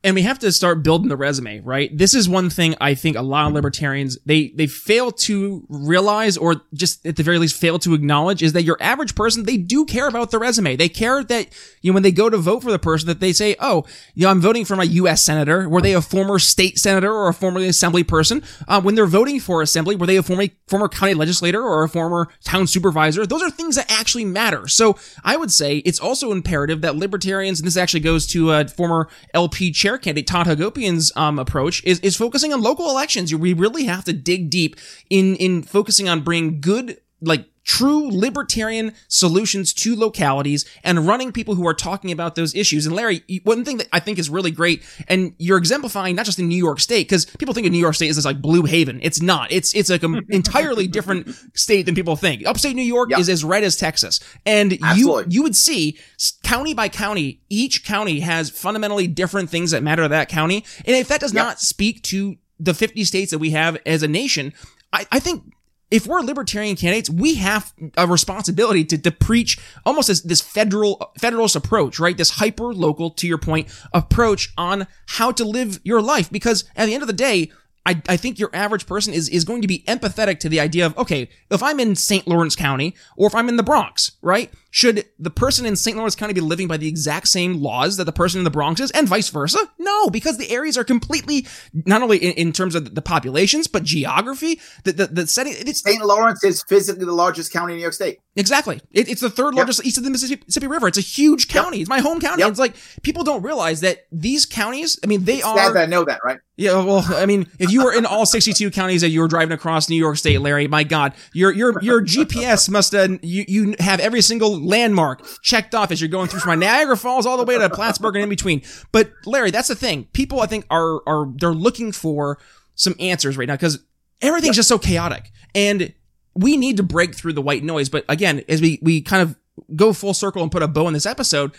And 0.02 0.16
we 0.16 0.22
have 0.22 0.40
to 0.40 0.52
start 0.52 0.82
building 0.82 1.10
the 1.10 1.18
resume, 1.18 1.60
right? 1.60 1.96
This 1.96 2.14
is 2.14 2.30
one 2.30 2.50
thing 2.50 2.74
I 2.80 2.96
think 2.96 3.18
a 3.18 3.22
lot 3.22 3.48
of 3.48 3.54
libertarians 3.54 4.18
they 4.26 4.50
they 4.56 4.66
fail 4.66 5.12
to 5.12 5.66
realize 5.68 6.38
or 6.38 6.62
just 6.74 7.06
at 7.06 7.18
the 7.18 7.24
very 7.24 7.38
least 7.38 7.60
fail 7.60 7.78
to 7.80 7.94
acknowledge 7.94 8.42
is 8.42 8.54
that 8.54 8.64
your 8.64 8.78
average 8.80 9.14
person 9.14 9.44
they 9.44 9.58
do 9.58 9.86
care 9.86 10.08
about 10.08 10.32
the 10.32 10.40
resume. 10.40 10.78
They 10.78 10.88
care 10.88 11.22
that 11.26 11.50
you 11.82 11.92
know 11.92 11.96
when 11.96 12.04
they 12.04 12.14
go 12.14 12.30
to 12.30 12.38
vote 12.38 12.64
for 12.64 12.72
the 12.72 12.80
person 12.80 13.08
that 13.08 13.20
they 13.20 13.34
say, 13.34 13.58
"Oh, 13.60 13.86
you 14.14 14.24
know, 14.24 14.30
I'm 14.30 14.40
voting 14.40 14.64
for 14.64 14.78
my 14.78 14.84
US 14.84 15.22
senator." 15.22 15.68
Were 15.68 15.82
they 15.82 15.94
a 15.94 16.02
former 16.02 16.40
state 16.40 16.80
senator 16.80 17.12
or 17.12 17.28
a 17.28 17.34
former 17.34 17.60
assembly 17.60 18.04
person? 18.04 18.42
Uh, 18.70 18.80
when 18.80 18.96
they're 18.96 19.06
voting 19.06 19.42
for 19.42 19.62
assembly, 19.62 19.98
were 19.98 20.08
they 20.08 20.18
a 20.18 20.24
former 20.24 20.48
former 20.68 20.88
county 20.88 21.14
legislator 21.14 21.62
or 21.62 21.84
a 21.84 21.90
former 21.90 22.30
town 22.46 22.68
supervisor? 22.68 23.26
Those 23.26 23.44
are 23.44 23.50
things 23.50 23.76
that 23.76 23.92
actually 23.92 24.26
matter. 24.26 24.70
So, 24.70 24.98
I 25.26 25.36
would 25.36 25.52
say 25.52 25.78
it's 25.80 26.00
also 26.00 26.32
imperative 26.32 26.82
that 26.82 26.96
libertarians 26.96 27.60
and 27.60 27.68
this 27.68 27.76
actually 27.76 28.00
goes 28.00 28.26
to 28.28 28.52
a 28.54 28.66
former 28.66 29.10
LP 29.34 29.72
chair 29.72 29.89
candidate 29.98 30.28
Todd 30.28 30.48
Hagopian's 30.48 31.12
um, 31.16 31.40
approach 31.40 31.84
is 31.84 32.00
is 32.02 32.16
focusing 32.16 32.54
on 32.54 32.62
local 32.62 32.90
elections. 32.90 33.34
We 33.34 33.54
really 33.54 33.86
have 33.86 34.06
to 34.06 34.14
dig 34.14 34.50
deep 34.50 34.76
in 35.10 35.36
in 35.36 35.64
focusing 35.64 36.08
on 36.10 36.22
bringing 36.22 36.62
good 36.62 37.00
like 37.22 37.48
true 37.70 38.10
libertarian 38.12 38.92
solutions 39.08 39.74
to 39.74 39.96
localities 39.96 40.66
and 40.84 41.06
running 41.06 41.32
people 41.32 41.54
who 41.54 41.68
are 41.68 41.74
talking 41.76 42.12
about 42.12 42.34
those 42.34 42.56
issues. 42.56 42.88
And 42.88 42.96
Larry, 42.96 43.22
one 43.44 43.64
thing 43.64 43.78
that 43.78 43.88
I 43.94 44.00
think 44.00 44.18
is 44.18 44.28
really 44.28 44.50
great, 44.50 44.82
and 45.08 45.36
you're 45.38 45.60
exemplifying 45.60 46.16
not 46.16 46.26
just 46.26 46.40
in 46.40 46.48
New 46.50 46.58
York 46.58 46.80
State, 46.80 47.08
because 47.08 47.26
people 47.26 47.54
think 47.54 47.68
of 47.68 47.72
New 47.72 47.78
York 47.78 47.94
State 47.94 48.10
as 48.10 48.16
this 48.16 48.26
like 48.26 48.42
blue 48.42 48.64
haven. 48.64 49.00
It's 49.04 49.22
not. 49.22 49.52
It's 49.52 49.76
it's 49.76 49.92
like 49.92 50.02
an 50.02 50.26
entirely 50.30 50.88
different 50.88 51.30
state 51.54 51.86
than 51.86 51.94
people 51.94 52.16
think. 52.16 52.44
Upstate 52.48 52.76
New 52.76 52.82
York 52.82 53.12
Yep. 53.12 53.20
is 53.20 53.30
as 53.30 53.44
red 53.44 53.64
as 53.64 53.76
Texas, 53.76 54.20
and 54.48 54.72
you 54.72 54.80
Absolutely. 54.84 55.26
you 55.36 55.44
would 55.44 55.56
see 55.56 56.00
county 56.44 56.74
by 56.74 56.90
county, 56.90 57.42
each 57.50 57.86
county 57.86 58.22
has 58.22 58.50
fundamentally 58.50 59.06
different 59.06 59.52
things 59.52 59.70
that 59.72 59.84
matter 59.84 60.02
to 60.02 60.08
that 60.10 60.28
county. 60.28 60.66
And 60.86 60.96
if 60.96 61.08
that 61.10 61.20
does 61.22 61.36
Yep. 61.36 61.44
not 61.46 61.60
speak 61.60 62.02
to 62.06 62.38
the 62.60 62.74
50 62.74 63.04
states 63.06 63.30
that 63.30 63.38
we 63.40 63.52
have 63.52 63.78
as 63.86 64.02
a 64.02 64.08
nation, 64.08 64.54
I, 64.92 65.06
I 65.12 65.20
think 65.20 65.44
if 65.92 66.06
we're 66.06 66.22
libertarian 66.22 66.76
candidates, 66.76 67.10
we 67.10 67.36
have 67.36 67.74
a 67.98 68.06
responsibility 68.06 68.86
to, 68.86 68.98
to 68.98 69.12
preach 69.12 69.58
almost 69.86 70.08
this, 70.08 70.22
this 70.22 70.42
federal 70.42 71.12
federalist 71.20 71.56
approach, 71.56 72.00
right? 72.00 72.16
This 72.16 72.32
hyper 72.32 72.74
local, 72.74 73.12
to 73.12 73.28
your 73.28 73.38
point, 73.38 73.68
approach 73.94 74.54
on 74.58 74.88
how 75.08 75.32
to 75.32 75.44
live 75.44 75.80
your 75.84 76.02
life. 76.02 76.32
Because 76.32 76.66
at 76.76 76.86
the 76.86 76.94
end 76.94 77.04
of 77.04 77.08
the 77.08 77.14
day, 77.14 77.52
I, 77.86 78.02
I 78.08 78.18
think 78.18 78.38
your 78.38 78.52
average 78.54 78.86
person 78.86 79.14
is, 79.14 79.30
is 79.30 79.46
going 79.46 79.62
to 79.62 79.68
be 79.68 79.84
empathetic 79.88 80.40
to 80.42 80.50
the 80.50 80.60
idea 80.60 80.86
of, 80.86 80.98
okay, 80.98 81.30
if 81.50 81.64
I'm 81.64 81.80
in 81.80 81.96
St. 81.96 82.28
Lawrence 82.28 82.56
County 82.56 82.96
or 83.16 83.28
if 83.28 83.34
I'm 83.34 83.50
in 83.50 83.56
the 83.56 83.64
Bronx, 83.64 84.12
right? 84.22 84.52
Should 84.72 85.06
the 85.18 85.32
person 85.32 85.66
in 85.66 85.76
St. 85.76 85.98
Lawrence 85.98 86.16
County 86.16 86.34
be 86.34 86.42
living 86.42 86.68
by 86.68 86.78
the 86.78 86.88
exact 86.88 87.28
same 87.28 87.56
laws 87.56 87.98
that 87.98 88.04
the 88.04 88.12
person 88.12 88.40
in 88.40 88.44
the 88.44 88.52
Bronx 88.52 88.80
is 88.80 88.92
and 88.92 89.08
vice 89.08 89.30
versa? 89.30 89.60
No, 89.78 90.10
because 90.10 90.38
the 90.38 90.52
areas 90.52 90.78
are 90.78 90.84
completely, 90.84 91.48
not 91.74 92.02
only 92.02 92.18
in, 92.18 92.34
in 92.34 92.54
terms 92.54 92.76
of 92.76 92.94
the 92.94 93.02
populations, 93.02 93.68
but 93.68 93.84
geography, 93.84 94.60
the, 94.84 94.92
the, 94.92 95.08
the 95.08 95.28
setting, 95.28 95.54
it's, 95.58 95.82
St. 95.82 96.04
Lawrence 96.06 96.44
is 96.44 96.64
physically 96.64 97.06
the 97.06 97.14
largest 97.14 97.52
county 97.52 97.74
in 97.74 97.78
New 97.78 97.84
York 97.84 97.94
State. 97.94 98.20
Exactly. 98.36 98.80
It, 98.92 99.10
it's 99.10 99.22
the 99.22 99.30
third 99.30 99.54
largest 99.56 99.86
east 99.86 99.98
of 99.98 100.06
the 100.06 100.10
Mississippi, 100.10 100.68
River. 100.68 100.88
It's 100.88 100.98
a 100.98 101.02
huge 101.02 101.50
county. 101.50 101.82
It's 101.82 101.90
my 101.90 102.00
home 102.00 102.22
county. 102.22 102.42
Yep. 102.42 102.52
It's 102.52 102.60
like 102.60 102.76
people 103.02 103.24
don't 103.24 103.42
realize 103.42 103.82
that 103.82 104.06
these 104.12 104.46
counties. 104.46 104.98
I 105.04 105.08
mean, 105.08 105.26
they 105.26 105.40
Sad 105.40 105.58
are. 105.58 105.74
that 105.74 105.84
I 105.84 105.86
know 105.88 106.06
that, 106.06 106.22
right? 106.24 106.40
Yeah. 106.56 106.84
Well, 106.84 107.04
I 107.10 107.26
mean, 107.26 107.48
if 107.58 107.72
you 107.72 107.84
were 107.84 107.94
in 107.94 108.06
all 108.06 108.26
62 108.26 108.72
counties 108.72 109.02
that 109.02 109.10
you 109.10 109.20
were 109.20 109.28
driving 109.28 109.52
across 109.52 109.90
New 109.90 109.98
York 109.98 110.16
State, 110.16 110.40
Larry, 110.40 110.68
my 110.68 110.84
God, 110.84 111.14
your 111.34 111.52
your 111.52 111.82
your 111.82 112.02
GPS 112.06 112.70
must 112.70 112.96
uh, 112.96 113.10
you 113.22 113.44
you 113.48 113.76
have 113.80 114.00
every 114.00 114.22
single 114.22 114.59
landmark 114.66 115.26
checked 115.42 115.76
off 115.76 115.92
as 115.92 116.02
you're 116.02 116.10
going 116.10 116.28
through 116.28 116.42
from 116.42 116.60
Niagara 116.60 116.98
Falls 116.98 117.26
all 117.26 117.38
the 117.38 117.44
way 117.44 117.58
to 117.58 117.70
Plattsburgh 117.70 118.16
and 118.16 118.24
in 118.24 118.30
between. 118.30 118.62
But 118.92 119.12
Larry, 119.26 119.52
that's 119.52 119.68
the 119.68 119.76
thing. 119.76 120.06
People, 120.14 120.42
I 120.42 120.46
think, 120.46 120.66
are 120.70 121.02
are 121.08 121.28
they're 121.36 121.54
looking 121.54 121.92
for 121.92 122.38
some 122.76 122.96
answers 123.00 123.38
right 123.38 123.48
now 123.48 123.56
because 123.56 123.80
everything's 124.22 124.56
just 124.56 124.70
so 124.70 124.80
chaotic 124.80 125.32
and 125.54 125.94
we 126.36 126.58
need 126.58 126.78
to 126.78 126.84
break 126.84 127.16
through 127.16 127.34
the 127.34 127.42
white 127.42 127.64
noise. 127.64 127.90
But 127.90 128.06
again, 128.08 128.44
as 128.48 128.62
we 128.62 128.80
we 128.82 129.02
kind 129.02 129.22
of 129.22 129.36
go 129.76 129.94
full 129.94 130.14
circle 130.14 130.42
and 130.42 130.52
put 130.52 130.64
a 130.64 130.68
bow 130.68 130.88
in 130.88 130.94
this 130.94 131.06
episode, 131.06 131.52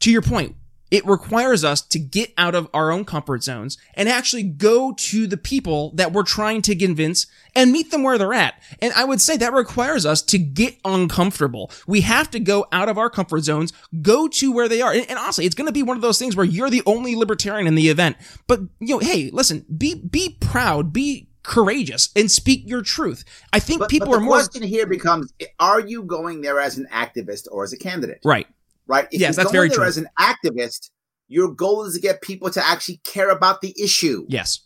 to 0.00 0.10
your 0.10 0.22
point, 0.22 0.56
it 0.90 1.04
requires 1.06 1.64
us 1.64 1.80
to 1.82 1.98
get 1.98 2.32
out 2.38 2.54
of 2.54 2.68
our 2.72 2.92
own 2.92 3.04
comfort 3.04 3.42
zones 3.42 3.76
and 3.94 4.08
actually 4.08 4.44
go 4.44 4.92
to 4.92 5.26
the 5.26 5.36
people 5.36 5.90
that 5.94 6.12
we're 6.12 6.22
trying 6.22 6.62
to 6.62 6.76
convince 6.76 7.26
and 7.54 7.72
meet 7.72 7.90
them 7.90 8.02
where 8.02 8.18
they're 8.18 8.32
at. 8.32 8.62
And 8.80 8.92
I 8.94 9.04
would 9.04 9.20
say 9.20 9.36
that 9.36 9.52
requires 9.52 10.06
us 10.06 10.22
to 10.22 10.38
get 10.38 10.76
uncomfortable. 10.84 11.70
We 11.86 12.02
have 12.02 12.30
to 12.30 12.40
go 12.40 12.66
out 12.70 12.88
of 12.88 12.98
our 12.98 13.10
comfort 13.10 13.42
zones, 13.42 13.72
go 14.02 14.28
to 14.28 14.52
where 14.52 14.68
they 14.68 14.80
are. 14.80 14.92
And, 14.92 15.08
and 15.08 15.18
honestly, 15.18 15.44
it's 15.44 15.54
going 15.54 15.66
to 15.66 15.72
be 15.72 15.82
one 15.82 15.96
of 15.96 16.02
those 16.02 16.18
things 16.18 16.36
where 16.36 16.46
you're 16.46 16.70
the 16.70 16.82
only 16.86 17.16
libertarian 17.16 17.66
in 17.66 17.74
the 17.74 17.88
event. 17.88 18.16
But, 18.46 18.60
you 18.78 18.94
know, 18.94 18.98
hey, 18.98 19.30
listen, 19.32 19.64
be, 19.76 19.94
be 19.94 20.36
proud, 20.40 20.92
be 20.92 21.28
courageous 21.42 22.10
and 22.14 22.30
speak 22.30 22.62
your 22.68 22.82
truth. 22.82 23.24
I 23.52 23.58
think 23.58 23.80
But, 23.80 23.88
people 23.90 24.08
but 24.08 24.16
are 24.16 24.20
the 24.20 24.24
more 24.24 24.36
question 24.36 24.62
here 24.62 24.86
becomes: 24.86 25.32
Are 25.60 25.80
you 25.80 26.02
going 26.02 26.40
there 26.40 26.60
as 26.60 26.76
an 26.76 26.88
activist 26.92 27.46
or 27.50 27.64
as 27.64 27.72
a 27.72 27.78
candidate? 27.78 28.20
right. 28.24 28.46
Right? 28.86 29.08
If 29.10 29.20
Yes, 29.20 29.36
that's 29.36 29.50
very 29.52 29.68
true. 29.68 29.84
as 29.84 29.96
an 29.96 30.08
activist, 30.18 30.90
Your 31.28 31.48
goal 31.52 31.84
is 31.84 31.94
to 31.94 32.00
get 32.00 32.22
people 32.22 32.50
to 32.50 32.64
actually 32.64 32.98
care 32.98 33.30
about 33.30 33.60
the 33.60 33.74
issue. 33.82 34.26
Yes. 34.28 34.60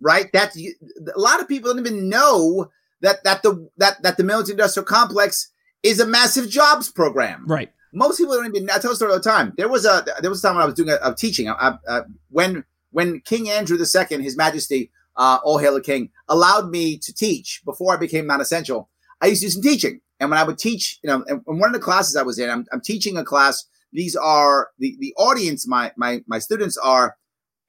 Right? 0.00 0.30
That's 0.32 0.56
a 0.56 1.18
lot 1.18 1.40
of 1.40 1.48
people 1.48 1.74
don't 1.74 1.86
even 1.86 2.08
know 2.08 2.70
that 3.02 3.22
that 3.24 3.42
the 3.42 3.68
that 3.76 4.02
that 4.02 4.16
the 4.16 4.24
military 4.24 4.52
industrial 4.52 4.86
complex 4.86 5.50
is 5.82 6.00
a 6.00 6.06
massive 6.06 6.48
jobs 6.48 6.90
program. 6.90 7.46
Right. 7.46 7.70
Most 7.92 8.18
people 8.18 8.34
don't 8.34 8.54
even. 8.54 8.68
I 8.70 8.78
tell 8.78 8.92
a 8.92 8.96
story 8.96 9.12
all 9.12 9.18
the 9.18 9.22
time. 9.24 9.52
There 9.56 9.68
was 9.68 9.84
a 9.84 10.04
there 10.20 10.30
was 10.30 10.42
a 10.42 10.48
time 10.48 10.56
when 10.56 10.62
I 10.62 10.66
was 10.66 10.74
doing 10.74 10.88
a, 10.90 10.98
a 11.02 11.14
teaching. 11.14 11.48
I, 11.48 11.76
I, 11.88 12.00
when 12.30 12.64
when 12.90 13.20
King 13.20 13.48
Andrew 13.48 13.78
II, 13.78 14.22
His 14.22 14.36
Majesty, 14.36 14.90
uh, 15.16 15.38
all 15.44 15.58
hail 15.58 15.74
the 15.74 15.80
King, 15.80 16.10
allowed 16.28 16.70
me 16.70 16.98
to 16.98 17.12
teach 17.14 17.62
before 17.64 17.94
I 17.94 17.96
became 17.96 18.26
non-essential. 18.26 18.88
I 19.20 19.26
used 19.26 19.42
to 19.42 19.46
do 19.46 19.50
some 19.50 19.62
teaching, 19.62 20.00
and 20.20 20.30
when 20.30 20.38
I 20.38 20.44
would 20.44 20.58
teach, 20.58 20.98
you 21.02 21.10
know, 21.10 21.24
in 21.28 21.58
one 21.58 21.68
of 21.68 21.74
the 21.74 21.84
classes 21.84 22.16
I 22.16 22.22
was 22.22 22.38
in, 22.38 22.48
I'm, 22.48 22.66
I'm 22.72 22.80
teaching 22.80 23.16
a 23.16 23.24
class. 23.24 23.64
These 23.92 24.16
are 24.16 24.70
the 24.78 24.96
the 24.98 25.14
audience. 25.16 25.66
My 25.66 25.92
my 25.96 26.22
my 26.26 26.38
students 26.38 26.76
are 26.76 27.16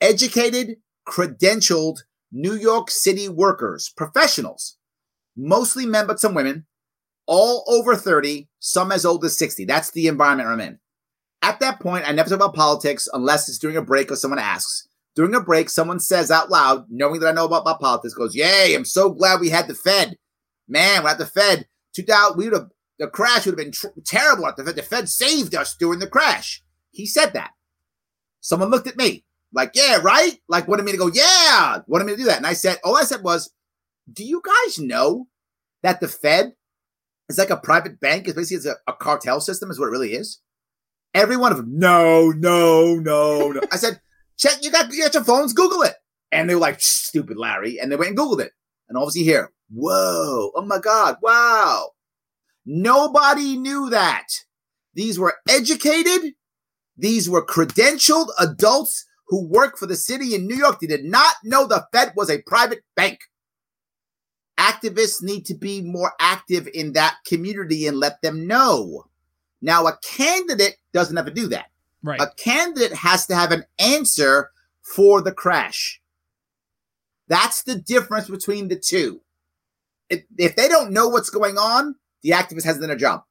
educated, 0.02 0.78
credentialed 1.08 2.00
New 2.32 2.54
York 2.54 2.90
City 2.90 3.30
workers, 3.30 3.92
professionals, 3.96 4.78
mostly 5.36 5.86
men, 5.86 6.08
but 6.08 6.20
some 6.20 6.34
women, 6.34 6.66
all 7.26 7.64
over 7.68 7.96
30, 7.96 8.48
some 8.60 8.92
as 8.92 9.06
old 9.06 9.24
as 9.26 9.38
60. 9.38 9.66
That's 9.66 9.92
the 9.92 10.08
environment 10.08 10.50
I'm 10.50 10.60
in. 10.60 10.80
At 11.42 11.60
that 11.60 11.80
point, 11.80 12.08
I 12.08 12.12
never 12.12 12.30
talk 12.30 12.38
about 12.38 12.56
politics 12.56 13.08
unless 13.14 13.48
it's 13.48 13.60
during 13.60 13.78
a 13.78 13.82
break 13.82 14.12
or 14.12 14.16
someone 14.16 14.40
asks. 14.40 14.88
During 15.16 15.36
a 15.36 15.42
break, 15.42 15.70
someone 15.70 16.00
says 16.00 16.30
out 16.30 16.50
loud, 16.50 16.86
knowing 16.90 17.20
that 17.22 17.30
I 17.30 17.32
know 17.32 17.46
about, 17.46 17.62
about 17.62 17.80
politics, 17.80 18.14
goes, 18.14 18.36
Yay, 18.36 18.76
I'm 18.76 18.86
so 18.86 19.10
glad 19.10 19.40
we 19.40 19.50
had 19.50 19.68
the 19.68 19.76
Fed. 19.76 20.18
Man, 20.68 21.00
we 21.00 21.04
without 21.04 21.18
the 21.18 21.26
Fed, 21.26 21.68
2000, 21.98 22.38
we 22.38 22.46
would 22.46 22.54
have, 22.54 22.70
the 23.00 23.08
crash 23.08 23.46
would 23.46 23.58
have 23.58 23.66
been 23.66 23.72
tr- 23.72 23.88
terrible. 24.06 24.52
The 24.56 24.64
Fed, 24.64 24.76
the 24.76 24.82
Fed 24.82 25.10
saved 25.10 25.54
us 25.54 25.76
during 25.76 26.00
the 26.00 26.08
crash. 26.08 26.64
He 26.92 27.06
said 27.06 27.34
that. 27.34 27.52
Someone 28.40 28.70
looked 28.70 28.88
at 28.88 28.98
me 28.98 29.26
like, 29.54 29.72
Yeah, 29.76 29.98
right? 29.98 30.40
Like, 30.48 30.68
wanted 30.68 30.84
me 30.84 30.94
to 30.94 30.98
go, 30.98 31.12
Yeah, 31.14 31.80
wanted 31.88 32.06
me 32.06 32.14
to 32.14 32.18
do 32.18 32.26
that. 32.26 32.38
And 32.38 32.48
I 32.48 32.54
said, 32.54 32.80
All 32.84 32.96
I 32.96 33.04
said 33.04 33.24
was, 33.24 33.54
Do 34.12 34.24
you 34.24 34.42
guys 34.44 34.80
know 34.80 35.28
that 35.84 36.00
the 36.00 36.08
Fed 36.08 36.54
is 37.30 37.38
like 37.38 37.50
a 37.50 37.58
private 37.58 38.00
bank. 38.00 38.28
It's 38.28 38.36
basically 38.36 38.58
it's 38.58 38.66
a, 38.66 38.76
a, 38.88 38.94
cartel 38.94 39.40
system, 39.42 39.70
is 39.70 39.80
what 39.80 39.88
it 39.88 39.92
really 39.92 40.14
is. 40.14 40.42
Every 41.14 41.38
one 41.38 41.52
of 41.52 41.58
them, 41.58 41.78
no, 41.78 42.32
no, 42.32 42.96
no, 42.96 43.52
no. 43.52 43.62
I 43.72 43.78
said, 43.78 44.02
check, 44.38 44.58
you 44.62 44.72
got, 44.72 44.92
you 44.94 45.04
got 45.04 45.14
your 45.14 45.24
phones, 45.24 45.54
Google 45.54 45.82
it. 45.84 45.96
And 46.32 46.50
they 46.50 46.56
were 46.56 46.62
like, 46.62 46.82
stupid 46.82 47.38
Larry. 47.38 47.80
And 47.80 47.92
they 47.92 47.96
went 47.96 48.10
and 48.10 48.18
Googled 48.18 48.42
it. 48.42 48.52
And 48.90 48.98
obviously 48.98 49.24
here, 49.24 49.52
whoa, 49.74 50.52
oh 50.56 50.66
my 50.66 50.80
God, 50.80 51.18
wow. 51.22 51.90
Nobody 52.66 53.58
knew 53.58 53.90
that. 53.90 54.28
These 54.94 55.20
were 55.20 55.36
educated, 55.48 56.34
these 56.98 57.30
were 57.30 57.46
credentialed 57.46 58.30
adults 58.40 59.06
who 59.28 59.48
work 59.48 59.78
for 59.78 59.86
the 59.86 59.96
city 59.96 60.34
in 60.34 60.48
New 60.48 60.56
York. 60.56 60.80
They 60.80 60.88
did 60.88 61.06
not 61.06 61.36
know 61.44 61.68
the 61.68 61.86
Fed 61.94 62.14
was 62.16 62.30
a 62.30 62.42
private 62.42 62.84
bank 62.96 63.20
activists 64.58 65.22
need 65.22 65.46
to 65.46 65.54
be 65.54 65.82
more 65.82 66.14
active 66.20 66.68
in 66.74 66.94
that 66.94 67.18
community 67.26 67.88
and 67.88 68.00
let 68.00 68.22
them 68.22 68.48
know. 68.48 69.06
Now, 69.62 69.88
a 69.88 69.98
candidate 70.04 70.78
doesn't 70.94 71.16
have 71.16 71.26
to 71.26 71.34
do 71.34 71.48
that. 71.48 71.68
Right. 72.04 72.20
A 72.20 72.32
candidate 72.38 72.94
has 72.94 73.26
to 73.28 73.36
have 73.36 73.52
an 73.52 73.64
answer 73.80 74.52
for 74.82 75.22
the 75.22 75.32
crash. 75.32 76.02
That's 77.28 77.64
the 77.64 77.76
difference 77.76 78.30
between 78.30 78.68
the 78.68 78.80
two. 78.80 79.22
If, 80.10 80.24
if 80.38 80.56
they 80.56 80.68
don't 80.68 80.92
know 80.92 81.10
what's 81.10 81.30
going 81.30 81.58
on, 81.58 81.96
the 82.24 82.32
activist 82.32 82.64
hasn't 82.64 82.82
done 82.82 82.92
a 82.92 82.96
job. 82.96 83.24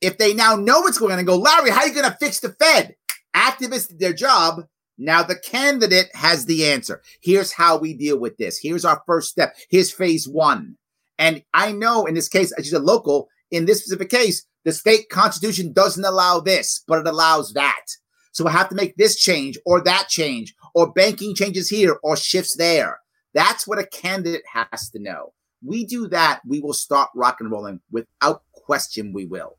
If 0.00 0.18
they 0.18 0.34
now 0.34 0.56
know 0.56 0.80
what's 0.80 0.98
going 0.98 1.12
on 1.12 1.18
and 1.18 1.26
go, 1.26 1.36
Larry, 1.36 1.70
how 1.70 1.80
are 1.80 1.88
you 1.88 1.94
going 1.94 2.10
to 2.10 2.16
fix 2.18 2.40
the 2.40 2.50
Fed? 2.50 2.96
Activists 3.34 3.88
did 3.88 3.98
their 3.98 4.12
job. 4.12 4.64
Now 4.98 5.22
the 5.22 5.38
candidate 5.38 6.08
has 6.14 6.44
the 6.44 6.66
answer. 6.66 7.02
Here's 7.22 7.52
how 7.52 7.78
we 7.78 7.94
deal 7.94 8.18
with 8.18 8.36
this. 8.36 8.58
Here's 8.58 8.84
our 8.84 9.02
first 9.06 9.30
step. 9.30 9.56
Here's 9.70 9.90
phase 9.90 10.28
one. 10.28 10.76
And 11.18 11.42
I 11.54 11.72
know 11.72 12.04
in 12.04 12.14
this 12.14 12.28
case, 12.28 12.52
as 12.52 12.66
you 12.66 12.72
said, 12.72 12.82
local, 12.82 13.28
in 13.50 13.64
this 13.64 13.80
specific 13.80 14.10
case, 14.10 14.44
the 14.64 14.72
state 14.72 15.08
constitution 15.08 15.72
doesn't 15.72 16.04
allow 16.04 16.40
this, 16.40 16.84
but 16.86 16.98
it 16.98 17.06
allows 17.06 17.52
that. 17.54 17.84
So 18.32 18.44
we 18.44 18.50
have 18.50 18.68
to 18.70 18.74
make 18.74 18.96
this 18.96 19.16
change 19.16 19.58
or 19.66 19.82
that 19.82 20.08
change, 20.08 20.54
or 20.74 20.92
banking 20.92 21.34
changes 21.34 21.68
here 21.68 21.98
or 22.02 22.16
shifts 22.16 22.56
there. 22.56 23.00
That's 23.34 23.66
what 23.66 23.78
a 23.78 23.86
candidate 23.86 24.44
has 24.52 24.90
to 24.90 24.98
know. 24.98 25.32
We 25.64 25.84
do 25.84 26.08
that, 26.08 26.40
we 26.46 26.60
will 26.60 26.72
start 26.72 27.10
rock 27.14 27.38
and 27.40 27.50
rolling 27.50 27.80
without 27.90 28.42
question. 28.52 29.12
We 29.12 29.26
will. 29.26 29.58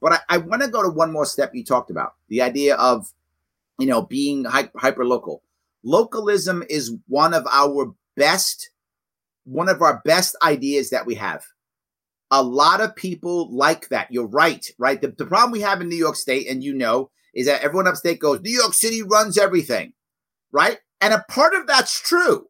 But 0.00 0.12
I, 0.12 0.18
I 0.28 0.38
want 0.38 0.62
to 0.62 0.68
go 0.68 0.82
to 0.82 0.88
one 0.88 1.12
more 1.12 1.26
step 1.26 1.50
you 1.54 1.64
talked 1.64 1.90
about 1.90 2.14
the 2.28 2.40
idea 2.40 2.76
of 2.76 3.12
you 3.80 3.86
know, 3.86 4.02
being 4.02 4.44
hyper 4.44 5.04
local. 5.04 5.42
Localism 5.82 6.62
is 6.68 6.94
one 7.08 7.32
of 7.32 7.46
our 7.50 7.94
best, 8.14 8.70
one 9.44 9.70
of 9.70 9.80
our 9.80 10.02
best 10.04 10.36
ideas 10.42 10.90
that 10.90 11.06
we 11.06 11.14
have. 11.14 11.42
A 12.30 12.42
lot 12.42 12.80
of 12.80 12.94
people 12.94 13.52
like 13.52 13.88
that. 13.88 14.12
You're 14.12 14.26
right, 14.26 14.64
right? 14.78 15.00
The, 15.00 15.08
the 15.08 15.24
problem 15.24 15.50
we 15.50 15.62
have 15.62 15.80
in 15.80 15.88
New 15.88 15.96
York 15.96 16.16
State, 16.16 16.46
and 16.48 16.62
you 16.62 16.74
know, 16.74 17.10
is 17.34 17.46
that 17.46 17.62
everyone 17.62 17.88
upstate 17.88 18.20
goes, 18.20 18.40
New 18.40 18.52
York 18.52 18.74
City 18.74 19.02
runs 19.02 19.38
everything, 19.38 19.94
right? 20.52 20.78
And 21.00 21.14
a 21.14 21.24
part 21.28 21.54
of 21.54 21.66
that's 21.66 22.00
true. 22.00 22.46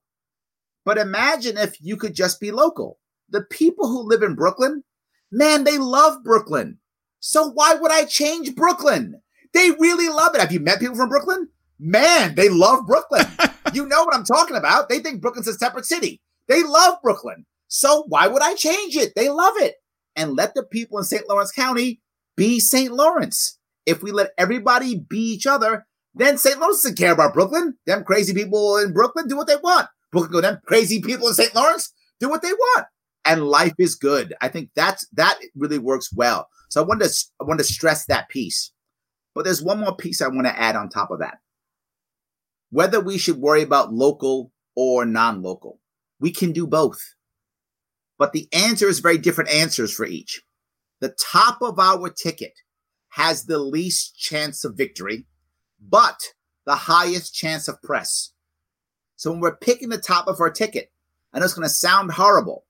But 0.84 0.98
imagine 0.98 1.56
if 1.56 1.80
you 1.80 1.96
could 1.96 2.14
just 2.14 2.40
be 2.40 2.50
local. 2.50 2.98
The 3.28 3.42
people 3.42 3.86
who 3.86 4.08
live 4.08 4.22
in 4.22 4.34
Brooklyn, 4.34 4.82
man, 5.30 5.64
they 5.64 5.78
love 5.78 6.24
Brooklyn. 6.24 6.78
So 7.20 7.50
why 7.50 7.74
would 7.74 7.92
I 7.92 8.04
change 8.06 8.54
Brooklyn? 8.54 9.20
They 9.52 9.70
really 9.72 10.08
love 10.08 10.34
it. 10.34 10.40
Have 10.40 10.52
you 10.52 10.60
met 10.60 10.80
people 10.80 10.96
from 10.96 11.08
Brooklyn? 11.08 11.48
Man, 11.78 12.34
they 12.34 12.48
love 12.48 12.86
Brooklyn. 12.86 13.26
you 13.72 13.86
know 13.86 14.04
what 14.04 14.14
I'm 14.14 14.24
talking 14.24 14.56
about. 14.56 14.88
They 14.88 15.00
think 15.00 15.20
Brooklyn's 15.20 15.48
a 15.48 15.54
separate 15.54 15.86
city. 15.86 16.20
They 16.48 16.62
love 16.62 17.00
Brooklyn. 17.02 17.46
So 17.68 18.04
why 18.08 18.26
would 18.26 18.42
I 18.42 18.54
change 18.54 18.96
it? 18.96 19.12
They 19.14 19.28
love 19.28 19.54
it. 19.58 19.76
And 20.16 20.36
let 20.36 20.54
the 20.54 20.64
people 20.64 20.98
in 20.98 21.04
St. 21.04 21.28
Lawrence 21.28 21.52
County 21.52 22.00
be 22.36 22.58
St. 22.58 22.92
Lawrence. 22.92 23.58
If 23.86 24.02
we 24.02 24.12
let 24.12 24.30
everybody 24.36 24.98
be 24.98 25.20
each 25.20 25.46
other, 25.46 25.86
then 26.14 26.38
St. 26.38 26.58
Lawrence 26.58 26.82
doesn't 26.82 26.98
care 26.98 27.12
about 27.12 27.34
Brooklyn. 27.34 27.76
Them 27.86 28.04
crazy 28.04 28.34
people 28.34 28.76
in 28.78 28.92
Brooklyn 28.92 29.28
do 29.28 29.36
what 29.36 29.46
they 29.46 29.56
want. 29.56 29.88
Brooklyn 30.10 30.32
go, 30.32 30.40
them 30.40 30.60
crazy 30.66 31.00
people 31.00 31.28
in 31.28 31.34
St. 31.34 31.54
Lawrence 31.54 31.92
do 32.18 32.28
what 32.28 32.42
they 32.42 32.52
want. 32.52 32.86
And 33.24 33.44
life 33.44 33.74
is 33.78 33.94
good. 33.94 34.34
I 34.40 34.48
think 34.48 34.70
that's 34.74 35.06
that 35.12 35.38
really 35.54 35.78
works 35.78 36.12
well. 36.12 36.48
So 36.68 36.82
I 36.82 36.86
want 36.86 37.02
to 37.02 37.24
I 37.40 37.44
want 37.44 37.60
to 37.60 37.64
stress 37.64 38.06
that 38.06 38.28
piece. 38.28 38.72
But 39.34 39.44
there's 39.44 39.62
one 39.62 39.78
more 39.78 39.94
piece 39.94 40.20
I 40.20 40.28
want 40.28 40.46
to 40.46 40.58
add 40.58 40.76
on 40.76 40.88
top 40.88 41.10
of 41.10 41.20
that. 41.20 41.38
Whether 42.70 43.00
we 43.00 43.18
should 43.18 43.36
worry 43.36 43.62
about 43.62 43.92
local 43.92 44.52
or 44.74 45.04
non 45.04 45.42
local, 45.42 45.80
we 46.18 46.32
can 46.32 46.52
do 46.52 46.66
both. 46.66 47.00
But 48.18 48.32
the 48.32 48.48
answer 48.52 48.86
is 48.86 48.98
very 48.98 49.18
different 49.18 49.50
answers 49.50 49.92
for 49.92 50.04
each. 50.04 50.42
The 51.00 51.14
top 51.18 51.58
of 51.62 51.78
our 51.78 52.10
ticket 52.10 52.52
has 53.10 53.44
the 53.44 53.58
least 53.58 54.18
chance 54.18 54.64
of 54.64 54.76
victory, 54.76 55.26
but 55.80 56.20
the 56.66 56.74
highest 56.74 57.34
chance 57.34 57.68
of 57.68 57.82
press. 57.82 58.32
So 59.16 59.30
when 59.30 59.40
we're 59.40 59.56
picking 59.56 59.88
the 59.88 59.98
top 59.98 60.28
of 60.28 60.40
our 60.40 60.50
ticket, 60.50 60.90
I 61.32 61.38
know 61.38 61.44
it's 61.44 61.54
going 61.54 61.66
to 61.66 61.74
sound 61.74 62.12
horrible. 62.12 62.64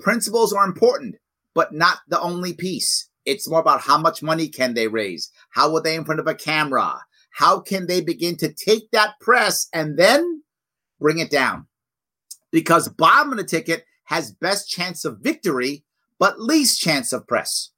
Principles 0.00 0.52
are 0.52 0.64
important, 0.64 1.16
but 1.54 1.72
not 1.72 1.98
the 2.08 2.20
only 2.20 2.52
piece. 2.52 3.08
It's 3.24 3.48
more 3.48 3.60
about 3.60 3.80
how 3.80 3.98
much 3.98 4.22
money 4.22 4.48
can 4.48 4.74
they 4.74 4.88
raise? 4.88 5.30
How 5.50 5.74
are 5.74 5.82
they 5.82 5.94
in 5.94 6.04
front 6.04 6.20
of 6.20 6.26
a 6.26 6.34
camera? 6.34 7.00
How 7.30 7.58
can 7.58 7.86
they 7.86 8.00
begin 8.00 8.36
to 8.36 8.52
take 8.52 8.90
that 8.90 9.18
press 9.20 9.68
and 9.72 9.98
then 9.98 10.42
bring 11.00 11.18
it 11.18 11.30
down? 11.30 11.66
Because 12.50 12.88
bottom 12.88 13.32
of 13.32 13.38
the 13.38 13.44
ticket 13.44 13.84
has 14.04 14.30
best 14.30 14.68
chance 14.68 15.04
of 15.04 15.18
victory, 15.20 15.84
but 16.18 16.40
least 16.40 16.80
chance 16.80 17.12
of 17.12 17.26
press. 17.26 17.70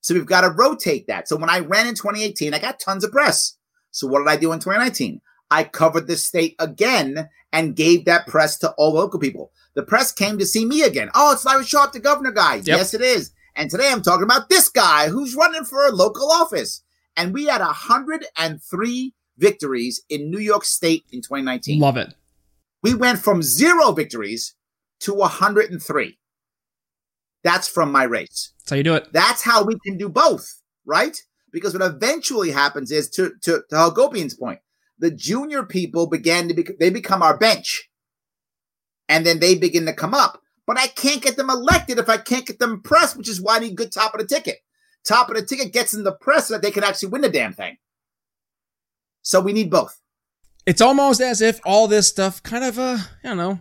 So 0.00 0.14
we've 0.14 0.24
got 0.26 0.42
to 0.42 0.50
rotate 0.50 1.06
that. 1.08 1.28
So 1.28 1.36
when 1.36 1.50
I 1.50 1.60
ran 1.60 1.86
in 1.86 1.94
2018, 1.94 2.54
I 2.54 2.58
got 2.58 2.78
tons 2.78 3.04
of 3.04 3.10
press. 3.10 3.56
So 3.94 4.08
what 4.08 4.18
did 4.18 4.28
I 4.28 4.36
do 4.36 4.52
in 4.52 4.58
2019? 4.58 5.20
I 5.52 5.62
covered 5.62 6.08
the 6.08 6.16
state 6.16 6.56
again 6.58 7.28
and 7.52 7.76
gave 7.76 8.06
that 8.06 8.26
press 8.26 8.58
to 8.58 8.72
all 8.72 8.94
local 8.94 9.20
people. 9.20 9.52
The 9.74 9.84
press 9.84 10.10
came 10.10 10.36
to 10.38 10.46
see 10.46 10.64
me 10.64 10.82
again. 10.82 11.10
Oh, 11.14 11.32
it's 11.32 11.44
Larry 11.44 11.64
Sharpe, 11.64 11.92
the 11.92 12.00
governor 12.00 12.32
guy. 12.32 12.56
Yep. 12.56 12.66
Yes, 12.66 12.92
it 12.92 13.00
is. 13.00 13.30
And 13.54 13.70
today 13.70 13.90
I'm 13.92 14.02
talking 14.02 14.24
about 14.24 14.48
this 14.48 14.68
guy 14.68 15.08
who's 15.08 15.36
running 15.36 15.62
for 15.62 15.86
a 15.86 15.92
local 15.92 16.28
office. 16.32 16.82
And 17.16 17.32
we 17.32 17.44
had 17.44 17.60
103 17.60 19.14
victories 19.38 20.02
in 20.08 20.28
New 20.28 20.40
York 20.40 20.64
State 20.64 21.04
in 21.12 21.20
2019. 21.20 21.78
Love 21.78 21.96
it. 21.96 22.14
We 22.82 22.94
went 22.94 23.20
from 23.20 23.42
zero 23.42 23.92
victories 23.92 24.56
to 25.00 25.14
103. 25.14 26.18
That's 27.44 27.68
from 27.68 27.92
my 27.92 28.02
race. 28.02 28.52
That's 28.58 28.70
how 28.70 28.76
you 28.76 28.82
do 28.82 28.94
it. 28.94 29.12
That's 29.12 29.42
how 29.42 29.62
we 29.62 29.78
can 29.86 29.96
do 29.96 30.08
both, 30.08 30.62
right? 30.84 31.16
Because 31.54 31.72
what 31.72 31.82
eventually 31.82 32.50
happens 32.50 32.92
is 32.92 33.08
to 33.10 33.32
to, 33.42 33.62
to 33.70 33.74
Hagopian's 33.74 34.34
point, 34.34 34.60
the 34.98 35.10
junior 35.10 35.62
people 35.62 36.06
began 36.06 36.48
to 36.48 36.54
be 36.54 36.66
they 36.78 36.90
become 36.90 37.22
our 37.22 37.38
bench. 37.38 37.88
And 39.08 39.24
then 39.24 39.38
they 39.38 39.54
begin 39.54 39.86
to 39.86 39.92
come 39.94 40.14
up 40.14 40.42
but 40.66 40.78
I 40.78 40.86
can't 40.88 41.22
get 41.22 41.36
them 41.36 41.50
elected 41.50 41.98
if 41.98 42.08
I 42.08 42.16
can't 42.16 42.46
get 42.46 42.58
them 42.58 42.82
press, 42.82 43.16
which 43.16 43.28
is 43.28 43.40
why 43.40 43.56
I 43.56 43.60
need 43.60 43.76
good 43.76 43.92
top 43.92 44.14
of 44.14 44.20
the 44.20 44.26
ticket. 44.26 44.58
Top 45.06 45.28
of 45.28 45.36
the 45.36 45.44
ticket 45.44 45.72
gets 45.72 45.92
in 45.92 46.04
the 46.04 46.12
press 46.12 46.48
so 46.48 46.54
that 46.54 46.62
they 46.62 46.70
can 46.70 46.84
actually 46.84 47.10
win 47.10 47.20
the 47.20 47.28
damn 47.28 47.52
thing. 47.52 47.76
So 49.22 49.40
we 49.40 49.52
need 49.52 49.70
both. 49.70 50.00
It's 50.66 50.80
almost 50.80 51.20
as 51.20 51.42
if 51.42 51.60
all 51.64 51.88
this 51.88 52.08
stuff 52.08 52.42
kind 52.42 52.64
of, 52.64 52.78
uh, 52.78 52.98
don't 53.22 53.36
know, 53.36 53.58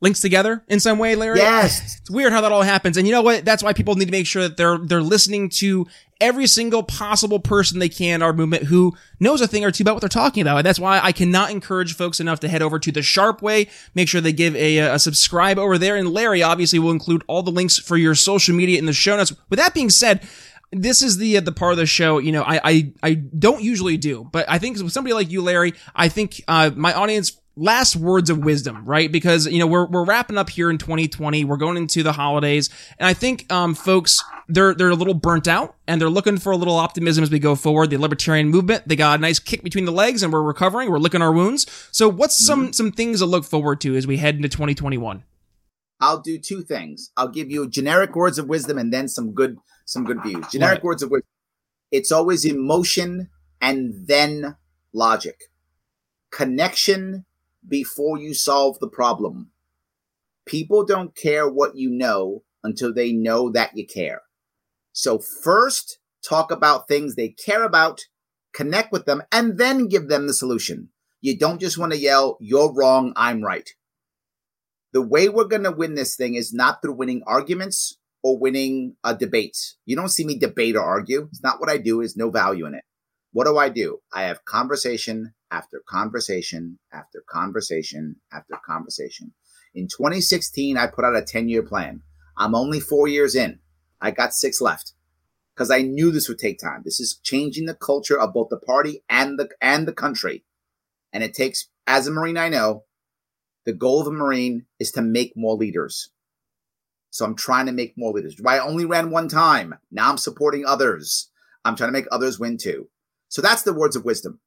links 0.00 0.20
together 0.20 0.64
in 0.68 0.80
some 0.80 0.98
way, 0.98 1.14
Larry. 1.14 1.38
Yes. 1.38 1.98
It's 1.98 2.10
weird 2.10 2.32
how 2.32 2.40
that 2.40 2.52
all 2.52 2.62
happens. 2.62 2.96
And 2.96 3.06
you 3.06 3.12
know 3.12 3.22
what? 3.22 3.44
That's 3.44 3.62
why 3.62 3.72
people 3.72 3.94
need 3.94 4.06
to 4.06 4.10
make 4.10 4.26
sure 4.26 4.42
that 4.42 4.56
they're 4.56 4.78
they're 4.78 5.02
listening 5.02 5.48
to 5.50 5.86
every 6.20 6.46
single 6.46 6.82
possible 6.82 7.40
person 7.40 7.78
they 7.78 7.88
can 7.88 8.16
in 8.16 8.22
our 8.22 8.32
movement 8.32 8.64
who 8.64 8.94
knows 9.20 9.40
a 9.40 9.46
thing 9.46 9.64
or 9.64 9.70
two 9.70 9.82
about 9.82 9.94
what 9.94 10.00
they're 10.00 10.08
talking 10.08 10.42
about. 10.42 10.58
And 10.58 10.66
that's 10.66 10.78
why 10.78 11.00
I 11.02 11.12
cannot 11.12 11.50
encourage 11.50 11.94
folks 11.94 12.20
enough 12.20 12.40
to 12.40 12.48
head 12.48 12.60
over 12.60 12.78
to 12.78 12.92
the 12.92 13.02
Sharpe 13.02 13.40
Way. 13.40 13.68
Make 13.94 14.08
sure 14.08 14.20
they 14.20 14.32
give 14.32 14.54
a, 14.54 14.78
a 14.78 14.98
subscribe 14.98 15.58
over 15.58 15.78
there. 15.78 15.96
And 15.96 16.10
Larry 16.10 16.42
obviously 16.42 16.78
will 16.78 16.90
include 16.90 17.22
all 17.26 17.42
the 17.42 17.50
links 17.50 17.78
for 17.78 17.96
your 17.96 18.14
social 18.14 18.54
media 18.54 18.78
in 18.78 18.86
the 18.86 18.92
show 18.92 19.16
notes. 19.16 19.32
With 19.48 19.58
that 19.58 19.72
being 19.72 19.90
said, 19.90 20.26
this 20.72 21.02
is 21.02 21.16
the 21.16 21.36
uh, 21.36 21.40
the 21.40 21.52
part 21.52 21.72
of 21.72 21.78
the 21.78 21.86
show 21.86 22.18
you 22.18 22.30
know 22.30 22.42
I, 22.42 22.60
I 22.62 22.92
I 23.02 23.14
don't 23.14 23.62
usually 23.62 23.96
do, 23.96 24.28
but 24.30 24.48
I 24.48 24.58
think 24.58 24.78
with 24.80 24.92
somebody 24.92 25.14
like 25.14 25.30
you, 25.30 25.42
Larry, 25.42 25.74
I 25.96 26.08
think 26.08 26.44
uh, 26.46 26.70
my 26.76 26.92
audience 26.92 27.40
last 27.60 27.94
words 27.94 28.30
of 28.30 28.38
wisdom, 28.38 28.84
right? 28.84 29.12
Because 29.12 29.46
you 29.46 29.58
know 29.58 29.66
we're 29.66 29.86
we're 29.86 30.04
wrapping 30.04 30.38
up 30.38 30.50
here 30.50 30.70
in 30.70 30.78
2020, 30.78 31.44
we're 31.44 31.56
going 31.56 31.76
into 31.76 32.02
the 32.02 32.12
holidays, 32.12 32.70
and 32.98 33.06
I 33.06 33.12
think 33.12 33.50
um, 33.52 33.74
folks 33.74 34.24
they're 34.48 34.74
they're 34.74 34.90
a 34.90 34.94
little 34.96 35.14
burnt 35.14 35.46
out 35.46 35.76
and 35.86 36.00
they're 36.00 36.10
looking 36.10 36.38
for 36.38 36.50
a 36.50 36.56
little 36.56 36.76
optimism 36.76 37.22
as 37.22 37.30
we 37.30 37.38
go 37.38 37.54
forward. 37.54 37.90
The 37.90 37.98
libertarian 37.98 38.48
movement 38.48 38.88
they 38.88 38.96
got 38.96 39.18
a 39.18 39.22
nice 39.22 39.38
kick 39.38 39.62
between 39.62 39.84
the 39.84 39.92
legs, 39.92 40.22
and 40.22 40.32
we're 40.32 40.42
recovering, 40.42 40.90
we're 40.90 40.98
licking 40.98 41.22
our 41.22 41.32
wounds. 41.32 41.66
So 41.92 42.08
what's 42.08 42.44
some 42.44 42.72
some 42.72 42.90
things 42.90 43.20
to 43.20 43.26
look 43.26 43.44
forward 43.44 43.80
to 43.82 43.94
as 43.94 44.06
we 44.06 44.16
head 44.16 44.34
into 44.36 44.48
2021? 44.48 45.22
I'll 46.00 46.20
do 46.20 46.38
two 46.38 46.62
things. 46.62 47.12
I'll 47.16 47.28
give 47.28 47.50
you 47.50 47.68
generic 47.68 48.16
words 48.16 48.38
of 48.38 48.48
wisdom 48.48 48.78
and 48.78 48.92
then 48.92 49.06
some 49.06 49.32
good 49.32 49.58
some 49.84 50.04
good 50.04 50.22
views. 50.22 50.46
Generic 50.48 50.82
words 50.82 51.02
of 51.02 51.10
wisdom. 51.10 51.28
It's 51.90 52.10
always 52.10 52.44
emotion 52.44 53.28
and 53.60 54.06
then 54.06 54.56
logic. 54.94 55.42
Connection 56.30 57.26
before 57.66 58.18
you 58.18 58.34
solve 58.34 58.78
the 58.80 58.88
problem. 58.88 59.50
People 60.46 60.84
don't 60.84 61.14
care 61.14 61.48
what 61.48 61.76
you 61.76 61.90
know 61.90 62.42
until 62.62 62.92
they 62.92 63.12
know 63.12 63.50
that 63.50 63.76
you 63.76 63.86
care. 63.86 64.22
So 64.92 65.18
first 65.18 65.98
talk 66.26 66.50
about 66.50 66.88
things 66.88 67.14
they 67.14 67.28
care 67.28 67.64
about, 67.64 68.02
connect 68.52 68.92
with 68.92 69.06
them, 69.06 69.22
and 69.30 69.58
then 69.58 69.88
give 69.88 70.08
them 70.08 70.26
the 70.26 70.34
solution. 70.34 70.88
You 71.20 71.38
don't 71.38 71.60
just 71.60 71.78
want 71.78 71.92
to 71.92 71.98
yell, 71.98 72.36
you're 72.40 72.72
wrong, 72.72 73.12
I'm 73.16 73.42
right 73.42 73.68
the 74.92 75.02
way 75.02 75.28
we're 75.28 75.44
going 75.44 75.64
to 75.64 75.70
win 75.70 75.94
this 75.94 76.16
thing 76.16 76.34
is 76.34 76.52
not 76.52 76.82
through 76.82 76.94
winning 76.94 77.22
arguments 77.26 77.98
or 78.22 78.38
winning 78.38 78.96
uh, 79.04 79.14
a 79.14 79.18
debate. 79.18 79.56
You 79.86 79.96
don't 79.96 80.08
see 80.08 80.24
me 80.24 80.38
debate 80.38 80.76
or 80.76 80.82
argue. 80.82 81.28
It's 81.30 81.42
not 81.42 81.60
what 81.60 81.70
I 81.70 81.78
do. 81.78 82.00
Is 82.00 82.16
no 82.16 82.30
value 82.30 82.66
in 82.66 82.74
it. 82.74 82.84
What 83.32 83.46
do 83.46 83.56
I 83.56 83.68
do? 83.68 84.00
I 84.12 84.22
have 84.22 84.44
conversation 84.44 85.34
after 85.50 85.82
conversation 85.88 86.78
after 86.92 87.22
conversation 87.28 88.16
after 88.32 88.54
conversation. 88.64 89.32
In 89.74 89.86
2016, 89.86 90.76
I 90.76 90.86
put 90.86 91.04
out 91.04 91.16
a 91.16 91.22
10 91.22 91.48
year 91.48 91.62
plan. 91.62 92.02
I'm 92.36 92.54
only 92.54 92.80
four 92.80 93.08
years 93.08 93.34
in. 93.34 93.60
I 94.00 94.10
got 94.10 94.32
six 94.32 94.60
left 94.60 94.94
because 95.54 95.70
I 95.70 95.82
knew 95.82 96.10
this 96.10 96.28
would 96.28 96.38
take 96.38 96.58
time. 96.58 96.82
This 96.84 97.00
is 97.00 97.20
changing 97.22 97.66
the 97.66 97.74
culture 97.74 98.18
of 98.18 98.32
both 98.32 98.48
the 98.48 98.56
party 98.56 99.02
and 99.08 99.38
the 99.38 99.50
and 99.60 99.86
the 99.86 99.92
country, 99.92 100.44
and 101.12 101.22
it 101.22 101.34
takes. 101.34 101.68
As 101.86 102.06
a 102.06 102.12
Marine, 102.12 102.36
I 102.36 102.48
know 102.48 102.84
the 103.66 103.72
goal 103.72 104.00
of 104.00 104.06
a 104.06 104.12
Marine 104.12 104.66
is 104.78 104.92
to 104.92 105.02
make 105.02 105.32
more 105.36 105.56
leaders. 105.56 106.10
So 107.10 107.24
I'm 107.24 107.34
trying 107.34 107.66
to 107.66 107.72
make 107.72 107.94
more 107.96 108.12
leaders. 108.12 108.40
I 108.46 108.58
only 108.60 108.84
ran 108.84 109.10
one 109.10 109.28
time. 109.28 109.74
Now 109.90 110.08
I'm 110.08 110.16
supporting 110.16 110.64
others. 110.64 111.30
I'm 111.64 111.76
trying 111.76 111.88
to 111.88 111.92
make 111.92 112.06
others 112.12 112.38
win 112.38 112.56
too. 112.56 112.88
So 113.28 113.42
that's 113.42 113.62
the 113.62 113.74
words 113.74 113.96
of 113.96 114.04
wisdom. 114.04 114.40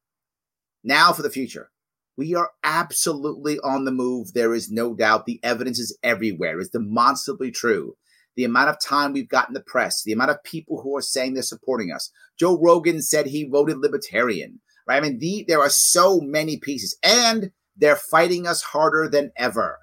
Now 0.83 1.13
for 1.13 1.21
the 1.21 1.29
future. 1.29 1.69
We 2.15 2.35
are 2.35 2.51
absolutely 2.63 3.57
on 3.59 3.85
the 3.85 3.91
move. 3.91 4.33
There 4.33 4.53
is 4.53 4.71
no 4.71 4.93
doubt. 4.93 5.25
The 5.25 5.39
evidence 5.43 5.79
is 5.79 5.97
everywhere. 6.03 6.59
It's 6.59 6.69
demonstrably 6.69 7.51
true. 7.51 7.95
The 8.35 8.43
amount 8.43 8.69
of 8.69 8.79
time 8.79 9.13
we've 9.13 9.29
got 9.29 9.47
in 9.47 9.53
the 9.53 9.61
press, 9.61 10.03
the 10.03 10.11
amount 10.11 10.31
of 10.31 10.43
people 10.43 10.81
who 10.81 10.95
are 10.95 11.01
saying 11.01 11.33
they're 11.33 11.43
supporting 11.43 11.91
us. 11.91 12.11
Joe 12.37 12.59
Rogan 12.59 13.01
said 13.01 13.27
he 13.27 13.45
voted 13.45 13.77
libertarian, 13.77 14.59
right? 14.87 14.97
I 14.97 15.01
mean, 15.01 15.19
the, 15.19 15.45
there 15.47 15.59
are 15.59 15.69
so 15.69 16.19
many 16.19 16.57
pieces. 16.57 16.97
And 17.03 17.51
they're 17.75 17.95
fighting 17.95 18.47
us 18.47 18.61
harder 18.61 19.07
than 19.07 19.31
ever, 19.35 19.79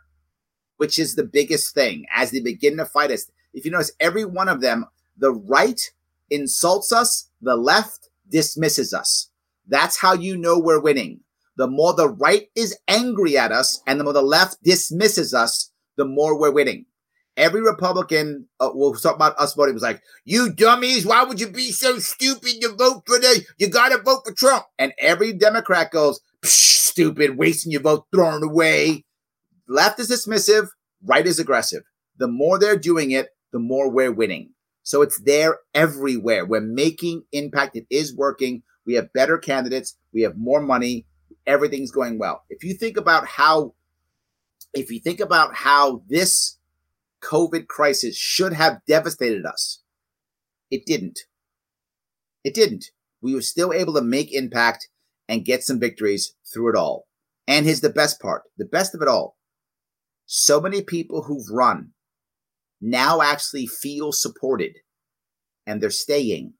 which 0.76 0.98
is 0.98 1.14
the 1.14 1.24
biggest 1.24 1.74
thing 1.74 2.05
as 2.14 2.30
they 2.30 2.40
begin 2.40 2.76
to 2.76 2.84
fight 2.84 3.11
us. 3.11 3.30
If 3.53 3.64
you 3.64 3.70
notice, 3.70 3.92
every 3.98 4.24
one 4.24 4.48
of 4.48 4.61
them, 4.61 4.86
the 5.16 5.32
right 5.32 5.80
insults 6.28 6.92
us, 6.92 7.30
the 7.40 7.57
left 7.57 8.09
dismisses 8.28 8.94
us. 8.94 9.30
That's 9.71 9.97
how 9.97 10.12
you 10.12 10.37
know 10.37 10.59
we're 10.59 10.81
winning. 10.81 11.21
The 11.57 11.68
more 11.68 11.95
the 11.95 12.09
right 12.09 12.49
is 12.57 12.77
angry 12.89 13.39
at 13.39 13.53
us 13.53 13.81
and 13.87 13.99
the 13.99 14.05
more 14.05 14.12
the 14.12 14.23
left 14.23 14.62
dismisses 14.62 15.33
us, 15.33 15.73
the 15.97 16.05
more 16.05 16.39
we're 16.39 16.51
winning. 16.51 16.87
Every 17.37 17.62
Republican, 17.62 18.49
uh, 18.59 18.71
we'll 18.75 18.95
talk 18.95 19.14
about 19.14 19.39
us 19.39 19.55
voting, 19.55 19.75
was 19.75 19.83
like, 19.83 20.03
you 20.25 20.53
dummies, 20.53 21.07
why 21.07 21.23
would 21.23 21.41
you 21.41 21.49
be 21.49 21.71
so 21.71 21.99
stupid 21.99 22.61
to 22.61 22.75
vote 22.77 23.05
for 23.07 23.18
the, 23.18 23.45
you 23.59 23.68
gotta 23.68 23.99
vote 24.03 24.23
for 24.27 24.35
Trump. 24.35 24.64
And 24.79 24.93
every 24.99 25.33
Democrat 25.33 25.91
goes, 25.91 26.21
stupid, 26.45 27.39
wasting 27.39 27.73
your 27.73 27.83
vote, 27.83 28.07
throwing 28.12 28.43
away. 28.43 29.05
Left 29.68 30.01
is 30.01 30.11
dismissive, 30.11 30.68
right 31.05 31.27
is 31.27 31.39
aggressive. 31.39 31.83
The 32.18 32.29
more 32.29 32.59
they're 32.59 32.77
doing 32.77 33.12
it, 33.12 33.29
the 33.53 33.61
more 33.61 33.91
we're 33.91 34.12
winning. 34.12 34.51
So 34.83 35.03
it's 35.03 35.21
there 35.21 35.59
everywhere. 35.73 36.45
We're 36.45 36.61
making 36.61 37.23
impact. 37.33 37.77
It 37.77 37.87
is 37.91 38.14
working. 38.14 38.62
We 38.91 38.97
have 38.97 39.12
better 39.12 39.38
candidates. 39.38 39.97
We 40.12 40.22
have 40.22 40.36
more 40.36 40.61
money. 40.61 41.07
Everything's 41.47 41.93
going 41.93 42.18
well. 42.18 42.43
If 42.51 42.64
you 42.64 42.74
think 42.74 42.97
about 42.97 43.24
how, 43.24 43.74
if 44.74 44.91
you 44.91 44.99
think 44.99 45.20
about 45.20 45.55
how 45.55 46.03
this 46.09 46.59
COVID 47.22 47.68
crisis 47.68 48.16
should 48.16 48.53
have 48.53 48.80
devastated 48.88 49.47
us, 49.47 49.84
it 50.72 50.86
didn't. 50.86 51.20
It 52.43 52.53
didn't. 52.53 52.86
We 53.22 53.32
were 53.32 53.43
still 53.43 53.72
able 53.72 53.95
to 53.95 54.03
make 54.03 54.34
impact 54.34 54.88
and 55.28 55.45
get 55.45 55.62
some 55.62 55.78
victories 55.78 56.34
through 56.53 56.70
it 56.70 56.76
all. 56.76 57.07
And 57.47 57.66
here's 57.66 57.82
the 57.82 57.91
best 57.91 58.20
part 58.20 58.43
the 58.59 58.64
best 58.64 58.93
of 58.93 59.03
it 59.03 59.09
all. 59.09 59.36
So 60.26 60.61
many 60.61 60.82
people 60.82 61.22
who've 61.22 61.49
run 61.49 61.93
now 62.80 63.22
actually 63.22 63.68
feel 63.68 64.11
supported 64.11 64.78
and 65.64 65.80
they're 65.80 65.91
staying. 65.91 66.55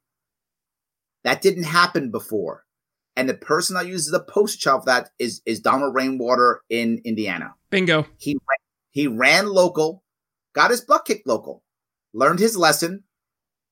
That 1.25 1.43
didn't 1.43 1.65
happen 1.65 2.11
before. 2.11 2.65
And 3.17 3.29
the 3.29 3.35
person 3.35 3.75
that 3.75 3.87
uses 3.87 4.11
the 4.11 4.21
poster 4.21 4.59
child 4.59 4.83
for 4.83 4.87
that 4.87 5.11
is, 5.19 5.43
is 5.45 5.61
Donald 5.61 5.95
Rainwater 5.95 6.63
in 6.71 7.03
Indiana. 7.05 7.55
Bingo. 7.71 8.07
He, 8.19 8.39
he 8.91 9.07
ran 9.07 9.47
local, 9.49 10.03
got 10.55 10.71
his 10.71 10.81
butt 10.81 11.05
kicked 11.05 11.27
local, 11.27 11.63
learned 12.15 12.39
his 12.39 12.57
lesson, 12.57 13.05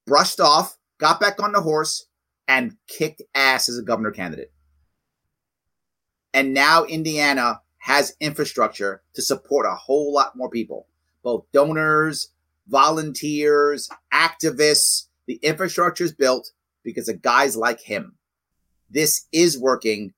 brushed 0.06 0.40
off, 0.40 0.76
got 0.98 1.20
back 1.20 1.42
on 1.42 1.52
the 1.52 1.60
horse, 1.60 2.06
and 2.46 2.76
kicked 2.88 3.22
ass 3.34 3.68
as 3.68 3.78
a 3.78 3.82
governor 3.82 4.10
candidate. 4.10 4.52
And 6.34 6.52
now 6.52 6.84
Indiana 6.84 7.60
has 7.78 8.14
infrastructure 8.20 9.02
to 9.14 9.22
support 9.22 9.66
a 9.66 9.74
whole 9.74 10.12
lot 10.12 10.36
more 10.36 10.50
people, 10.50 10.86
both 11.22 11.46
donors, 11.52 12.32
volunteers, 12.68 13.88
activists. 14.12 15.06
The 15.26 15.36
infrastructure 15.36 16.04
is 16.04 16.12
built 16.12 16.52
because 16.88 17.08
of 17.08 17.22
guys 17.22 17.56
like 17.56 17.80
him. 17.80 18.16
This 18.90 19.26
is 19.32 19.58
working. 19.58 20.14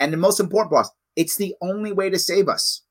And 0.00 0.12
the 0.12 0.16
most 0.16 0.40
important 0.40 0.72
part, 0.72 0.86
it's 1.14 1.36
the 1.36 1.54
only 1.60 1.92
way 1.92 2.08
to 2.08 2.18
save 2.18 2.48
us. 2.48 2.82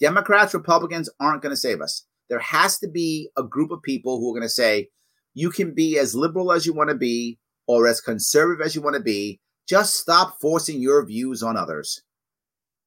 Democrats, 0.00 0.54
Republicans 0.54 1.10
aren't 1.18 1.42
going 1.42 1.52
to 1.52 1.60
save 1.60 1.80
us. 1.80 2.06
There 2.28 2.38
has 2.38 2.78
to 2.78 2.88
be 2.88 3.30
a 3.36 3.42
group 3.42 3.70
of 3.70 3.82
people 3.82 4.18
who 4.18 4.30
are 4.30 4.38
going 4.38 4.48
to 4.48 4.48
say, 4.48 4.88
you 5.34 5.50
can 5.50 5.74
be 5.74 5.98
as 5.98 6.14
liberal 6.14 6.52
as 6.52 6.64
you 6.64 6.72
want 6.72 6.90
to 6.90 6.96
be 6.96 7.38
or 7.66 7.88
as 7.88 8.00
conservative 8.00 8.64
as 8.64 8.74
you 8.74 8.82
want 8.82 8.94
to 8.94 9.02
be. 9.02 9.40
Just 9.68 9.94
stop 9.94 10.38
forcing 10.40 10.80
your 10.80 11.04
views 11.04 11.42
on 11.42 11.56
others. 11.56 12.02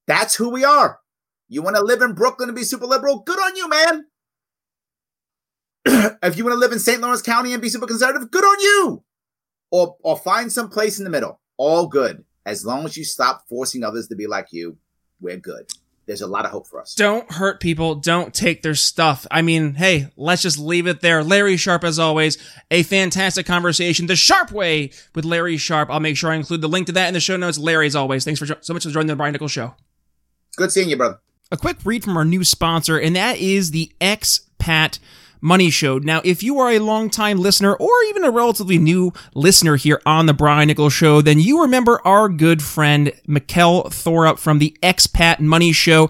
That's 0.06 0.36
who 0.36 0.50
we 0.50 0.64
are. 0.64 1.00
You 1.50 1.62
want 1.62 1.76
to 1.76 1.84
live 1.84 2.02
in 2.02 2.14
Brooklyn 2.14 2.50
and 2.50 2.56
be 2.56 2.64
super 2.64 2.86
liberal? 2.86 3.20
Good 3.20 3.40
on 3.40 3.56
you, 3.56 3.68
man. 3.68 4.06
if 5.86 6.38
you 6.38 6.44
want 6.44 6.54
to 6.54 6.60
live 6.60 6.72
in 6.72 6.80
St. 6.80 7.02
Lawrence 7.02 7.22
County 7.22 7.54
and 7.54 7.62
be 7.62 7.70
super 7.70 7.88
conservative, 7.88 8.32
good 8.32 8.44
on 8.44 8.60
you. 8.60 9.04
Or 9.72 9.98
or 10.02 10.18
find 10.18 10.52
some 10.52 10.70
place 10.70 10.98
in 10.98 11.04
the 11.04 11.10
middle. 11.10 11.40
All 11.58 11.88
good. 11.88 12.24
As 12.46 12.66
long 12.66 12.86
as 12.86 12.96
you 12.96 13.04
stop 13.04 13.44
forcing 13.50 13.84
others 13.84 14.08
to 14.08 14.16
be 14.16 14.28
like 14.28 14.48
you, 14.52 14.78
we're 15.20 15.38
good. 15.38 15.70
There's 16.06 16.22
a 16.22 16.28
lot 16.28 16.46
of 16.46 16.52
hope 16.52 16.68
for 16.68 16.80
us. 16.80 16.96
Don't 16.96 17.30
hurt 17.30 17.60
people. 17.60 17.96
Don't 17.96 18.34
take 18.34 18.62
their 18.62 18.76
stuff. 18.76 19.28
I 19.30 19.42
mean, 19.42 19.74
hey, 19.74 20.08
let's 20.16 20.42
just 20.42 20.58
leave 20.58 20.88
it 20.88 21.02
there. 21.02 21.22
Larry 21.22 21.58
Sharpe, 21.58 21.84
as 21.84 22.00
always, 22.00 22.38
a 22.72 22.84
fantastic 22.84 23.46
conversation. 23.46 24.08
The 24.08 24.16
Sharpe 24.16 24.54
Way 24.54 24.92
with 25.14 25.26
Larry 25.26 25.58
Sharpe. 25.58 25.90
I'll 25.90 26.00
make 26.00 26.16
sure 26.16 26.32
I 26.32 26.36
include 26.36 26.62
the 26.62 26.70
link 26.70 26.88
to 26.88 26.94
that 26.94 27.10
in 27.10 27.14
the 27.14 27.20
show 27.20 27.36
notes. 27.36 27.58
Larry, 27.58 27.88
as 27.88 27.96
always, 27.98 28.24
thanks 28.24 28.40
for 28.40 28.46
jo- 28.46 28.56
so 28.62 28.74
much 28.74 28.84
for 28.84 28.90
joining 28.90 29.08
the 29.08 29.18
Brian 29.18 29.34
Nichols 29.34 29.52
Show. 29.52 29.76
Good 30.56 30.72
seeing 30.72 30.90
you, 30.90 30.96
brother. 30.96 31.20
A 31.52 31.58
quick 31.58 31.78
read 31.84 32.06
from 32.06 32.16
our 32.16 32.26
new 32.26 32.46
sponsor, 32.46 32.98
and 32.98 33.16
that 33.18 33.38
is 33.38 33.72
the 33.72 33.92
Expat 34.00 35.00
Money 35.42 35.70
Show. 35.70 35.98
Now, 36.00 36.22
if 36.24 36.44
you 36.44 36.60
are 36.60 36.72
a 36.72 36.80
longtime 36.80 37.40
listener 37.40 37.76
or 37.76 37.92
even 38.10 38.24
a 38.24 38.32
relatively 38.32 38.78
new 38.78 39.14
listener 39.34 39.76
here 39.76 40.02
on 40.06 40.26
the 40.26 40.34
Brian 40.34 40.68
Nichols 40.68 40.94
Show, 40.94 41.22
then 41.22 41.40
you 41.40 41.62
remember 41.62 42.02
our 42.06 42.30
good 42.30 42.62
friend 42.62 43.12
Mikkel 43.28 43.86
Thorup 43.88 44.40
from 44.40 44.60
the 44.60 44.78
Expat 44.82 45.40
Money 45.40 45.72
Show. 45.72 46.10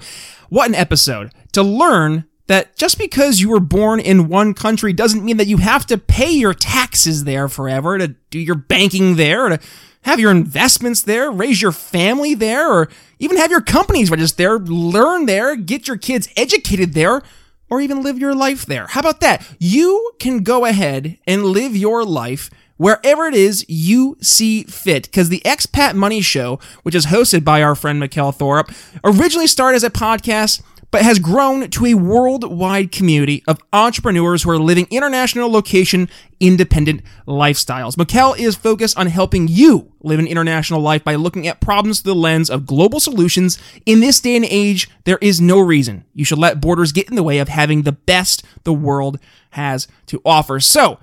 What 0.49 0.69
an 0.69 0.75
episode 0.75 1.31
to 1.53 1.63
learn 1.63 2.25
that 2.47 2.75
just 2.77 2.97
because 2.97 3.41
you 3.41 3.49
were 3.49 3.59
born 3.59 3.99
in 3.99 4.29
one 4.29 4.53
country 4.53 4.93
doesn't 4.93 5.23
mean 5.23 5.37
that 5.37 5.47
you 5.47 5.57
have 5.57 5.85
to 5.87 5.97
pay 5.97 6.31
your 6.31 6.53
taxes 6.53 7.25
there 7.25 7.47
forever, 7.47 7.97
to 7.97 8.09
do 8.29 8.39
your 8.39 8.55
banking 8.55 9.17
there, 9.17 9.49
to 9.49 9.59
have 10.03 10.19
your 10.19 10.31
investments 10.31 11.01
there, 11.01 11.29
raise 11.29 11.61
your 11.61 11.73
family 11.73 12.33
there, 12.33 12.71
or 12.71 12.89
even 13.19 13.35
have 13.37 13.51
your 13.51 13.61
companies 13.61 14.09
registered 14.09 14.37
there, 14.37 14.59
learn 14.59 15.25
there, 15.25 15.55
get 15.57 15.87
your 15.87 15.97
kids 15.97 16.29
educated 16.37 16.93
there, 16.93 17.21
or 17.69 17.81
even 17.81 18.01
live 18.01 18.17
your 18.17 18.35
life 18.35 18.65
there. 18.65 18.87
How 18.87 19.01
about 19.01 19.19
that? 19.21 19.45
You 19.59 20.11
can 20.19 20.43
go 20.43 20.65
ahead 20.65 21.17
and 21.27 21.45
live 21.45 21.75
your 21.75 22.05
life 22.05 22.49
wherever 22.77 23.25
it 23.25 23.33
is 23.33 23.65
you 23.67 24.17
see 24.21 24.63
fit. 24.63 25.03
Because 25.03 25.29
the 25.29 25.41
Expat 25.43 25.95
Money 25.95 26.21
Show, 26.21 26.59
which 26.83 26.95
is 26.95 27.07
hosted 27.07 27.43
by 27.43 27.61
our 27.61 27.75
friend 27.75 28.01
Mikkel 28.01 28.35
Thorup, 28.35 28.73
originally 29.03 29.47
started 29.47 29.77
as 29.77 29.83
a 29.83 29.89
podcast 29.89 30.61
but 30.91 31.01
has 31.01 31.19
grown 31.19 31.69
to 31.69 31.85
a 31.85 31.93
worldwide 31.93 32.91
community 32.91 33.43
of 33.47 33.59
entrepreneurs 33.73 34.43
who 34.43 34.51
are 34.51 34.57
living 34.57 34.87
international 34.89 35.51
location 35.51 36.09
independent 36.39 37.01
lifestyles. 37.27 37.95
Mikkel 37.95 38.37
is 38.37 38.55
focused 38.55 38.97
on 38.97 39.07
helping 39.07 39.47
you 39.47 39.91
live 40.01 40.19
an 40.19 40.27
international 40.27 40.79
life 40.79 41.03
by 41.03 41.15
looking 41.15 41.47
at 41.47 41.59
problems 41.59 41.99
through 41.99 42.13
the 42.13 42.19
lens 42.19 42.49
of 42.49 42.65
global 42.65 42.99
solutions. 42.99 43.57
In 43.85 43.99
this 43.99 44.21
day 44.21 44.35
and 44.35 44.45
age, 44.45 44.89
there 45.03 45.19
is 45.21 45.41
no 45.41 45.59
reason 45.59 46.05
you 46.13 46.23
should 46.23 46.39
let 46.39 46.61
borders 46.61 46.91
get 46.91 47.09
in 47.09 47.15
the 47.15 47.23
way 47.23 47.39
of 47.39 47.49
having 47.49 47.81
the 47.81 47.91
best 47.91 48.43
the 48.63 48.73
world 48.73 49.19
has 49.51 49.87
to 50.07 50.21
offer. 50.25 50.59
So, 50.59 50.99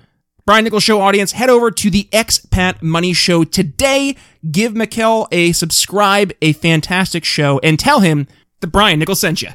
Brian 0.47 0.65
Nichols 0.65 0.83
Show 0.83 1.01
audience, 1.01 1.33
head 1.33 1.49
over 1.49 1.71
to 1.71 1.91
the 1.91 2.07
Expat 2.13 2.83
Money 2.83 3.15
Show 3.15 3.45
today. 3.45 4.15
Give 4.51 4.75
Mikkel 4.75 5.27
a 5.33 5.53
subscribe, 5.53 6.33
a 6.43 6.53
fantastic 6.53 7.25
show, 7.25 7.59
and 7.63 7.79
tell 7.79 8.01
him 8.01 8.27
that 8.61 8.67
Brian 8.67 8.99
Nichols 8.99 9.21
sent 9.21 9.41
you. 9.41 9.49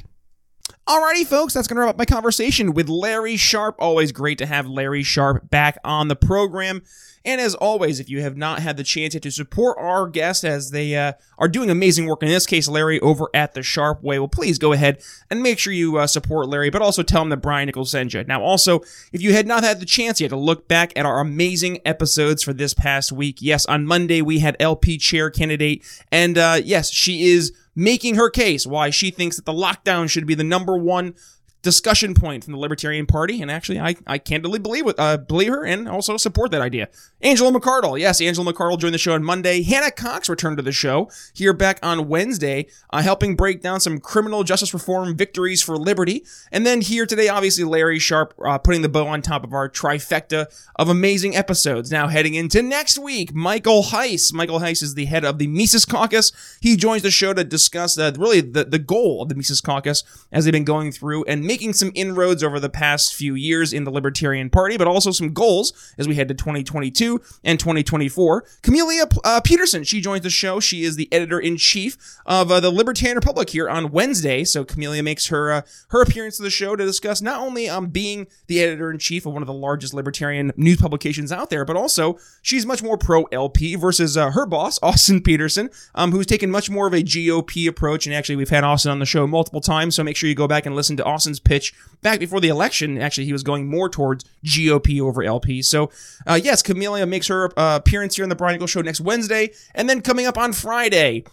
Alrighty, 0.89 1.23
folks, 1.23 1.53
that's 1.53 1.67
going 1.67 1.75
to 1.75 1.81
wrap 1.81 1.91
up 1.91 1.97
my 1.99 2.05
conversation 2.05 2.73
with 2.73 2.89
Larry 2.89 3.37
Sharpe. 3.37 3.75
Always 3.77 4.11
great 4.11 4.39
to 4.39 4.47
have 4.47 4.65
Larry 4.65 5.03
Sharpe 5.03 5.47
back 5.47 5.77
on 5.83 6.07
the 6.07 6.15
program. 6.15 6.81
And 7.23 7.39
as 7.39 7.53
always, 7.53 7.99
if 7.99 8.09
you 8.09 8.21
have 8.21 8.35
not 8.35 8.61
had 8.61 8.75
the 8.75 8.83
chance 8.83 9.13
yet 9.13 9.21
to 9.21 9.29
support 9.29 9.77
our 9.79 10.07
guests 10.07 10.43
as 10.43 10.71
they 10.71 10.95
uh, 10.95 11.13
are 11.37 11.47
doing 11.47 11.69
amazing 11.69 12.07
work, 12.07 12.23
in 12.23 12.29
this 12.29 12.47
case, 12.47 12.67
Larry 12.67 12.99
over 13.01 13.29
at 13.35 13.53
the 13.53 13.61
Sharpe 13.61 14.01
Way, 14.01 14.17
well, 14.17 14.27
please 14.27 14.57
go 14.57 14.73
ahead 14.73 15.03
and 15.29 15.43
make 15.43 15.59
sure 15.59 15.73
you 15.73 15.97
uh, 15.97 16.07
support 16.07 16.49
Larry, 16.49 16.71
but 16.71 16.81
also 16.81 17.03
tell 17.03 17.21
him 17.21 17.29
that 17.29 17.37
Brian 17.37 17.67
Nichols 17.67 17.91
sent 17.91 18.15
you. 18.15 18.23
Now, 18.23 18.41
also, 18.41 18.79
if 19.13 19.21
you 19.21 19.33
had 19.33 19.45
not 19.45 19.63
had 19.63 19.79
the 19.79 19.85
chance 19.85 20.19
yet 20.19 20.29
to 20.29 20.37
look 20.37 20.67
back 20.67 20.91
at 20.97 21.05
our 21.05 21.19
amazing 21.19 21.81
episodes 21.85 22.41
for 22.41 22.53
this 22.53 22.73
past 22.73 23.11
week, 23.11 23.37
yes, 23.41 23.67
on 23.67 23.85
Monday 23.85 24.23
we 24.23 24.39
had 24.39 24.57
LP 24.59 24.97
chair 24.97 25.29
candidate, 25.29 25.85
and 26.11 26.35
uh, 26.35 26.59
yes, 26.63 26.91
she 26.91 27.27
is 27.27 27.53
making 27.79 28.15
her 28.15 28.29
case 28.29 28.67
why 28.67 28.89
she 28.89 29.09
thinks 29.09 29.37
that 29.37 29.45
the 29.45 29.53
lockdown 29.53 30.09
should 30.09 30.27
be 30.27 30.35
the 30.35 30.43
number 30.43 30.77
one 30.77 31.15
discussion 31.61 32.13
point 32.13 32.43
from 32.43 32.53
the 32.53 32.59
Libertarian 32.59 33.05
Party, 33.05 33.41
and 33.41 33.51
actually, 33.51 33.79
I, 33.79 33.95
I 34.07 34.17
candidly 34.17 34.59
believe 34.59 34.85
uh, 34.97 35.17
believe 35.17 35.49
her 35.49 35.65
and 35.65 35.89
also 35.89 36.17
support 36.17 36.51
that 36.51 36.61
idea. 36.61 36.87
Angela 37.21 37.51
McArdle, 37.51 37.99
yes, 37.99 38.21
Angela 38.21 38.53
McArdle 38.53 38.79
joined 38.79 38.93
the 38.93 38.99
show 38.99 39.13
on 39.13 39.23
Monday. 39.23 39.61
Hannah 39.61 39.91
Cox 39.91 40.29
returned 40.29 40.57
to 40.57 40.63
the 40.63 40.71
show 40.71 41.09
here 41.33 41.53
back 41.53 41.79
on 41.83 42.07
Wednesday, 42.07 42.67
uh, 42.91 43.01
helping 43.01 43.35
break 43.35 43.61
down 43.61 43.79
some 43.79 43.99
criminal 43.99 44.43
justice 44.43 44.73
reform 44.73 45.15
victories 45.15 45.61
for 45.61 45.77
liberty. 45.77 46.23
And 46.51 46.65
then 46.65 46.81
here 46.81 47.05
today, 47.05 47.27
obviously, 47.27 47.65
Larry 47.65 47.99
Sharpe 47.99 48.33
uh, 48.43 48.57
putting 48.57 48.81
the 48.81 48.89
bow 48.89 49.07
on 49.07 49.21
top 49.21 49.43
of 49.43 49.53
our 49.53 49.69
trifecta 49.69 50.47
of 50.77 50.87
amazing 50.87 51.35
episodes. 51.35 51.91
Now 51.91 52.07
heading 52.07 52.35
into 52.35 52.61
next 52.61 52.97
week, 52.97 53.33
Michael 53.33 53.83
Heise. 53.83 54.31
Michael 54.33 54.59
Heise 54.59 54.81
is 54.81 54.95
the 54.95 55.05
head 55.05 55.25
of 55.25 55.39
the 55.39 55.47
Mises 55.47 55.85
Caucus. 55.85 56.31
He 56.61 56.77
joins 56.77 57.01
the 57.01 57.11
show 57.11 57.33
to 57.33 57.43
discuss 57.43 57.97
uh, 57.97 58.13
really 58.17 58.41
the, 58.41 58.63
the 58.63 58.79
goal 58.79 59.21
of 59.21 59.29
the 59.29 59.35
Mises 59.35 59.59
Caucus 59.59 60.03
as 60.31 60.45
they've 60.45 60.53
been 60.53 60.63
going 60.63 60.91
through 60.91 61.25
and 61.25 61.48
making 61.49 61.73
some 61.73 61.91
inroads 61.95 62.43
over 62.43 62.59
the 62.59 62.69
past 62.69 63.11
few 63.11 63.33
years 63.33 63.73
in 63.73 63.83
the 63.83 63.89
Libertarian 63.89 64.51
Party, 64.51 64.77
but 64.77 64.85
also 64.85 65.09
some 65.09 65.33
goals 65.33 65.73
as 65.97 66.07
we 66.07 66.13
head 66.13 66.27
to 66.27 66.35
2022 66.35 67.19
and 67.43 67.59
2024. 67.59 68.45
Camelia 68.61 69.05
uh, 69.23 69.41
Peterson, 69.41 69.83
she 69.83 69.99
joins 69.99 70.21
the 70.21 70.29
show. 70.29 70.59
She 70.59 70.83
is 70.83 70.95
the 70.95 71.11
editor 71.11 71.39
in 71.39 71.57
chief 71.57 71.97
of 72.27 72.51
uh, 72.51 72.59
the 72.59 72.69
Libertarian 72.69 73.15
Republic 73.15 73.49
here 73.49 73.67
on 73.67 73.91
Wednesday. 73.91 74.43
So 74.43 74.63
Camelia 74.63 75.01
makes 75.01 75.25
her 75.29 75.51
uh, 75.51 75.61
her 75.87 76.03
appearance 76.03 76.37
to 76.37 76.43
the 76.43 76.51
show 76.51 76.75
to 76.75 76.85
discuss 76.85 77.19
not 77.19 77.39
only 77.39 77.67
um, 77.67 77.87
being 77.87 78.27
the 78.45 78.61
editor 78.61 78.91
in 78.91 78.99
chief 78.99 79.25
of 79.25 79.33
one 79.33 79.41
of 79.41 79.47
the 79.47 79.53
largest 79.53 79.95
libertarian 79.95 80.51
news 80.55 80.77
publications 80.77 81.31
out 81.31 81.49
there, 81.49 81.65
but 81.65 81.75
also 81.75 82.19
she's 82.43 82.63
much 82.63 82.83
more 82.83 82.95
pro 82.95 83.23
LP 83.31 83.73
versus 83.73 84.15
uh, 84.15 84.29
her 84.29 84.45
boss, 84.45 84.77
Austin 84.83 85.19
Petersen, 85.19 85.71
um, 85.95 86.11
who's 86.11 86.27
taken 86.27 86.51
much 86.51 86.69
more 86.69 86.85
of 86.85 86.93
a 86.93 87.01
GOP 87.01 87.67
approach. 87.67 88.05
And 88.05 88.13
actually, 88.13 88.35
we've 88.35 88.49
had 88.49 88.63
Austin 88.63 88.91
on 88.91 88.99
the 88.99 89.07
show 89.07 89.25
multiple 89.25 89.61
times, 89.61 89.95
so 89.95 90.03
make 90.03 90.15
sure 90.15 90.29
you 90.29 90.35
go 90.35 90.47
back 90.47 90.67
and 90.67 90.75
listen 90.75 90.95
to 90.97 91.03
Austin's 91.03 91.38
pitch 91.39 91.73
back 92.01 92.19
before 92.19 92.39
the 92.39 92.49
election. 92.49 92.97
Actually, 92.97 93.25
he 93.25 93.33
was 93.33 93.43
going 93.43 93.67
more 93.67 93.89
towards 93.89 94.25
GOP 94.43 95.01
over 95.01 95.23
LP. 95.23 95.61
So, 95.61 95.89
uh, 96.25 96.39
yes, 96.41 96.61
Camelia 96.61 97.05
makes 97.05 97.27
her 97.27 97.49
uh, 97.57 97.77
appearance 97.77 98.15
here 98.15 98.23
on 98.23 98.29
the 98.29 98.35
Brian 98.35 98.55
Nichols 98.55 98.69
Show 98.69 98.81
next 98.81 99.01
Wednesday. 99.01 99.51
And 99.75 99.89
then 99.89 100.01
coming 100.01 100.25
up 100.25 100.37
on 100.37 100.53
Friday, 100.53 101.23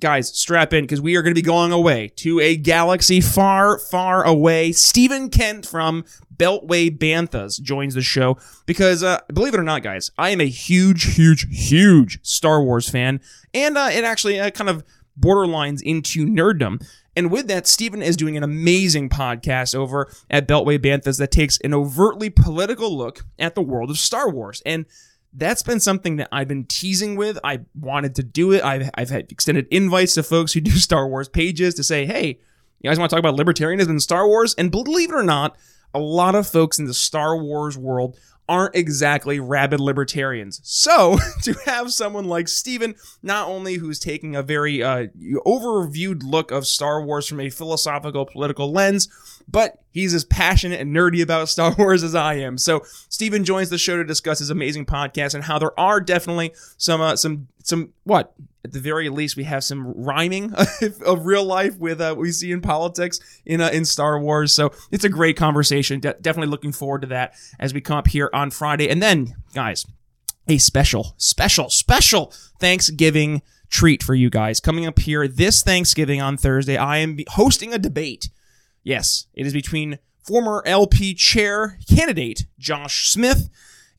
guys, 0.00 0.28
strap 0.28 0.72
in 0.72 0.84
because 0.84 1.00
we 1.00 1.16
are 1.16 1.22
going 1.22 1.34
to 1.34 1.40
be 1.40 1.44
going 1.44 1.72
away 1.72 2.08
to 2.16 2.40
a 2.40 2.56
galaxy 2.56 3.20
far, 3.20 3.78
far 3.78 4.24
away. 4.24 4.72
Stephen 4.72 5.30
Kent 5.30 5.66
from 5.66 6.04
Beltway 6.36 6.96
Banthas 6.96 7.60
joins 7.60 7.94
the 7.94 8.02
show 8.02 8.38
because, 8.66 9.02
uh, 9.02 9.20
believe 9.32 9.54
it 9.54 9.60
or 9.60 9.64
not, 9.64 9.82
guys, 9.82 10.10
I 10.16 10.30
am 10.30 10.40
a 10.40 10.48
huge, 10.48 11.16
huge, 11.16 11.46
huge 11.50 12.20
Star 12.22 12.62
Wars 12.62 12.88
fan, 12.88 13.20
and 13.52 13.76
uh, 13.76 13.90
it 13.92 14.04
actually 14.04 14.38
uh, 14.38 14.50
kind 14.50 14.70
of 14.70 14.84
borderlines 15.18 15.82
into 15.82 16.26
nerddom. 16.26 16.86
And 17.16 17.30
with 17.30 17.48
that, 17.48 17.66
Stephen 17.66 18.02
is 18.02 18.16
doing 18.16 18.36
an 18.36 18.44
amazing 18.44 19.08
podcast 19.08 19.74
over 19.74 20.10
at 20.30 20.46
Beltway 20.46 20.78
Banthas 20.78 21.18
that 21.18 21.32
takes 21.32 21.58
an 21.64 21.74
overtly 21.74 22.30
political 22.30 22.96
look 22.96 23.24
at 23.38 23.54
the 23.54 23.62
world 23.62 23.90
of 23.90 23.98
Star 23.98 24.30
Wars. 24.30 24.62
And 24.64 24.86
that's 25.32 25.62
been 25.62 25.80
something 25.80 26.16
that 26.16 26.28
I've 26.30 26.48
been 26.48 26.64
teasing 26.64 27.16
with. 27.16 27.38
I 27.42 27.60
wanted 27.74 28.14
to 28.16 28.22
do 28.22 28.52
it. 28.52 28.62
I've, 28.62 28.90
I've 28.94 29.10
had 29.10 29.30
extended 29.32 29.66
invites 29.70 30.14
to 30.14 30.22
folks 30.22 30.52
who 30.52 30.60
do 30.60 30.70
Star 30.78 31.08
Wars 31.08 31.28
pages 31.28 31.74
to 31.74 31.82
say, 31.82 32.06
hey, 32.06 32.38
you 32.80 32.88
guys 32.88 32.98
want 32.98 33.10
to 33.10 33.16
talk 33.16 33.24
about 33.24 33.38
libertarianism 33.38 33.88
in 33.88 34.00
Star 34.00 34.26
Wars? 34.26 34.54
And 34.54 34.70
believe 34.70 35.10
it 35.10 35.14
or 35.16 35.24
not, 35.24 35.56
a 35.92 35.98
lot 35.98 36.34
of 36.34 36.46
folks 36.46 36.78
in 36.78 36.84
the 36.84 36.94
Star 36.94 37.36
Wars 37.36 37.76
world 37.76 38.16
aren't 38.48 38.74
exactly 38.74 39.38
rabid 39.38 39.80
libertarians. 39.80 40.60
So, 40.64 41.18
to 41.42 41.54
have 41.66 41.92
someone 41.92 42.24
like 42.24 42.48
Stephen, 42.48 42.94
not 43.22 43.48
only 43.48 43.74
who's 43.74 43.98
taking 43.98 44.34
a 44.34 44.42
very 44.42 44.82
uh, 44.82 45.08
overviewed 45.46 46.22
look 46.22 46.50
of 46.50 46.66
Star 46.66 47.02
Wars 47.02 47.26
from 47.26 47.40
a 47.40 47.50
philosophical, 47.50 48.24
political 48.24 48.72
lens, 48.72 49.08
but 49.46 49.78
he's 49.90 50.14
as 50.14 50.24
passionate 50.24 50.80
and 50.80 50.94
nerdy 50.94 51.22
about 51.22 51.48
Star 51.48 51.74
Wars 51.78 52.02
as 52.02 52.14
I 52.14 52.34
am. 52.34 52.58
So, 52.58 52.82
Stephen 53.08 53.44
joins 53.44 53.70
the 53.70 53.78
show 53.78 53.96
to 53.96 54.04
discuss 54.04 54.38
his 54.38 54.50
amazing 54.50 54.86
podcast 54.86 55.34
and 55.34 55.44
how 55.44 55.58
there 55.58 55.78
are 55.78 56.00
definitely 56.00 56.52
some, 56.76 57.00
uh, 57.00 57.16
some, 57.16 57.48
some, 57.62 57.92
what? 58.04 58.34
At 58.68 58.74
the 58.74 58.80
very 58.80 59.08
least, 59.08 59.34
we 59.34 59.44
have 59.44 59.64
some 59.64 59.94
rhyming 59.94 60.52
of 61.06 61.24
real 61.24 61.44
life 61.44 61.78
with 61.78 62.02
uh, 62.02 62.10
what 62.10 62.18
we 62.18 62.32
see 62.32 62.52
in 62.52 62.60
politics 62.60 63.18
in 63.46 63.62
uh, 63.62 63.70
in 63.70 63.86
Star 63.86 64.20
Wars. 64.20 64.52
So 64.52 64.72
it's 64.90 65.04
a 65.04 65.08
great 65.08 65.38
conversation. 65.38 66.00
De- 66.00 66.12
definitely 66.20 66.50
looking 66.50 66.72
forward 66.72 67.00
to 67.00 67.08
that 67.08 67.32
as 67.58 67.72
we 67.72 67.80
come 67.80 67.96
up 67.96 68.08
here 68.08 68.28
on 68.34 68.50
Friday. 68.50 68.90
And 68.90 69.02
then, 69.02 69.36
guys, 69.54 69.86
a 70.48 70.58
special, 70.58 71.14
special, 71.16 71.70
special 71.70 72.30
Thanksgiving 72.60 73.40
treat 73.70 74.02
for 74.02 74.14
you 74.14 74.28
guys 74.28 74.60
coming 74.60 74.84
up 74.84 74.98
here 74.98 75.26
this 75.26 75.62
Thanksgiving 75.62 76.20
on 76.20 76.36
Thursday. 76.36 76.76
I 76.76 76.98
am 76.98 77.18
hosting 77.30 77.72
a 77.72 77.78
debate. 77.78 78.28
Yes, 78.82 79.28
it 79.32 79.46
is 79.46 79.54
between 79.54 79.98
former 80.22 80.62
LP 80.66 81.14
chair 81.14 81.78
candidate 81.88 82.44
Josh 82.58 83.08
Smith 83.08 83.48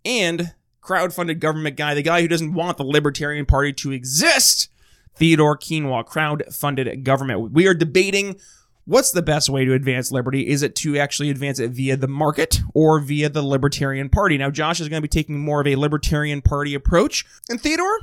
and 0.05 0.53
crowd-funded 0.81 1.39
government 1.39 1.75
guy, 1.75 1.93
the 1.93 2.01
guy 2.01 2.21
who 2.21 2.27
doesn't 2.27 2.53
want 2.53 2.77
the 2.77 2.83
Libertarian 2.83 3.45
Party 3.45 3.73
to 3.73 3.91
exist, 3.91 4.69
Theodore 5.15 5.57
Quinoa, 5.57 6.05
crowd-funded 6.05 7.03
government. 7.03 7.51
We 7.51 7.67
are 7.67 7.73
debating 7.73 8.39
what's 8.85 9.11
the 9.11 9.21
best 9.21 9.49
way 9.49 9.65
to 9.65 9.73
advance 9.73 10.11
liberty? 10.11 10.47
Is 10.47 10.63
it 10.63 10.75
to 10.77 10.97
actually 10.97 11.29
advance 11.29 11.59
it 11.59 11.69
via 11.71 11.95
the 11.95 12.07
market 12.07 12.59
or 12.73 12.99
via 12.99 13.29
the 13.29 13.43
Libertarian 13.43 14.09
Party? 14.09 14.37
Now, 14.37 14.49
Josh 14.49 14.79
is 14.79 14.89
going 14.89 15.01
to 15.01 15.07
be 15.07 15.07
taking 15.07 15.39
more 15.39 15.61
of 15.61 15.67
a 15.67 15.75
Libertarian 15.75 16.41
Party 16.41 16.73
approach, 16.73 17.23
and 17.49 17.61
Theodore, 17.61 17.99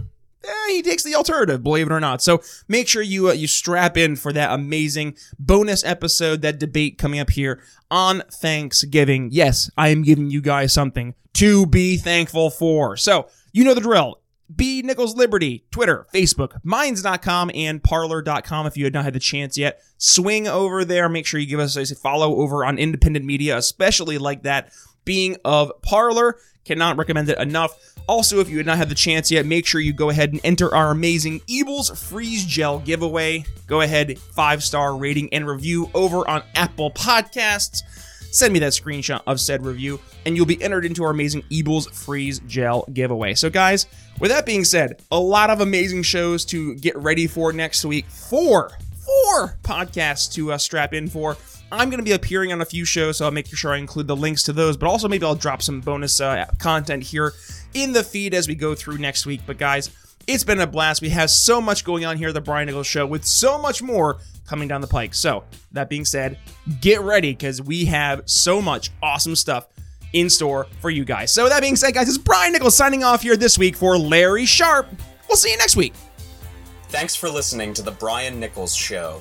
eh, 0.46 0.72
he 0.72 0.82
takes 0.82 1.02
the 1.02 1.14
alternative, 1.14 1.62
believe 1.62 1.86
it 1.86 1.92
or 1.92 2.00
not. 2.00 2.22
So 2.22 2.42
make 2.68 2.88
sure 2.88 3.02
you 3.02 3.28
uh, 3.30 3.32
you 3.32 3.46
strap 3.46 3.96
in 3.96 4.16
for 4.16 4.32
that 4.32 4.52
amazing 4.52 5.16
bonus 5.38 5.84
episode, 5.84 6.42
that 6.42 6.58
debate 6.58 6.98
coming 6.98 7.20
up 7.20 7.30
here 7.30 7.62
on 7.90 8.22
Thanksgiving. 8.30 9.30
Yes, 9.32 9.70
I 9.76 9.88
am 9.88 10.02
giving 10.02 10.30
you 10.30 10.40
guys 10.40 10.72
something 10.72 11.14
to 11.34 11.66
be 11.66 11.96
thankful 11.96 12.50
for. 12.50 12.96
So 12.96 13.28
you 13.52 13.64
know 13.64 13.74
the 13.74 13.80
drill. 13.80 14.20
B 14.54 14.80
Nichols 14.82 15.16
Liberty, 15.16 15.64
Twitter, 15.72 16.06
Facebook, 16.14 16.60
Minds.com, 16.62 17.50
and 17.52 17.82
Parler.com. 17.82 18.66
If 18.66 18.76
you 18.76 18.84
had 18.84 18.94
not 18.94 19.04
had 19.04 19.14
the 19.14 19.18
chance 19.18 19.58
yet, 19.58 19.80
swing 19.98 20.46
over 20.46 20.84
there. 20.84 21.08
Make 21.08 21.26
sure 21.26 21.40
you 21.40 21.48
give 21.48 21.58
us 21.58 21.76
a 21.76 21.94
follow 21.96 22.36
over 22.36 22.64
on 22.64 22.78
independent 22.78 23.24
media, 23.24 23.56
especially 23.56 24.18
like 24.18 24.44
that 24.44 24.70
being 25.06 25.38
of 25.46 25.72
Parler. 25.80 26.36
Cannot 26.66 26.98
recommend 26.98 27.30
it 27.30 27.38
enough. 27.38 27.78
Also, 28.08 28.38
if 28.38 28.48
you 28.48 28.58
had 28.58 28.66
not 28.66 28.76
had 28.76 28.88
the 28.88 28.94
chance 28.94 29.30
yet, 29.30 29.46
make 29.46 29.66
sure 29.66 29.80
you 29.80 29.92
go 29.92 30.10
ahead 30.10 30.32
and 30.32 30.40
enter 30.44 30.72
our 30.74 30.90
amazing 30.90 31.40
Ebles 31.40 31.96
Freeze 31.96 32.44
Gel 32.44 32.78
giveaway. 32.80 33.44
Go 33.66 33.80
ahead, 33.80 34.18
five 34.18 34.62
star 34.62 34.96
rating 34.96 35.32
and 35.32 35.46
review 35.46 35.90
over 35.94 36.28
on 36.28 36.42
Apple 36.54 36.90
Podcasts. 36.90 37.82
Send 38.30 38.52
me 38.52 38.58
that 38.58 38.72
screenshot 38.72 39.22
of 39.26 39.40
said 39.40 39.64
review, 39.64 39.98
and 40.24 40.36
you'll 40.36 40.46
be 40.46 40.62
entered 40.62 40.84
into 40.84 41.02
our 41.02 41.10
amazing 41.10 41.42
Ebles 41.44 41.90
Freeze 41.90 42.38
Gel 42.40 42.84
giveaway. 42.92 43.34
So, 43.34 43.48
guys, 43.48 43.86
with 44.20 44.30
that 44.30 44.44
being 44.44 44.64
said, 44.64 45.00
a 45.10 45.18
lot 45.18 45.50
of 45.50 45.60
amazing 45.60 46.02
shows 46.02 46.44
to 46.46 46.74
get 46.74 46.96
ready 46.98 47.26
for 47.26 47.52
next 47.52 47.84
week. 47.84 48.06
Four, 48.06 48.70
four 49.04 49.56
podcasts 49.62 50.32
to 50.34 50.52
uh, 50.52 50.58
strap 50.58 50.92
in 50.92 51.08
for. 51.08 51.36
I'm 51.72 51.90
going 51.90 51.98
to 51.98 52.04
be 52.04 52.12
appearing 52.12 52.52
on 52.52 52.60
a 52.60 52.64
few 52.64 52.84
shows, 52.84 53.16
so 53.18 53.24
I'll 53.24 53.32
make 53.32 53.46
sure 53.48 53.72
I 53.72 53.78
include 53.78 54.06
the 54.06 54.16
links 54.16 54.44
to 54.44 54.52
those, 54.52 54.76
but 54.76 54.86
also 54.88 55.08
maybe 55.08 55.26
I'll 55.26 55.34
drop 55.34 55.62
some 55.62 55.80
bonus 55.80 56.20
uh, 56.20 56.46
content 56.58 57.02
here 57.02 57.32
in 57.74 57.92
the 57.92 58.04
feed 58.04 58.34
as 58.34 58.46
we 58.46 58.54
go 58.54 58.74
through 58.74 58.98
next 58.98 59.26
week. 59.26 59.40
But 59.46 59.58
guys, 59.58 59.90
it's 60.28 60.44
been 60.44 60.60
a 60.60 60.66
blast. 60.66 61.02
We 61.02 61.08
have 61.10 61.30
so 61.30 61.60
much 61.60 61.84
going 61.84 62.04
on 62.04 62.16
here 62.16 62.28
at 62.28 62.34
the 62.34 62.40
Brian 62.40 62.66
Nichols 62.66 62.86
Show 62.86 63.06
with 63.06 63.24
so 63.24 63.58
much 63.58 63.82
more 63.82 64.18
coming 64.46 64.68
down 64.68 64.80
the 64.80 64.86
pike. 64.86 65.12
So, 65.14 65.44
that 65.72 65.88
being 65.88 66.04
said, 66.04 66.38
get 66.80 67.00
ready 67.00 67.32
because 67.32 67.60
we 67.60 67.84
have 67.86 68.22
so 68.26 68.62
much 68.62 68.90
awesome 69.02 69.34
stuff 69.34 69.66
in 70.12 70.30
store 70.30 70.68
for 70.80 70.90
you 70.90 71.04
guys. 71.04 71.32
So, 71.32 71.48
that 71.48 71.60
being 71.60 71.76
said, 71.76 71.94
guys, 71.94 72.08
it's 72.08 72.18
Brian 72.18 72.52
Nichols 72.52 72.76
signing 72.76 73.02
off 73.02 73.22
here 73.22 73.36
this 73.36 73.58
week 73.58 73.74
for 73.74 73.98
Larry 73.98 74.46
Sharpe. 74.46 74.88
We'll 75.28 75.36
see 75.36 75.50
you 75.50 75.58
next 75.58 75.74
week. 75.74 75.94
Thanks 76.90 77.16
for 77.16 77.28
listening 77.28 77.74
to 77.74 77.82
The 77.82 77.90
Brian 77.90 78.38
Nichols 78.38 78.74
Show. 78.74 79.20